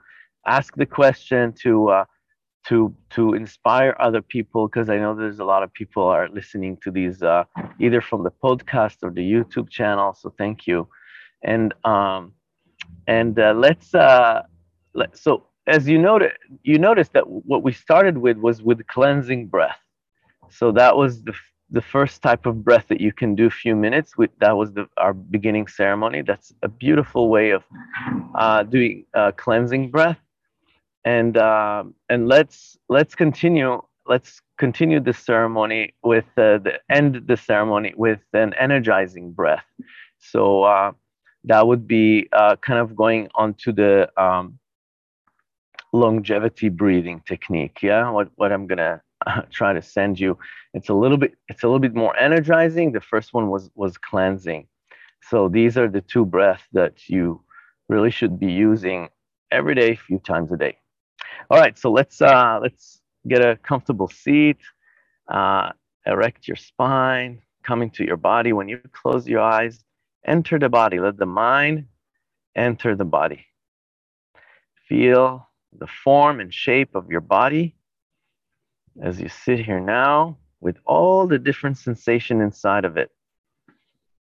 ask 0.46 0.74
the 0.76 0.86
question 0.86 1.52
to 1.62 1.88
uh, 1.88 2.04
to 2.66 2.94
to 3.10 3.34
inspire 3.34 3.96
other 3.98 4.22
people 4.22 4.68
because 4.68 4.88
i 4.88 4.96
know 4.96 5.14
there's 5.14 5.40
a 5.40 5.44
lot 5.44 5.62
of 5.62 5.72
people 5.72 6.04
are 6.04 6.28
listening 6.28 6.76
to 6.82 6.90
these 6.90 7.22
uh, 7.22 7.44
either 7.80 8.00
from 8.00 8.22
the 8.22 8.30
podcast 8.30 8.98
or 9.02 9.10
the 9.10 9.22
youtube 9.22 9.68
channel 9.70 10.14
so 10.14 10.32
thank 10.38 10.66
you. 10.66 10.88
And 11.42 11.74
um 11.84 12.34
and 13.06 13.38
uh, 13.38 13.54
let's 13.56 13.94
uh 13.94 14.42
let, 14.94 15.16
so 15.16 15.46
as 15.66 15.88
you 15.88 15.98
noted 15.98 16.32
you 16.62 16.78
noticed 16.78 17.12
that 17.14 17.28
what 17.28 17.62
we 17.62 17.72
started 17.72 18.18
with 18.18 18.36
was 18.36 18.62
with 18.62 18.86
cleansing 18.86 19.48
breath. 19.48 19.78
So 20.50 20.70
that 20.72 20.96
was 20.96 21.22
the 21.24 21.34
the 21.72 21.80
first 21.82 22.22
type 22.22 22.44
of 22.46 22.62
breath 22.62 22.86
that 22.88 23.00
you 23.00 23.12
can 23.12 23.34
do 23.34 23.46
a 23.46 23.50
few 23.50 23.74
minutes 23.74 24.16
with 24.16 24.30
that 24.40 24.56
was 24.56 24.72
the, 24.72 24.86
our 24.98 25.14
beginning 25.14 25.66
ceremony. 25.66 26.22
That's 26.22 26.52
a 26.62 26.68
beautiful 26.68 27.30
way 27.30 27.50
of 27.50 27.64
uh, 28.34 28.62
doing 28.64 29.06
uh, 29.14 29.32
cleansing 29.32 29.90
breath. 29.90 30.18
And 31.04 31.36
uh, 31.36 31.84
and 32.10 32.28
let's 32.28 32.78
let's 32.88 33.14
continue 33.14 33.82
let's 34.06 34.40
continue 34.58 35.00
the 35.00 35.12
ceremony 35.12 35.94
with 36.04 36.26
uh, 36.36 36.58
the 36.58 36.74
end 36.90 37.22
the 37.26 37.36
ceremony 37.36 37.92
with 37.96 38.20
an 38.34 38.54
energizing 38.54 39.32
breath. 39.32 39.64
So 40.18 40.62
uh, 40.62 40.92
that 41.44 41.66
would 41.66 41.88
be 41.88 42.28
uh, 42.32 42.56
kind 42.56 42.78
of 42.78 42.94
going 42.94 43.28
on 43.34 43.54
to 43.64 43.72
the 43.72 44.22
um, 44.22 44.58
longevity 45.92 46.68
breathing 46.68 47.22
technique. 47.26 47.82
Yeah. 47.82 48.10
What 48.10 48.28
what 48.36 48.52
i'm 48.52 48.66
gonna 48.68 49.02
try 49.50 49.72
to 49.72 49.82
send 49.82 50.18
you. 50.18 50.38
It's 50.74 50.88
a 50.88 50.94
little 50.94 51.18
bit 51.18 51.34
it's 51.48 51.62
a 51.62 51.66
little 51.66 51.80
bit 51.80 51.94
more 51.94 52.16
energizing. 52.16 52.92
The 52.92 53.00
first 53.00 53.32
one 53.32 53.48
was 53.50 53.70
was 53.74 53.98
cleansing. 53.98 54.66
So 55.30 55.48
these 55.48 55.78
are 55.78 55.88
the 55.88 56.00
two 56.00 56.24
breaths 56.24 56.64
that 56.72 57.08
you 57.08 57.42
really 57.88 58.10
should 58.10 58.38
be 58.40 58.50
using 58.50 59.08
every 59.50 59.74
day, 59.74 59.92
a 59.92 59.96
few 59.96 60.18
times 60.18 60.50
a 60.52 60.56
day. 60.56 60.78
All 61.50 61.58
right, 61.58 61.78
so 61.78 61.90
let's 61.90 62.20
uh, 62.20 62.58
let's 62.62 63.00
get 63.28 63.44
a 63.44 63.56
comfortable 63.56 64.08
seat. 64.08 64.58
Uh, 65.28 65.72
erect 66.06 66.48
your 66.48 66.56
spine, 66.56 67.40
come 67.62 67.82
into 67.82 68.04
your 68.04 68.16
body. 68.16 68.52
When 68.52 68.68
you 68.68 68.80
close 68.92 69.28
your 69.28 69.40
eyes, 69.40 69.84
enter 70.26 70.58
the 70.58 70.68
body. 70.68 70.98
Let 70.98 71.18
the 71.18 71.26
mind 71.26 71.86
enter 72.56 72.96
the 72.96 73.04
body. 73.04 73.46
Feel 74.88 75.48
the 75.78 75.86
form 75.86 76.40
and 76.40 76.52
shape 76.52 76.94
of 76.94 77.10
your 77.10 77.20
body 77.20 77.74
as 79.00 79.20
you 79.20 79.28
sit 79.28 79.64
here 79.64 79.80
now 79.80 80.36
with 80.60 80.76
all 80.84 81.26
the 81.26 81.38
different 81.38 81.78
sensation 81.78 82.40
inside 82.40 82.84
of 82.84 82.96
it. 82.96 83.10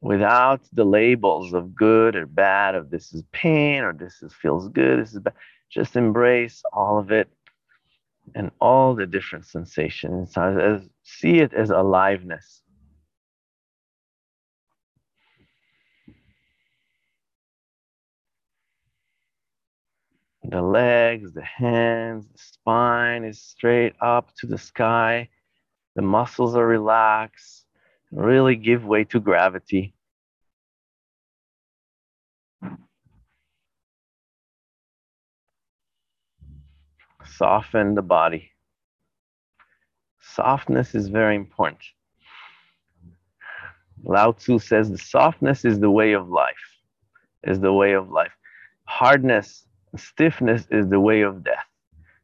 Without 0.01 0.61
the 0.71 0.85
labels 0.85 1.53
of 1.53 1.75
good 1.75 2.15
or 2.15 2.25
bad 2.25 2.75
of 2.75 2.89
this 2.89 3.13
is 3.13 3.23
pain 3.31 3.83
or 3.83 3.93
this 3.93 4.21
is 4.21 4.33
feels 4.33 4.69
good 4.69 4.99
this 5.01 5.13
is 5.13 5.19
bad 5.19 5.33
just 5.69 5.97
embrace 5.97 6.63
all 6.71 6.97
of 6.97 7.11
it 7.11 7.29
and 8.33 8.49
all 8.61 8.95
the 8.95 9.05
different 9.05 9.45
sensations 9.45 10.13
inside 10.13 10.57
as 10.59 10.87
see 11.03 11.39
it 11.39 11.53
as 11.53 11.69
aliveness 11.69 12.61
The 20.49 20.63
legs, 20.63 21.33
the 21.33 21.43
hands, 21.43 22.25
the 22.27 22.37
spine 22.39 23.23
is 23.23 23.39
straight 23.39 23.93
up 24.01 24.33
to 24.37 24.47
the 24.47 24.57
sky. 24.57 25.29
The 25.95 26.01
muscles 26.01 26.55
are 26.55 26.65
relaxed. 26.65 27.65
Really 28.11 28.55
give 28.55 28.83
way 28.83 29.03
to 29.05 29.19
gravity. 29.19 29.93
Soften 37.27 37.93
the 37.93 38.01
body. 38.01 38.49
Softness 40.19 40.95
is 40.95 41.09
very 41.09 41.35
important. 41.35 41.83
Lao 44.03 44.31
Tzu 44.31 44.57
says 44.57 44.89
the 44.89 44.97
softness 44.97 45.63
is 45.63 45.79
the 45.79 45.91
way 45.91 46.13
of 46.13 46.27
life, 46.27 46.55
is 47.43 47.59
the 47.59 47.71
way 47.71 47.93
of 47.93 48.09
life. 48.09 48.31
Hardness 48.85 49.67
Stiffness 49.95 50.67
is 50.69 50.87
the 50.89 50.99
way 50.99 51.21
of 51.21 51.43
death. 51.43 51.65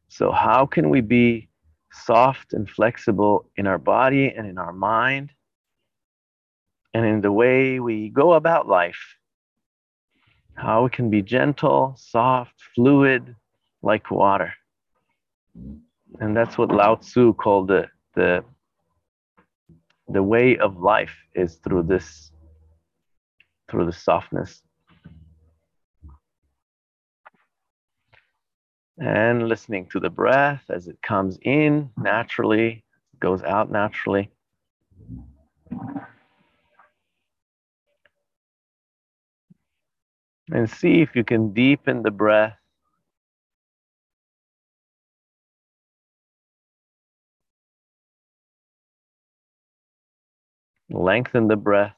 So, 0.08 0.30
how 0.30 0.66
can 0.66 0.88
we 0.88 1.00
be 1.00 1.48
soft 1.92 2.52
and 2.52 2.68
flexible 2.68 3.50
in 3.56 3.66
our 3.66 3.78
body 3.78 4.28
and 4.28 4.46
in 4.46 4.58
our 4.58 4.72
mind 4.72 5.30
and 6.94 7.04
in 7.04 7.20
the 7.20 7.32
way 7.32 7.80
we 7.80 8.08
go 8.10 8.34
about 8.34 8.68
life? 8.68 9.16
How 10.54 10.84
we 10.84 10.90
can 10.90 11.10
be 11.10 11.22
gentle, 11.22 11.94
soft, 11.98 12.54
fluid, 12.74 13.34
like 13.82 14.10
water. 14.10 14.54
And 16.20 16.36
that's 16.36 16.56
what 16.56 16.70
Lao 16.70 16.96
Tzu 16.96 17.34
called 17.34 17.68
the, 17.68 17.88
the, 18.14 18.44
the 20.08 20.22
way 20.22 20.56
of 20.56 20.78
life 20.78 21.14
is 21.34 21.56
through 21.56 21.84
this, 21.84 22.32
through 23.70 23.86
the 23.86 23.92
softness. 23.92 24.62
And 28.98 29.48
listening 29.48 29.86
to 29.92 30.00
the 30.00 30.10
breath 30.10 30.64
as 30.70 30.88
it 30.88 31.00
comes 31.02 31.38
in 31.42 31.90
naturally, 31.96 32.84
goes 33.20 33.42
out 33.42 33.70
naturally. 33.70 34.30
And 40.50 40.70
see 40.70 41.02
if 41.02 41.14
you 41.14 41.24
can 41.24 41.52
deepen 41.52 42.02
the 42.02 42.10
breath 42.10 42.56
Lengthen 50.88 51.48
the 51.48 51.56
breath. 51.56 51.96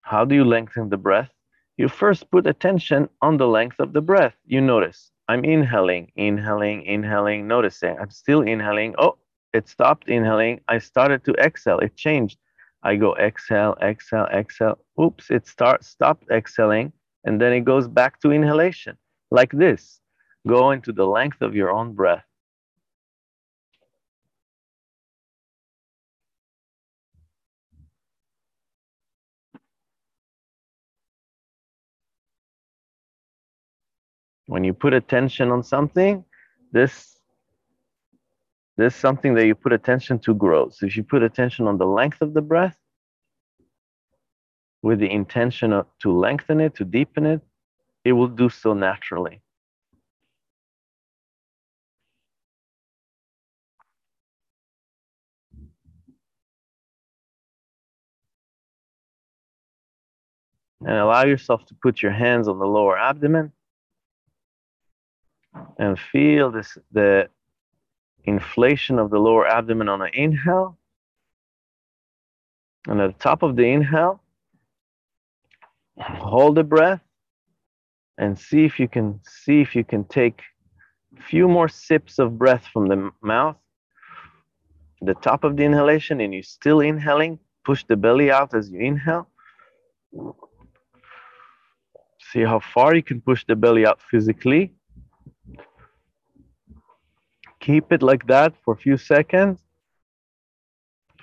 How 0.00 0.24
do 0.24 0.34
you 0.34 0.44
lengthen 0.44 0.88
the 0.88 0.96
breath? 0.96 1.30
You 1.78 1.88
first 1.88 2.30
put 2.30 2.46
attention 2.46 3.08
on 3.22 3.38
the 3.38 3.48
length 3.48 3.80
of 3.80 3.92
the 3.92 4.02
breath. 4.02 4.34
You 4.44 4.60
notice 4.60 5.10
I'm 5.28 5.44
inhaling, 5.44 6.12
inhaling, 6.16 6.82
inhaling, 6.84 7.48
noticing 7.48 7.98
I'm 7.98 8.10
still 8.10 8.42
inhaling. 8.42 8.94
Oh, 8.98 9.16
it 9.54 9.68
stopped 9.68 10.08
inhaling. 10.08 10.60
I 10.68 10.78
started 10.78 11.24
to 11.24 11.32
exhale. 11.34 11.78
It 11.78 11.96
changed. 11.96 12.38
I 12.82 12.96
go 12.96 13.16
exhale, 13.16 13.76
exhale, 13.82 14.26
exhale. 14.32 14.78
Oops, 15.00 15.30
it 15.30 15.46
start 15.46 15.84
stopped 15.84 16.30
exhaling 16.30 16.92
and 17.24 17.40
then 17.40 17.52
it 17.52 17.60
goes 17.60 17.88
back 17.88 18.20
to 18.20 18.32
inhalation 18.32 18.98
like 19.30 19.52
this. 19.52 20.00
Go 20.46 20.72
into 20.72 20.92
the 20.92 21.06
length 21.06 21.40
of 21.40 21.54
your 21.54 21.70
own 21.70 21.94
breath. 21.94 22.24
When 34.46 34.64
you 34.64 34.74
put 34.74 34.94
attention 34.94 35.50
on 35.50 35.62
something, 35.62 36.24
this 36.72 37.18
this 38.76 38.96
something 38.96 39.34
that 39.34 39.46
you 39.46 39.54
put 39.54 39.72
attention 39.72 40.18
to 40.20 40.34
grows. 40.34 40.78
If 40.82 40.96
you 40.96 41.02
put 41.02 41.22
attention 41.22 41.66
on 41.66 41.78
the 41.78 41.86
length 41.86 42.22
of 42.22 42.32
the 42.32 42.40
breath, 42.40 42.76
with 44.82 44.98
the 44.98 45.10
intention 45.10 45.72
of, 45.72 45.86
to 46.00 46.12
lengthen 46.12 46.60
it, 46.60 46.74
to 46.76 46.84
deepen 46.84 47.26
it, 47.26 47.40
it 48.04 48.12
will 48.12 48.28
do 48.28 48.48
so 48.48 48.72
naturally. 48.74 49.40
And 60.84 60.96
allow 60.96 61.24
yourself 61.24 61.64
to 61.66 61.76
put 61.80 62.02
your 62.02 62.10
hands 62.10 62.48
on 62.48 62.58
the 62.58 62.66
lower 62.66 62.98
abdomen 62.98 63.52
and 65.78 65.98
feel 65.98 66.50
this 66.50 66.78
the 66.92 67.28
inflation 68.24 68.98
of 68.98 69.10
the 69.10 69.18
lower 69.18 69.46
abdomen 69.46 69.88
on 69.88 70.02
an 70.02 70.10
inhale. 70.14 70.78
And 72.86 73.00
at 73.00 73.12
the 73.12 73.22
top 73.22 73.42
of 73.42 73.56
the 73.56 73.64
inhale, 73.64 74.20
hold 75.98 76.56
the 76.56 76.64
breath 76.64 77.02
and 78.18 78.38
see 78.38 78.64
if 78.64 78.78
you 78.78 78.88
can 78.88 79.20
see 79.24 79.60
if 79.60 79.74
you 79.74 79.84
can 79.84 80.04
take 80.04 80.42
a 81.18 81.22
few 81.22 81.48
more 81.48 81.68
sips 81.68 82.18
of 82.18 82.38
breath 82.38 82.66
from 82.72 82.88
the 82.88 83.10
mouth. 83.22 83.56
The 85.00 85.14
top 85.14 85.42
of 85.42 85.56
the 85.56 85.64
inhalation, 85.64 86.20
and 86.20 86.32
you're 86.32 86.44
still 86.44 86.80
inhaling. 86.80 87.38
Push 87.64 87.84
the 87.84 87.96
belly 87.96 88.30
out 88.30 88.54
as 88.54 88.70
you 88.70 88.80
inhale. 88.80 89.28
See 92.30 92.42
how 92.42 92.60
far 92.60 92.94
you 92.94 93.02
can 93.02 93.20
push 93.20 93.44
the 93.46 93.56
belly 93.56 93.84
out 93.84 94.00
physically. 94.10 94.72
Keep 97.62 97.92
it 97.92 98.02
like 98.02 98.26
that 98.26 98.54
for 98.64 98.74
a 98.74 98.76
few 98.76 98.96
seconds. 98.96 99.60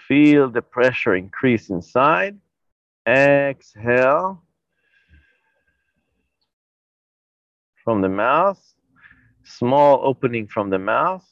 Feel 0.07 0.49
the 0.49 0.61
pressure 0.61 1.13
increase 1.13 1.69
inside. 1.69 2.39
Exhale 3.05 4.41
from 7.83 8.01
the 8.01 8.07
mouth. 8.07 8.61
Small 9.43 9.99
opening 10.01 10.47
from 10.47 10.69
the 10.69 10.79
mouth. 10.79 11.27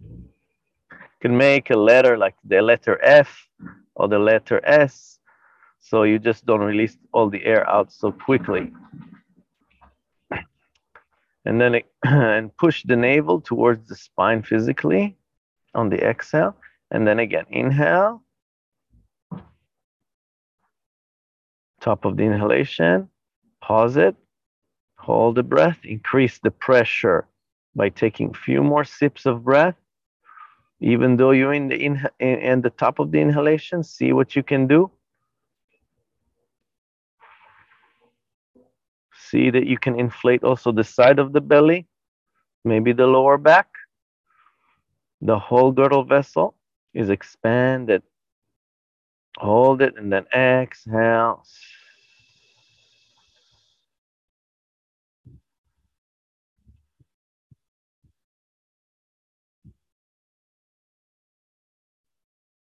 You 0.00 1.20
can 1.20 1.36
make 1.36 1.68
a 1.68 1.76
letter 1.76 2.16
like 2.16 2.36
the 2.42 2.62
letter 2.62 2.98
F 3.04 3.48
or 3.94 4.08
the 4.08 4.18
letter 4.18 4.64
S 4.64 5.18
so 5.78 6.04
you 6.04 6.18
just 6.18 6.46
don't 6.46 6.60
release 6.60 6.96
all 7.12 7.28
the 7.28 7.44
air 7.44 7.68
out 7.68 7.92
so 7.92 8.12
quickly 8.12 8.72
and 11.48 11.58
then 11.58 11.80
and 12.04 12.54
push 12.58 12.84
the 12.84 12.94
navel 12.94 13.40
towards 13.40 13.88
the 13.88 13.96
spine 13.96 14.42
physically 14.42 15.16
on 15.74 15.88
the 15.88 15.98
exhale. 15.98 16.54
And 16.90 17.06
then 17.08 17.18
again 17.18 17.46
inhale. 17.50 18.22
Top 21.80 22.04
of 22.04 22.16
the 22.16 22.24
inhalation. 22.24 23.08
Pause 23.62 23.96
it. 23.96 24.16
Hold 24.98 25.36
the 25.36 25.42
breath. 25.42 25.78
Increase 25.84 26.38
the 26.38 26.50
pressure 26.50 27.26
by 27.74 27.88
taking 27.88 28.34
few 28.34 28.62
more 28.62 28.84
sips 28.84 29.24
of 29.24 29.44
breath. 29.44 29.76
Even 30.80 31.16
though 31.16 31.30
you're 31.30 31.54
in 31.54 31.68
the 31.68 31.76
in, 31.76 31.96
in 32.20 32.60
the 32.60 32.70
top 32.70 32.98
of 32.98 33.10
the 33.10 33.20
inhalation 33.20 33.82
see 33.82 34.12
what 34.12 34.36
you 34.36 34.42
can 34.42 34.66
do 34.66 34.90
see 39.30 39.50
that 39.50 39.66
you 39.66 39.78
can 39.78 39.98
inflate 39.98 40.44
also 40.44 40.72
the 40.72 40.84
side 40.84 41.18
of 41.18 41.32
the 41.32 41.40
belly, 41.40 41.86
maybe 42.64 42.92
the 42.92 43.06
lower 43.06 43.38
back. 43.38 43.68
The 45.20 45.38
whole 45.38 45.72
girdle 45.72 46.04
vessel 46.04 46.54
is 46.94 47.10
expanded. 47.10 48.02
Hold 49.38 49.82
it 49.82 49.94
and 49.96 50.12
then 50.12 50.26
exhale. 50.34 51.44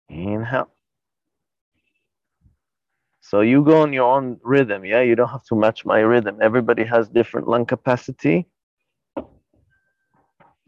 Inhale. 0.09 0.69
So 3.33 3.41
you 3.41 3.63
go 3.63 3.81
on 3.81 3.93
your 3.93 4.15
own 4.15 4.39
rhythm, 4.43 4.85
yeah? 4.85 5.01
You 5.01 5.15
don't 5.15 5.29
have 5.29 5.43
to 5.45 5.55
match 5.55 5.85
my 5.85 6.01
rhythm. 6.01 6.37
Everybody 6.39 6.83
has 6.83 7.09
different 7.09 7.47
lung 7.47 7.65
capacity. 7.65 8.45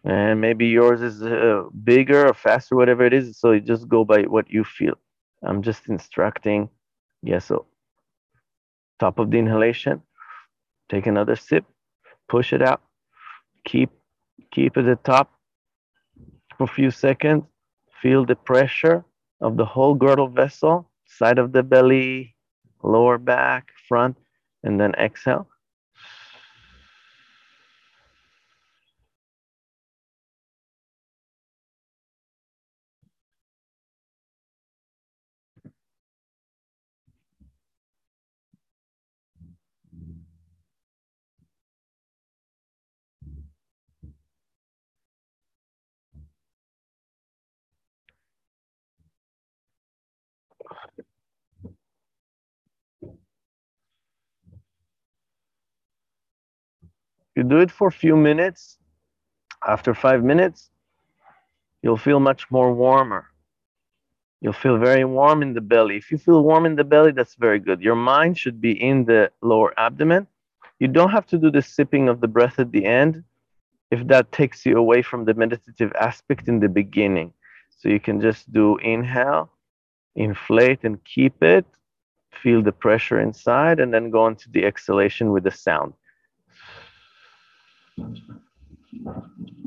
And 0.04 0.42
maybe 0.42 0.66
yours 0.66 1.00
is 1.04 1.22
uh, 1.22 1.66
bigger 1.84 2.28
or 2.28 2.34
faster, 2.34 2.76
whatever 2.76 3.06
it 3.06 3.14
is. 3.14 3.38
So 3.40 3.52
you 3.52 3.60
just 3.60 3.88
go 3.88 4.04
by 4.04 4.24
what 4.24 4.50
you 4.50 4.64
feel. 4.64 4.96
I'm 5.44 5.62
just 5.62 5.88
instructing. 5.90 6.68
Yeah, 7.22 7.38
so 7.38 7.68
top 9.00 9.20
of 9.20 9.30
the 9.30 9.38
inhalation, 9.38 10.02
take 10.90 11.06
another 11.06 11.36
sip, 11.36 11.66
push 12.28 12.52
it 12.52 12.64
out, 12.64 12.82
keep 13.64 13.92
keep 14.52 14.76
at 14.76 14.86
the 14.86 14.96
top 14.96 15.32
for 16.58 16.64
a 16.64 16.74
few 16.80 16.90
seconds. 16.90 17.44
Feel 18.02 18.26
the 18.26 18.36
pressure 18.36 19.06
of 19.40 19.56
the 19.56 19.66
whole 19.66 19.94
girdle 19.94 20.30
vessel, 20.30 20.90
side 21.06 21.38
of 21.38 21.52
the 21.52 21.62
belly, 21.62 22.35
lower 22.86 23.18
back, 23.18 23.70
front, 23.88 24.18
and 24.64 24.80
then 24.80 24.94
exhale. 24.96 25.48
You 57.36 57.44
do 57.44 57.60
it 57.60 57.72
for 57.72 57.88
a 57.88 57.92
few 57.92 58.16
minutes. 58.16 58.78
After 59.68 59.94
five 59.94 60.24
minutes, 60.24 60.70
you'll 61.82 61.98
feel 61.98 62.20
much 62.20 62.50
more 62.50 62.74
warmer. 62.74 63.26
You'll 64.42 64.54
feel 64.54 64.78
very 64.78 65.06
warm 65.06 65.42
in 65.42 65.54
the 65.54 65.62
belly. 65.62 65.98
If 65.98 66.12
you 66.12 66.18
feel 66.18 66.44
warm 66.44 66.66
in 66.66 66.76
the 66.76 66.84
belly, 66.84 67.12
that's 67.12 67.36
very 67.36 67.60
good. 67.60 67.82
Your 67.82 67.96
mind 67.96 68.38
should 68.38 68.62
be 68.62 68.72
in 68.72 69.06
the 69.06 69.32
lower 69.42 69.74
abdomen. 69.78 70.28
You 70.80 70.88
don't 70.88 71.10
have 71.10 71.26
to 71.28 71.38
do 71.38 71.50
the 71.50 71.62
sipping 71.62 72.10
of 72.10 72.22
the 72.22 72.28
breath 72.28 72.60
at 72.60 72.72
the 72.72 72.86
end 72.86 73.24
if 73.92 74.08
that 74.08 74.32
takes 74.32 74.66
you 74.66 74.78
away 74.78 75.02
from 75.02 75.26
the 75.26 75.34
meditative 75.34 75.92
aspect 76.00 76.48
in 76.48 76.60
the 76.60 76.70
beginning. 76.70 77.34
So 77.78 77.90
you 77.90 78.00
can 78.00 78.22
just 78.22 78.52
do 78.52 78.78
inhale, 78.78 79.50
inflate 80.16 80.84
and 80.84 81.04
keep 81.04 81.42
it, 81.44 81.66
feel 82.42 82.62
the 82.62 82.72
pressure 82.72 83.20
inside, 83.20 83.80
and 83.80 83.94
then 83.94 84.10
go 84.10 84.28
into 84.28 84.50
the 84.52 84.66
exhalation 84.66 85.32
with 85.32 85.44
the 85.44 85.52
sound. 85.52 85.94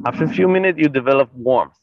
After 0.07 0.25
a 0.25 0.29
few 0.29 0.49
minutes, 0.49 0.79
you 0.79 0.89
develop 0.89 1.33
warmth. 1.35 1.79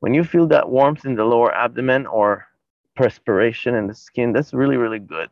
When 0.00 0.14
you 0.14 0.24
feel 0.24 0.46
that 0.48 0.68
warmth 0.68 1.04
in 1.04 1.14
the 1.14 1.24
lower 1.24 1.54
abdomen 1.54 2.06
or 2.06 2.46
perspiration 2.94 3.74
in 3.74 3.86
the 3.86 3.94
skin, 3.94 4.32
that's 4.32 4.52
really, 4.52 4.76
really 4.76 4.98
good. 4.98 5.28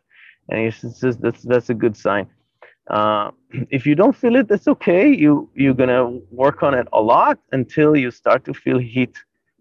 And 0.49 0.61
it's 0.61 0.81
just, 1.01 1.21
that's, 1.21 1.43
that's 1.43 1.71
a 1.71 1.75
good 1.75 1.97
sign. 1.97 2.27
Uh, 2.89 3.31
if 3.71 3.87
you 3.87 3.95
don't 3.95 4.17
feel 4.17 4.37
it, 4.37 4.49
that's 4.49 4.69
okay. 4.69 5.13
You, 5.13 5.49
you're 5.55 5.75
going 5.75 5.89
to 5.89 6.23
work 6.31 6.63
on 6.63 6.75
it 6.75 6.89
a 6.93 7.01
lot 7.01 7.39
until 7.53 7.97
you 7.97 8.11
start 8.11 8.45
to 8.47 8.55
feel 8.55 8.79
heat 8.79 9.17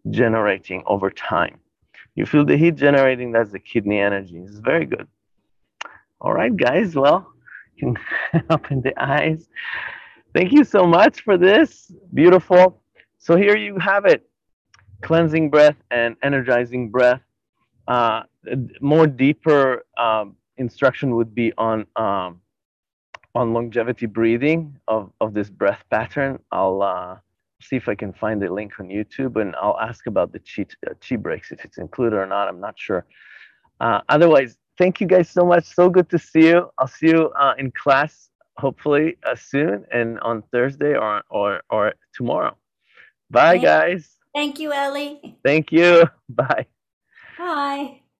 generating 0.09 0.83
over 0.85 1.09
time. 1.09 1.59
You 2.15 2.25
feel 2.25 2.45
the 2.45 2.57
heat 2.57 2.75
generating, 2.75 3.31
that's 3.31 3.51
the 3.51 3.59
kidney 3.59 3.99
energy. 3.99 4.37
It's 4.37 4.59
very 4.59 4.85
good. 4.85 5.07
All 6.21 6.33
right, 6.33 6.55
guys. 6.55 6.95
Well, 6.95 7.27
you 7.75 7.95
can 8.31 8.43
open 8.49 8.81
the 8.81 8.93
eyes. 9.01 9.47
Thank 10.33 10.51
you 10.51 10.63
so 10.63 10.87
much 10.87 11.21
for 11.21 11.37
this. 11.37 11.91
Beautiful. 12.13 12.81
So 13.19 13.35
here 13.35 13.55
you 13.55 13.77
have 13.77 14.05
it 14.05 14.27
cleansing 15.01 15.49
breath 15.49 15.75
and 15.91 16.15
energizing 16.23 16.89
breath. 16.89 17.21
Uh, 17.87 18.23
more 18.81 19.05
deeper 19.05 19.85
um, 19.97 20.35
instruction 20.57 21.15
would 21.15 21.35
be 21.35 21.53
on 21.57 21.85
um, 21.95 22.41
on 23.35 23.53
longevity 23.53 24.05
breathing 24.05 24.77
of, 24.87 25.11
of 25.19 25.33
this 25.33 25.49
breath 25.49 25.83
pattern. 25.89 26.39
I'll 26.51 26.81
uh, 26.81 27.17
see 27.61 27.75
if 27.75 27.89
I 27.89 27.95
can 27.95 28.13
find 28.13 28.41
the 28.41 28.51
link 28.51 28.73
on 28.79 28.87
YouTube 28.87 29.41
and 29.41 29.55
I'll 29.55 29.79
ask 29.79 30.05
about 30.05 30.31
the 30.31 30.39
chi, 30.39 30.65
uh, 30.87 30.93
chi 31.07 31.15
breaks, 31.15 31.51
if 31.51 31.65
it's 31.65 31.77
included 31.79 32.15
or 32.15 32.27
not. 32.27 32.47
I'm 32.47 32.59
not 32.59 32.77
sure. 32.77 33.05
Uh, 33.79 34.01
otherwise, 34.07 34.57
thank 34.77 35.01
you 35.01 35.07
guys 35.07 35.29
so 35.29 35.45
much. 35.45 35.65
So 35.65 35.89
good 35.89 36.09
to 36.11 36.19
see 36.19 36.47
you. 36.47 36.69
I'll 36.77 36.87
see 36.87 37.07
you 37.07 37.31
uh, 37.31 37.55
in 37.57 37.71
class 37.71 38.29
hopefully 38.57 39.17
uh, 39.25 39.35
soon 39.35 39.85
and 39.91 40.19
on 40.19 40.43
Thursday 40.51 40.95
or, 40.95 41.23
or, 41.29 41.61
or 41.69 41.93
tomorrow. 42.13 42.55
Bye, 43.29 43.53
Thank- 43.53 43.63
guys. 43.63 44.17
Thank 44.33 44.59
you, 44.59 44.71
Ellie. 44.71 45.37
Thank 45.43 45.71
you. 45.71 46.05
Bye. 46.29 46.65
Bye. 47.37 47.99